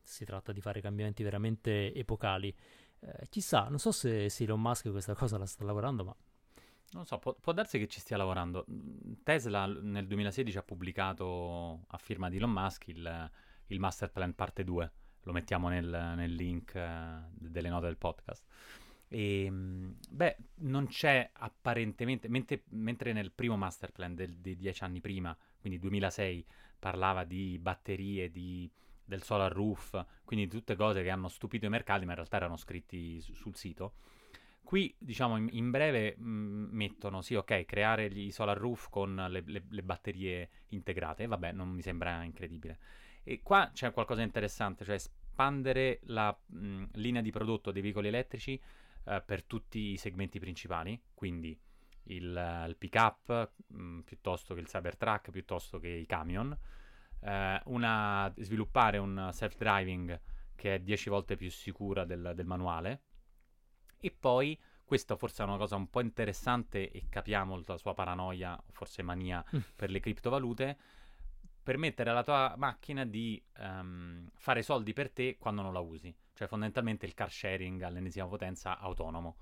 si 0.00 0.24
tratta 0.24 0.52
di 0.52 0.62
fare 0.62 0.80
cambiamenti 0.80 1.22
veramente 1.22 1.92
epocali. 1.92 2.54
Eh, 3.00 3.26
chissà, 3.28 3.68
non 3.68 3.78
so 3.78 3.92
se, 3.92 4.30
se 4.30 4.44
Elon 4.44 4.62
Musk 4.62 4.90
questa 4.90 5.14
cosa 5.14 5.36
la 5.36 5.44
sta 5.44 5.64
lavorando, 5.64 6.02
ma 6.02 6.16
non 6.92 7.04
so, 7.04 7.18
può, 7.18 7.34
può, 7.34 7.52
darsi 7.52 7.78
che 7.78 7.88
ci 7.88 8.00
stia 8.00 8.16
lavorando. 8.16 8.64
Tesla 9.22 9.66
nel 9.66 10.06
2016 10.06 10.56
ha 10.56 10.62
pubblicato 10.62 11.84
a 11.88 11.98
firma 11.98 12.30
di 12.30 12.38
Elon 12.38 12.52
Musk 12.52 12.88
il, 12.88 13.30
il 13.68 13.80
master 13.80 14.10
plan 14.10 14.34
parte 14.34 14.64
2, 14.64 14.92
lo 15.22 15.32
mettiamo 15.32 15.68
nel, 15.68 16.12
nel 16.16 16.34
link 16.34 16.72
uh, 16.74 17.28
delle 17.32 17.68
note 17.68 17.86
del 17.86 17.96
podcast. 17.96 18.44
E, 19.08 19.44
ehm, 19.44 19.96
beh, 20.10 20.36
non 20.56 20.86
c'è 20.86 21.30
apparentemente, 21.32 22.28
mentre, 22.28 22.62
mentre 22.70 23.12
nel 23.12 23.32
primo 23.32 23.56
master 23.56 23.92
plan 23.92 24.14
del, 24.14 24.36
di 24.36 24.56
dieci 24.56 24.84
anni 24.84 25.00
prima, 25.00 25.36
quindi 25.58 25.78
2006, 25.78 26.44
parlava 26.78 27.24
di 27.24 27.58
batterie, 27.58 28.30
di, 28.30 28.70
del 29.04 29.22
solar 29.22 29.52
roof, 29.52 30.04
quindi 30.24 30.48
tutte 30.48 30.76
cose 30.76 31.02
che 31.02 31.10
hanno 31.10 31.28
stupito 31.28 31.66
i 31.66 31.70
mercati, 31.70 32.04
ma 32.04 32.10
in 32.10 32.16
realtà 32.16 32.36
erano 32.36 32.56
scritti 32.56 33.20
su, 33.20 33.34
sul 33.34 33.56
sito. 33.56 33.94
Qui, 34.62 34.92
diciamo, 34.98 35.36
in, 35.36 35.48
in 35.52 35.70
breve 35.70 36.16
mh, 36.16 36.28
mm, 36.28 36.68
mettono, 36.72 37.22
sì, 37.22 37.34
ok, 37.34 37.64
creare 37.64 38.10
gli 38.10 38.32
solar 38.32 38.58
roof 38.58 38.88
con 38.90 39.14
le, 39.14 39.42
le, 39.46 39.62
le 39.68 39.82
batterie 39.82 40.50
integrate, 40.68 41.26
vabbè, 41.26 41.52
non 41.52 41.68
mi 41.68 41.82
sembra 41.82 42.24
incredibile. 42.24 42.78
E 43.28 43.42
qua 43.42 43.70
c'è 43.72 43.90
qualcosa 43.92 44.20
di 44.20 44.26
interessante, 44.26 44.84
cioè 44.84 44.94
espandere 44.94 45.98
la 46.04 46.36
mh, 46.46 46.84
linea 46.92 47.20
di 47.20 47.32
prodotto 47.32 47.72
dei 47.72 47.82
veicoli 47.82 48.06
elettrici 48.06 48.60
uh, 49.02 49.20
per 49.24 49.42
tutti 49.42 49.90
i 49.90 49.96
segmenti 49.96 50.38
principali, 50.38 51.00
quindi 51.12 51.58
il, 52.04 52.64
il 52.68 52.76
pick-up 52.78 53.50
mh, 53.66 54.00
piuttosto 54.02 54.54
che 54.54 54.60
il 54.60 54.68
Cybertruck, 54.68 55.30
piuttosto 55.30 55.80
che 55.80 55.88
i 55.88 56.06
camion, 56.06 56.56
uh, 57.18 57.28
una, 57.64 58.32
sviluppare 58.36 58.98
un 58.98 59.30
self-driving 59.32 60.20
che 60.54 60.76
è 60.76 60.78
10 60.78 61.10
volte 61.10 61.34
più 61.34 61.50
sicura 61.50 62.04
del, 62.04 62.30
del 62.32 62.46
manuale, 62.46 63.02
e 63.98 64.12
poi 64.16 64.56
questa 64.84 65.16
forse 65.16 65.42
è 65.42 65.46
una 65.46 65.56
cosa 65.56 65.74
un 65.74 65.90
po' 65.90 66.00
interessante 66.00 66.92
e 66.92 67.08
capiamo 67.08 67.60
la 67.66 67.76
sua 67.76 67.92
paranoia, 67.92 68.56
forse 68.70 69.02
mania 69.02 69.44
mm. 69.56 69.58
per 69.74 69.90
le 69.90 69.98
criptovalute, 69.98 70.78
permettere 71.66 72.10
alla 72.10 72.22
tua 72.22 72.54
macchina 72.56 73.04
di 73.04 73.42
um, 73.58 74.30
fare 74.36 74.62
soldi 74.62 74.92
per 74.92 75.10
te 75.10 75.36
quando 75.36 75.62
non 75.62 75.72
la 75.72 75.80
usi. 75.80 76.14
Cioè 76.32 76.46
fondamentalmente 76.46 77.06
il 77.06 77.14
car 77.14 77.28
sharing 77.28 77.82
all'ennesima 77.82 78.28
potenza 78.28 78.78
autonomo. 78.78 79.38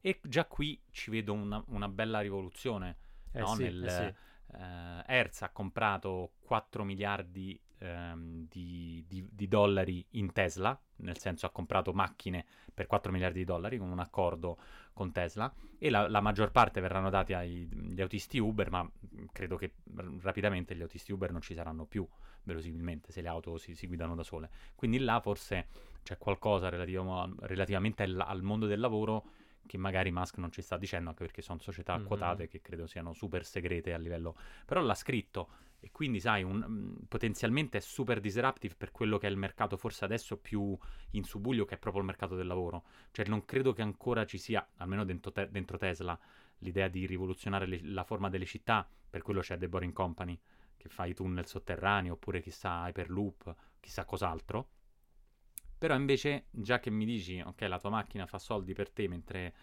E 0.00 0.18
già 0.24 0.44
qui 0.46 0.82
ci 0.90 1.12
vedo 1.12 1.34
una, 1.34 1.62
una 1.68 1.88
bella 1.88 2.18
rivoluzione. 2.18 2.96
Eh 3.30 3.38
no? 3.38 3.54
sì, 3.54 3.62
Nel, 3.62 3.84
eh 3.84 3.90
sì. 3.90 4.56
Uh, 4.56 5.02
Hertz 5.06 5.42
ha 5.42 5.50
comprato 5.50 6.32
4 6.40 6.82
miliardi 6.82 7.60
um, 7.80 8.46
di, 8.48 9.04
di, 9.06 9.26
di, 9.30 9.48
dollari 9.48 10.04
in 10.10 10.32
Tesla, 10.32 10.78
nel 10.96 11.18
senso 11.18 11.46
ha 11.46 11.50
comprato 11.50 11.92
macchine 11.92 12.44
per 12.72 12.86
4 12.86 13.12
miliardi 13.12 13.38
di 13.38 13.44
dollari 13.44 13.78
con 13.78 13.90
un 13.90 13.98
accordo 13.98 14.58
con 14.92 15.12
Tesla 15.12 15.52
e 15.78 15.90
la, 15.90 16.08
la 16.08 16.20
maggior 16.20 16.50
parte 16.50 16.80
verranno 16.80 17.10
dati 17.10 17.32
agli 17.32 18.00
autisti 18.00 18.38
Uber, 18.38 18.70
ma 18.70 18.88
credo 19.32 19.56
che 19.56 19.74
rapidamente 20.20 20.74
gli 20.74 20.82
autisti 20.82 21.12
Uber 21.12 21.30
non 21.30 21.40
ci 21.40 21.54
saranno 21.54 21.84
più, 21.84 22.06
verosimilmente, 22.42 23.12
se 23.12 23.20
le 23.20 23.28
auto 23.28 23.56
si, 23.58 23.74
si 23.74 23.86
guidano 23.86 24.14
da 24.14 24.22
sole. 24.22 24.50
Quindi 24.74 24.98
là 24.98 25.20
forse 25.20 25.68
c'è 26.02 26.18
qualcosa 26.18 26.68
relativo, 26.68 27.34
relativamente 27.40 28.02
al, 28.02 28.20
al 28.20 28.42
mondo 28.42 28.66
del 28.66 28.80
lavoro 28.80 29.24
che 29.66 29.76
magari 29.76 30.10
Musk 30.10 30.38
non 30.38 30.50
ci 30.50 30.62
sta 30.62 30.76
dicendo, 30.78 31.10
anche 31.10 31.24
perché 31.24 31.42
sono 31.42 31.58
società 31.60 31.96
mm-hmm. 31.96 32.06
quotate 32.06 32.48
che 32.48 32.60
credo 32.60 32.86
siano 32.86 33.12
super 33.12 33.44
segrete 33.44 33.92
a 33.92 33.98
livello... 33.98 34.34
Però 34.64 34.80
l'ha 34.80 34.94
scritto 34.94 35.48
e 35.80 35.90
quindi, 35.92 36.18
sai, 36.18 36.42
un, 36.42 36.62
um, 36.62 37.06
potenzialmente 37.06 37.78
è 37.78 37.80
super 37.80 38.20
disruptive 38.20 38.74
per 38.74 38.90
quello 38.90 39.16
che 39.16 39.28
è 39.28 39.30
il 39.30 39.36
mercato 39.36 39.76
forse 39.76 40.04
adesso 40.04 40.36
più 40.36 40.76
in 41.12 41.24
subbuglio, 41.24 41.64
che 41.64 41.76
è 41.76 41.78
proprio 41.78 42.02
il 42.02 42.08
mercato 42.08 42.34
del 42.34 42.46
lavoro. 42.46 42.84
Cioè 43.12 43.26
non 43.26 43.44
credo 43.44 43.72
che 43.72 43.82
ancora 43.82 44.26
ci 44.26 44.38
sia, 44.38 44.66
almeno 44.76 45.04
dentro, 45.04 45.30
te- 45.30 45.48
dentro 45.50 45.78
Tesla, 45.78 46.18
l'idea 46.58 46.88
di 46.88 47.06
rivoluzionare 47.06 47.66
le- 47.66 47.80
la 47.82 48.02
forma 48.02 48.28
delle 48.28 48.44
città, 48.44 48.88
per 49.08 49.22
quello 49.22 49.40
c'è 49.40 49.56
The 49.56 49.68
Boring 49.68 49.92
Company, 49.92 50.38
che 50.76 50.88
fa 50.88 51.06
i 51.06 51.14
tunnel 51.14 51.46
sotterranei, 51.46 52.10
oppure 52.10 52.40
chissà 52.40 52.86
Hyperloop, 52.86 53.54
chissà 53.78 54.04
cos'altro. 54.04 54.70
Però 55.78 55.94
invece, 55.94 56.46
già 56.50 56.80
che 56.80 56.90
mi 56.90 57.04
dici, 57.04 57.40
ok, 57.40 57.60
la 57.62 57.78
tua 57.78 57.90
macchina 57.90 58.26
fa 58.26 58.38
soldi 58.38 58.74
per 58.74 58.90
te 58.90 59.06
mentre, 59.06 59.54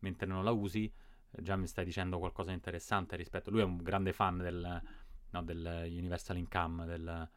mentre 0.00 0.26
non 0.26 0.44
la 0.44 0.50
usi, 0.50 0.92
già 1.30 1.56
mi 1.56 1.66
stai 1.66 1.86
dicendo 1.86 2.18
qualcosa 2.18 2.50
di 2.50 2.56
interessante 2.56 3.16
rispetto... 3.16 3.50
Lui 3.50 3.60
è 3.60 3.64
un 3.64 3.78
grande 3.78 4.12
fan 4.12 4.36
del, 4.36 4.82
no, 5.32 5.42
del 5.42 5.86
Universal 5.88 6.36
Income, 6.36 6.86
del... 6.86 7.28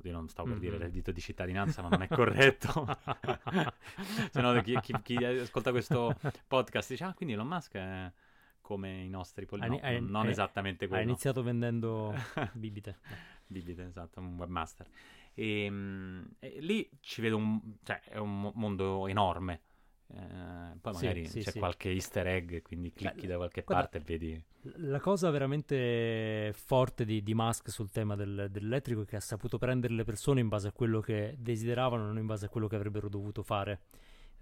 Oddio, 0.00 0.12
non 0.12 0.28
stavo 0.28 0.48
per 0.48 0.56
mm-hmm. 0.56 0.70
dire 0.70 0.82
reddito 0.82 1.12
di 1.12 1.20
cittadinanza, 1.20 1.82
ma 1.82 1.88
non 1.88 2.00
è 2.00 2.08
corretto. 2.08 2.86
Se 4.32 4.40
no, 4.40 4.58
chi, 4.62 4.80
chi, 4.80 4.94
chi, 5.02 5.16
ascolta 5.22 5.72
questo 5.72 6.18
podcast 6.46 6.88
dice, 6.88 7.04
ah, 7.04 7.12
quindi 7.12 7.34
Elon 7.34 7.46
Musk 7.46 7.74
è 7.74 8.10
come 8.70 9.02
i 9.02 9.08
nostri 9.08 9.46
politici. 9.46 10.00
No, 10.00 10.06
non 10.06 10.24
hai, 10.24 10.30
esattamente 10.30 10.86
quello. 10.86 11.02
Ha 11.02 11.04
iniziato 11.04 11.42
vendendo 11.42 12.14
bibite. 12.54 12.98
bibite, 13.46 13.84
esatto, 13.84 14.20
un 14.20 14.36
webmaster. 14.36 14.86
E, 15.34 15.64
ehm, 15.64 16.34
e, 16.38 16.60
lì 16.60 16.88
ci 17.00 17.20
vedo 17.20 17.36
un, 17.36 17.60
cioè, 17.82 18.00
è 18.04 18.18
un 18.18 18.52
mondo 18.54 19.06
enorme. 19.06 19.60
Eh, 20.12 20.76
poi 20.80 20.92
magari 20.92 21.26
sì, 21.26 21.40
c'è 21.40 21.50
sì. 21.52 21.58
qualche 21.58 21.90
easter 21.90 22.26
egg, 22.26 22.62
quindi 22.62 22.92
clicchi 22.92 23.26
da 23.26 23.36
qualche 23.36 23.62
guarda, 23.62 23.88
parte 23.88 23.98
e 23.98 24.00
vedi. 24.00 24.44
La 24.88 25.00
cosa 25.00 25.30
veramente 25.30 26.52
forte 26.54 27.04
di, 27.04 27.22
di 27.22 27.34
Musk 27.34 27.70
sul 27.70 27.90
tema 27.90 28.16
del, 28.16 28.48
dell'elettrico 28.50 29.02
è 29.02 29.06
che 29.06 29.16
ha 29.16 29.20
saputo 29.20 29.58
prendere 29.58 29.94
le 29.94 30.04
persone 30.04 30.40
in 30.40 30.48
base 30.48 30.68
a 30.68 30.72
quello 30.72 31.00
che 31.00 31.36
desideravano, 31.38 32.06
non 32.06 32.18
in 32.18 32.26
base 32.26 32.46
a 32.46 32.48
quello 32.48 32.66
che 32.66 32.76
avrebbero 32.76 33.08
dovuto 33.08 33.42
fare. 33.42 33.82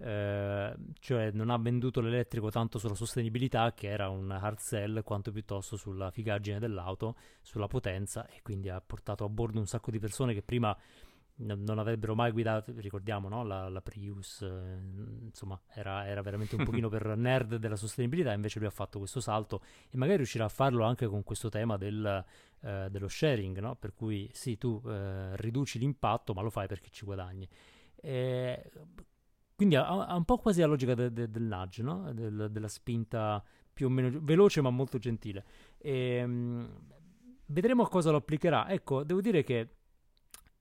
Eh, 0.01 0.75
cioè 0.99 1.31
non 1.31 1.49
ha 1.49 1.57
venduto 1.57 1.99
l'elettrico 1.99 2.49
tanto 2.49 2.79
sulla 2.79 2.95
sostenibilità 2.95 3.73
che 3.73 3.89
era 3.89 4.07
un 4.07 4.31
hard 4.31 4.57
sell 4.57 5.03
quanto 5.03 5.29
piuttosto 5.29 5.75
sulla 5.75 6.09
figaggine 6.09 6.57
dell'auto, 6.57 7.17
sulla 7.41 7.67
potenza 7.67 8.25
e 8.27 8.39
quindi 8.41 8.69
ha 8.69 8.79
portato 8.79 9.25
a 9.25 9.29
bordo 9.29 9.59
un 9.59 9.67
sacco 9.67 9.91
di 9.91 9.99
persone 9.99 10.33
che 10.33 10.41
prima 10.41 10.75
non 11.39 11.79
avrebbero 11.79 12.15
mai 12.15 12.31
guidato, 12.31 12.73
ricordiamo 12.77 13.29
no? 13.29 13.43
la, 13.43 13.69
la, 13.69 13.81
Prius, 13.81 14.41
eh, 14.41 14.79
insomma 15.23 15.59
era, 15.73 16.05
era, 16.05 16.21
veramente 16.21 16.55
un 16.55 16.63
pochino 16.65 16.89
per 16.89 17.15
nerd 17.15 17.55
della 17.55 17.77
sostenibilità, 17.77 18.33
invece 18.33 18.59
lui 18.59 18.67
ha 18.67 18.71
fatto 18.71 18.99
questo 18.99 19.21
salto 19.21 19.61
e 19.89 19.97
magari 19.97 20.17
riuscirà 20.17 20.45
a 20.45 20.49
farlo 20.49 20.83
anche 20.83 21.07
con 21.07 21.23
questo 21.23 21.49
tema 21.49 21.77
del, 21.77 22.25
eh, 22.61 22.87
dello 22.89 23.07
sharing, 23.07 23.57
no? 23.59 23.75
per 23.75 23.93
cui 23.93 24.29
sì 24.33 24.57
tu 24.57 24.81
eh, 24.85 25.35
riduci 25.37 25.79
l'impatto 25.79 26.33
ma 26.33 26.41
lo 26.41 26.49
fai 26.49 26.67
perché 26.67 26.89
ci 26.89 27.05
guadagni. 27.05 27.47
E 27.95 28.71
quindi 29.55 29.75
ha, 29.75 29.87
ha, 29.87 30.15
un 30.15 30.25
po' 30.25 30.37
quasi 30.37 30.59
la 30.59 30.67
logica 30.67 30.93
de, 30.93 31.11
de, 31.11 31.29
del 31.29 31.43
nudge, 31.43 31.81
no? 31.83 32.11
del, 32.13 32.49
della 32.51 32.67
spinta 32.67 33.43
più 33.73 33.87
o 33.87 33.89
meno 33.89 34.19
veloce 34.21 34.59
ma 34.61 34.69
molto 34.69 34.97
gentile. 34.97 35.45
E, 35.77 36.21
um, 36.23 36.69
vedremo 37.45 37.83
a 37.83 37.89
cosa 37.89 38.11
lo 38.11 38.17
applicherà. 38.17 38.69
Ecco, 38.69 39.03
devo 39.03 39.21
dire 39.21 39.43
che 39.43 39.78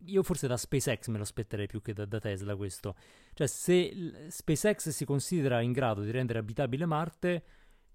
io 0.05 0.23
forse 0.23 0.47
da 0.47 0.57
SpaceX 0.57 1.09
me 1.09 1.17
lo 1.17 1.23
aspetterei 1.23 1.67
più 1.67 1.83
che 1.83 1.93
da, 1.93 2.05
da 2.05 2.19
Tesla 2.19 2.57
questo. 2.57 2.95
Cioè, 3.35 3.47
se 3.47 4.27
SpaceX 4.29 4.89
si 4.91 5.05
considera 5.05 5.61
in 5.61 5.73
grado 5.73 6.03
di 6.03 6.11
rendere 6.11 6.39
abitabile 6.39 6.87
Marte, 6.87 7.45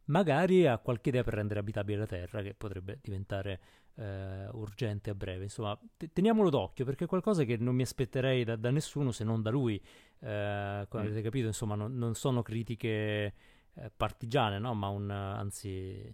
magari 0.05 0.67
ha 0.67 0.77
qualche 0.79 1.09
idea 1.09 1.23
per 1.23 1.35
rendere 1.35 1.59
abitabile 1.59 1.99
la 1.99 2.05
Terra, 2.05 2.41
che 2.41 2.53
potrebbe 2.53 2.99
diventare 3.01 3.59
eh, 3.95 4.47
urgente 4.51 5.09
a 5.11 5.15
breve. 5.15 5.43
Insomma, 5.43 5.79
te- 5.95 6.11
teniamolo 6.11 6.49
d'occhio 6.49 6.83
perché 6.83 7.05
è 7.05 7.07
qualcosa 7.07 7.43
che 7.43 7.57
non 7.57 7.75
mi 7.75 7.83
aspetterei 7.83 8.43
da, 8.43 8.55
da 8.55 8.69
nessuno 8.71 9.11
se 9.11 9.23
non 9.23 9.41
da 9.41 9.49
lui. 9.49 9.81
Eh, 10.19 10.85
come 10.89 11.03
Mm. 11.03 11.05
avete 11.05 11.21
capito, 11.21 11.47
insomma, 11.47 11.75
non, 11.75 11.95
non 11.97 12.15
sono 12.15 12.41
critiche 12.41 13.33
eh, 13.75 13.91
partigiane, 13.95 14.59
no? 14.59 14.73
Ma 14.73 14.87
un, 14.87 15.09
anzi, 15.09 16.13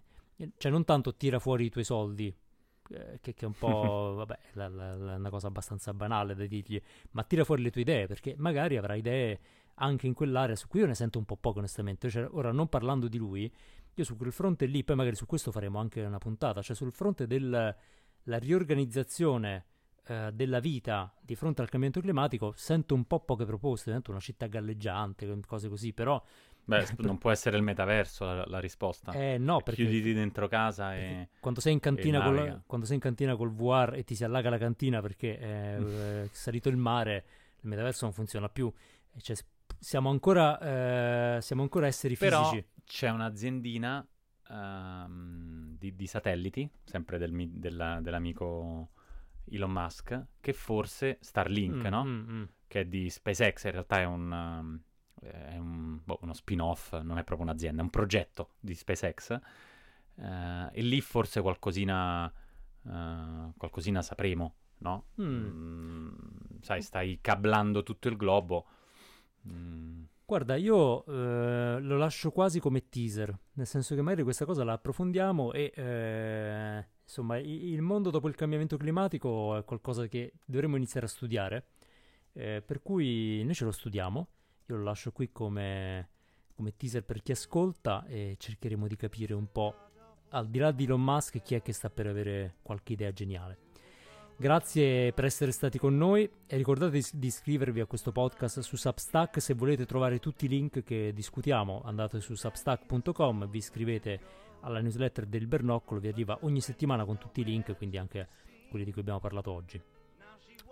cioè 0.56 0.70
non 0.70 0.84
tanto 0.84 1.16
tira 1.16 1.38
fuori 1.38 1.64
i 1.66 1.70
tuoi 1.70 1.84
soldi. 1.84 2.34
Eh, 2.92 3.18
Che, 3.20 3.34
che 3.34 3.44
è 3.44 3.46
un 3.46 3.54
po', 3.56 4.14
vabbè, 4.18 4.38
la- 4.52 4.68
la- 4.68 4.94
la- 4.96 5.14
una 5.16 5.30
cosa 5.30 5.46
abbastanza 5.48 5.92
banale 5.94 6.34
da 6.34 6.46
dirgli, 6.46 6.80
ma 7.12 7.22
tira 7.24 7.44
fuori 7.44 7.62
le 7.62 7.70
tue 7.70 7.82
idee, 7.82 8.06
perché 8.06 8.34
magari 8.38 8.76
avrai 8.76 8.98
idee 9.00 9.40
anche 9.74 10.06
in 10.06 10.14
quell'area 10.14 10.56
su 10.56 10.68
cui 10.68 10.80
io 10.80 10.86
ne 10.86 10.94
sento 10.94 11.18
un 11.18 11.24
po' 11.24 11.36
poco 11.36 11.58
onestamente. 11.58 12.10
Cioè, 12.10 12.28
ora, 12.32 12.52
non 12.52 12.68
parlando 12.68 13.08
di 13.08 13.16
lui, 13.18 13.50
io 13.94 14.04
su 14.04 14.16
quel 14.16 14.32
fronte 14.32 14.66
lì, 14.66 14.84
poi 14.84 14.96
magari 14.96 15.16
su 15.16 15.26
questo 15.26 15.50
faremo 15.50 15.78
anche 15.78 16.02
una 16.02 16.18
puntata, 16.18 16.62
cioè 16.62 16.76
sul 16.76 16.92
fronte 16.92 17.26
della 17.26 17.74
riorganizzazione 18.38 19.64
eh, 20.06 20.30
della 20.32 20.60
vita 20.60 21.12
di 21.20 21.34
fronte 21.34 21.62
al 21.62 21.68
cambiamento 21.68 22.00
climatico, 22.00 22.52
sento 22.56 22.94
un 22.94 23.04
po' 23.06 23.20
poche 23.20 23.44
proposte, 23.44 23.90
sento 23.90 24.10
una 24.10 24.20
città 24.20 24.46
galleggiante, 24.46 25.40
cose 25.46 25.68
così, 25.68 25.92
però 25.92 26.22
Beh, 26.64 26.86
sp- 26.86 27.00
non 27.00 27.18
può 27.18 27.30
essere 27.30 27.56
il 27.56 27.62
metaverso 27.62 28.24
la, 28.24 28.44
la 28.46 28.58
risposta. 28.60 29.12
eh, 29.12 29.38
no, 29.38 29.60
perché, 29.60 29.82
Chiuditi 29.82 30.12
dentro 30.12 30.46
casa 30.46 30.96
e... 30.96 31.28
quando, 31.40 31.60
sei 31.60 31.72
in 31.72 31.80
cantina 31.80 32.22
col, 32.22 32.62
quando 32.66 32.86
sei 32.86 32.96
in 32.96 33.00
cantina 33.02 33.34
col 33.36 33.50
VR 33.52 33.94
e 33.96 34.04
ti 34.04 34.14
si 34.14 34.22
allaga 34.24 34.50
la 34.50 34.58
cantina 34.58 35.00
perché 35.00 35.38
è 35.38 35.80
eh, 35.80 36.28
salito 36.30 36.68
il 36.68 36.76
mare, 36.76 37.24
il 37.60 37.68
metaverso 37.68 38.04
non 38.04 38.14
funziona 38.14 38.48
più. 38.48 38.72
Cioè, 39.16 39.36
siamo 39.78 40.10
ancora, 40.10 41.36
eh, 41.36 41.40
siamo 41.40 41.62
ancora 41.62 41.86
esseri 41.86 42.16
Però 42.16 42.48
fisici. 42.50 42.64
c'è 42.84 43.10
un'aziendina 43.10 44.06
ehm, 44.48 45.76
di, 45.78 45.94
di 45.96 46.06
satelliti, 46.06 46.70
sempre 46.84 47.18
del 47.18 47.32
della- 47.50 48.00
dell'amico 48.00 48.90
Elon 49.50 49.70
Musk, 49.72 50.26
che 50.40 50.52
forse 50.52 51.18
Starlink, 51.20 51.84
Mm, 51.86 51.90
no? 51.90 52.04
mm, 52.04 52.30
mm. 52.30 52.44
Che 52.68 52.80
è 52.80 52.84
di 52.84 53.10
SpaceX, 53.10 53.64
in 53.64 53.70
realtà 53.72 54.00
è 54.00 54.04
un... 54.04 54.30
um, 54.30 54.80
è 55.20 55.56
un- 55.58 56.00
boh, 56.04 56.18
uno 56.22 56.32
spin-off, 56.32 56.98
non 57.00 57.18
è 57.18 57.24
proprio 57.24 57.46
un'azienda, 57.48 57.80
è 57.80 57.84
un 57.84 57.90
progetto 57.90 58.50
di 58.60 58.74
SpaceX. 58.74 59.38
eh, 60.16 60.68
e 60.72 60.82
lì 60.82 61.00
forse 61.00 61.40
qualcosina, 61.40 62.30
eh, 62.86 63.52
qualcosina 63.56 64.02
sapremo, 64.02 64.54
no? 64.78 65.04
Mm. 65.20 65.44
Mm, 65.46 66.08
sai, 66.60 66.82
stai 66.82 67.18
cablando 67.22 67.82
tutto 67.82 68.08
il 68.08 68.16
globo. 68.16 68.66
Mm, 69.48 70.02
Guarda, 70.26 70.54
io 70.54 71.04
eh, 71.06 71.80
lo 71.80 71.96
lascio 71.96 72.30
quasi 72.30 72.60
come 72.60 72.88
teaser, 72.88 73.36
nel 73.54 73.66
senso 73.66 73.96
che 73.96 74.02
magari 74.02 74.22
questa 74.22 74.44
cosa 74.44 74.62
la 74.62 74.74
approfondiamo 74.74 75.52
e 75.52 75.72
eh, 75.74 76.86
insomma 77.02 77.36
il 77.38 77.82
mondo 77.82 78.10
dopo 78.10 78.28
il 78.28 78.36
cambiamento 78.36 78.76
climatico 78.76 79.56
è 79.56 79.64
qualcosa 79.64 80.06
che 80.06 80.34
dovremmo 80.44 80.76
iniziare 80.76 81.06
a 81.06 81.08
studiare, 81.08 81.64
eh, 82.34 82.62
per 82.64 82.80
cui 82.80 83.42
noi 83.42 83.54
ce 83.54 83.64
lo 83.64 83.72
studiamo, 83.72 84.28
io 84.72 84.78
lo 84.78 84.84
lascio 84.84 85.12
qui 85.12 85.30
come, 85.30 86.08
come 86.54 86.76
teaser 86.76 87.04
per 87.04 87.22
chi 87.22 87.32
ascolta 87.32 88.04
e 88.06 88.36
cercheremo 88.38 88.86
di 88.86 88.96
capire 88.96 89.34
un 89.34 89.50
po', 89.50 89.74
al 90.30 90.48
di 90.48 90.58
là 90.58 90.70
di 90.70 90.84
Elon 90.84 91.02
Musk, 91.02 91.42
chi 91.42 91.54
è 91.54 91.62
che 91.62 91.72
sta 91.72 91.90
per 91.90 92.06
avere 92.06 92.56
qualche 92.62 92.92
idea 92.92 93.12
geniale. 93.12 93.68
Grazie 94.36 95.12
per 95.12 95.26
essere 95.26 95.52
stati 95.52 95.76
con 95.76 95.98
noi 95.98 96.28
e 96.46 96.56
ricordate 96.56 97.02
di, 97.12 97.26
iscrivervi 97.26 97.80
a 97.80 97.84
questo 97.84 98.10
podcast 98.10 98.60
su 98.60 98.76
Substack 98.76 99.38
se 99.38 99.52
volete 99.52 99.84
trovare 99.84 100.18
tutti 100.18 100.46
i 100.46 100.48
link 100.48 100.82
che 100.82 101.12
discutiamo. 101.12 101.82
Andate 101.84 102.20
su 102.20 102.34
substack.com, 102.34 103.50
vi 103.50 103.58
iscrivete 103.58 104.20
alla 104.60 104.80
newsletter 104.80 105.26
del 105.26 105.46
Bernoccolo, 105.46 106.00
vi 106.00 106.08
arriva 106.08 106.38
ogni 106.42 106.62
settimana 106.62 107.04
con 107.04 107.18
tutti 107.18 107.42
i 107.42 107.44
link, 107.44 107.76
quindi 107.76 107.98
anche 107.98 108.28
quelli 108.70 108.86
di 108.86 108.92
cui 108.92 109.02
abbiamo 109.02 109.20
parlato 109.20 109.50
oggi. 109.50 109.89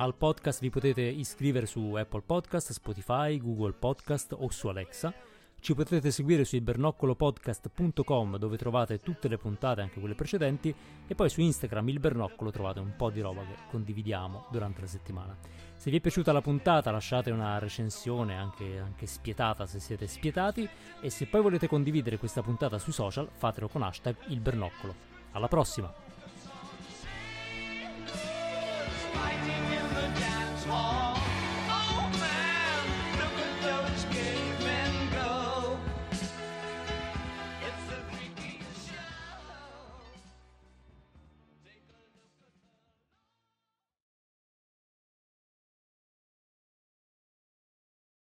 Al 0.01 0.15
podcast 0.15 0.61
vi 0.61 0.71
potete 0.71 1.01
iscrivere 1.01 1.67
su 1.67 1.95
Apple 1.95 2.23
Podcast, 2.25 2.71
Spotify, 2.71 3.37
Google 3.37 3.73
Podcast 3.73 4.33
o 4.39 4.49
su 4.49 4.69
Alexa. 4.69 5.13
Ci 5.59 5.75
potete 5.75 6.13
seguire 6.13 6.45
su 6.45 6.55
ibernoccolopodcast.com 6.55 8.37
dove 8.37 8.57
trovate 8.57 9.01
tutte 9.01 9.27
le 9.27 9.39
puntate, 9.39 9.81
anche 9.81 9.99
quelle 9.99 10.15
precedenti, 10.15 10.73
e 11.05 11.15
poi 11.17 11.29
su 11.29 11.41
Instagram 11.41 11.89
il 11.89 11.99
Bernoccolo 11.99 12.53
trovate 12.53 12.79
un 12.79 12.95
po' 12.97 13.11
di 13.11 13.21
roba 13.21 13.41
che 13.41 13.57
condividiamo 13.69 14.47
durante 14.53 14.83
la 14.83 14.87
settimana. 14.87 15.37
Se 15.75 15.91
vi 15.91 15.97
è 15.97 16.01
piaciuta 16.01 16.31
la 16.31 16.43
puntata 16.43 16.93
lasciate 16.93 17.33
una 17.33 17.59
recensione 17.59 18.37
anche, 18.37 18.79
anche 18.79 19.07
spietata 19.07 19.67
se 19.67 19.81
siete 19.81 20.07
spietati 20.07 20.69
e 21.01 21.11
se 21.11 21.27
poi 21.27 21.43
volete 21.43 21.67
condividere 21.67 22.19
questa 22.19 22.41
puntata 22.41 22.79
sui 22.79 22.93
social 22.93 23.29
fatelo 23.33 23.67
con 23.67 23.83
hashtag 23.83 24.15
il 24.29 24.39
Bernoccolo. 24.39 24.95
Alla 25.33 25.49
prossima! 25.49 25.93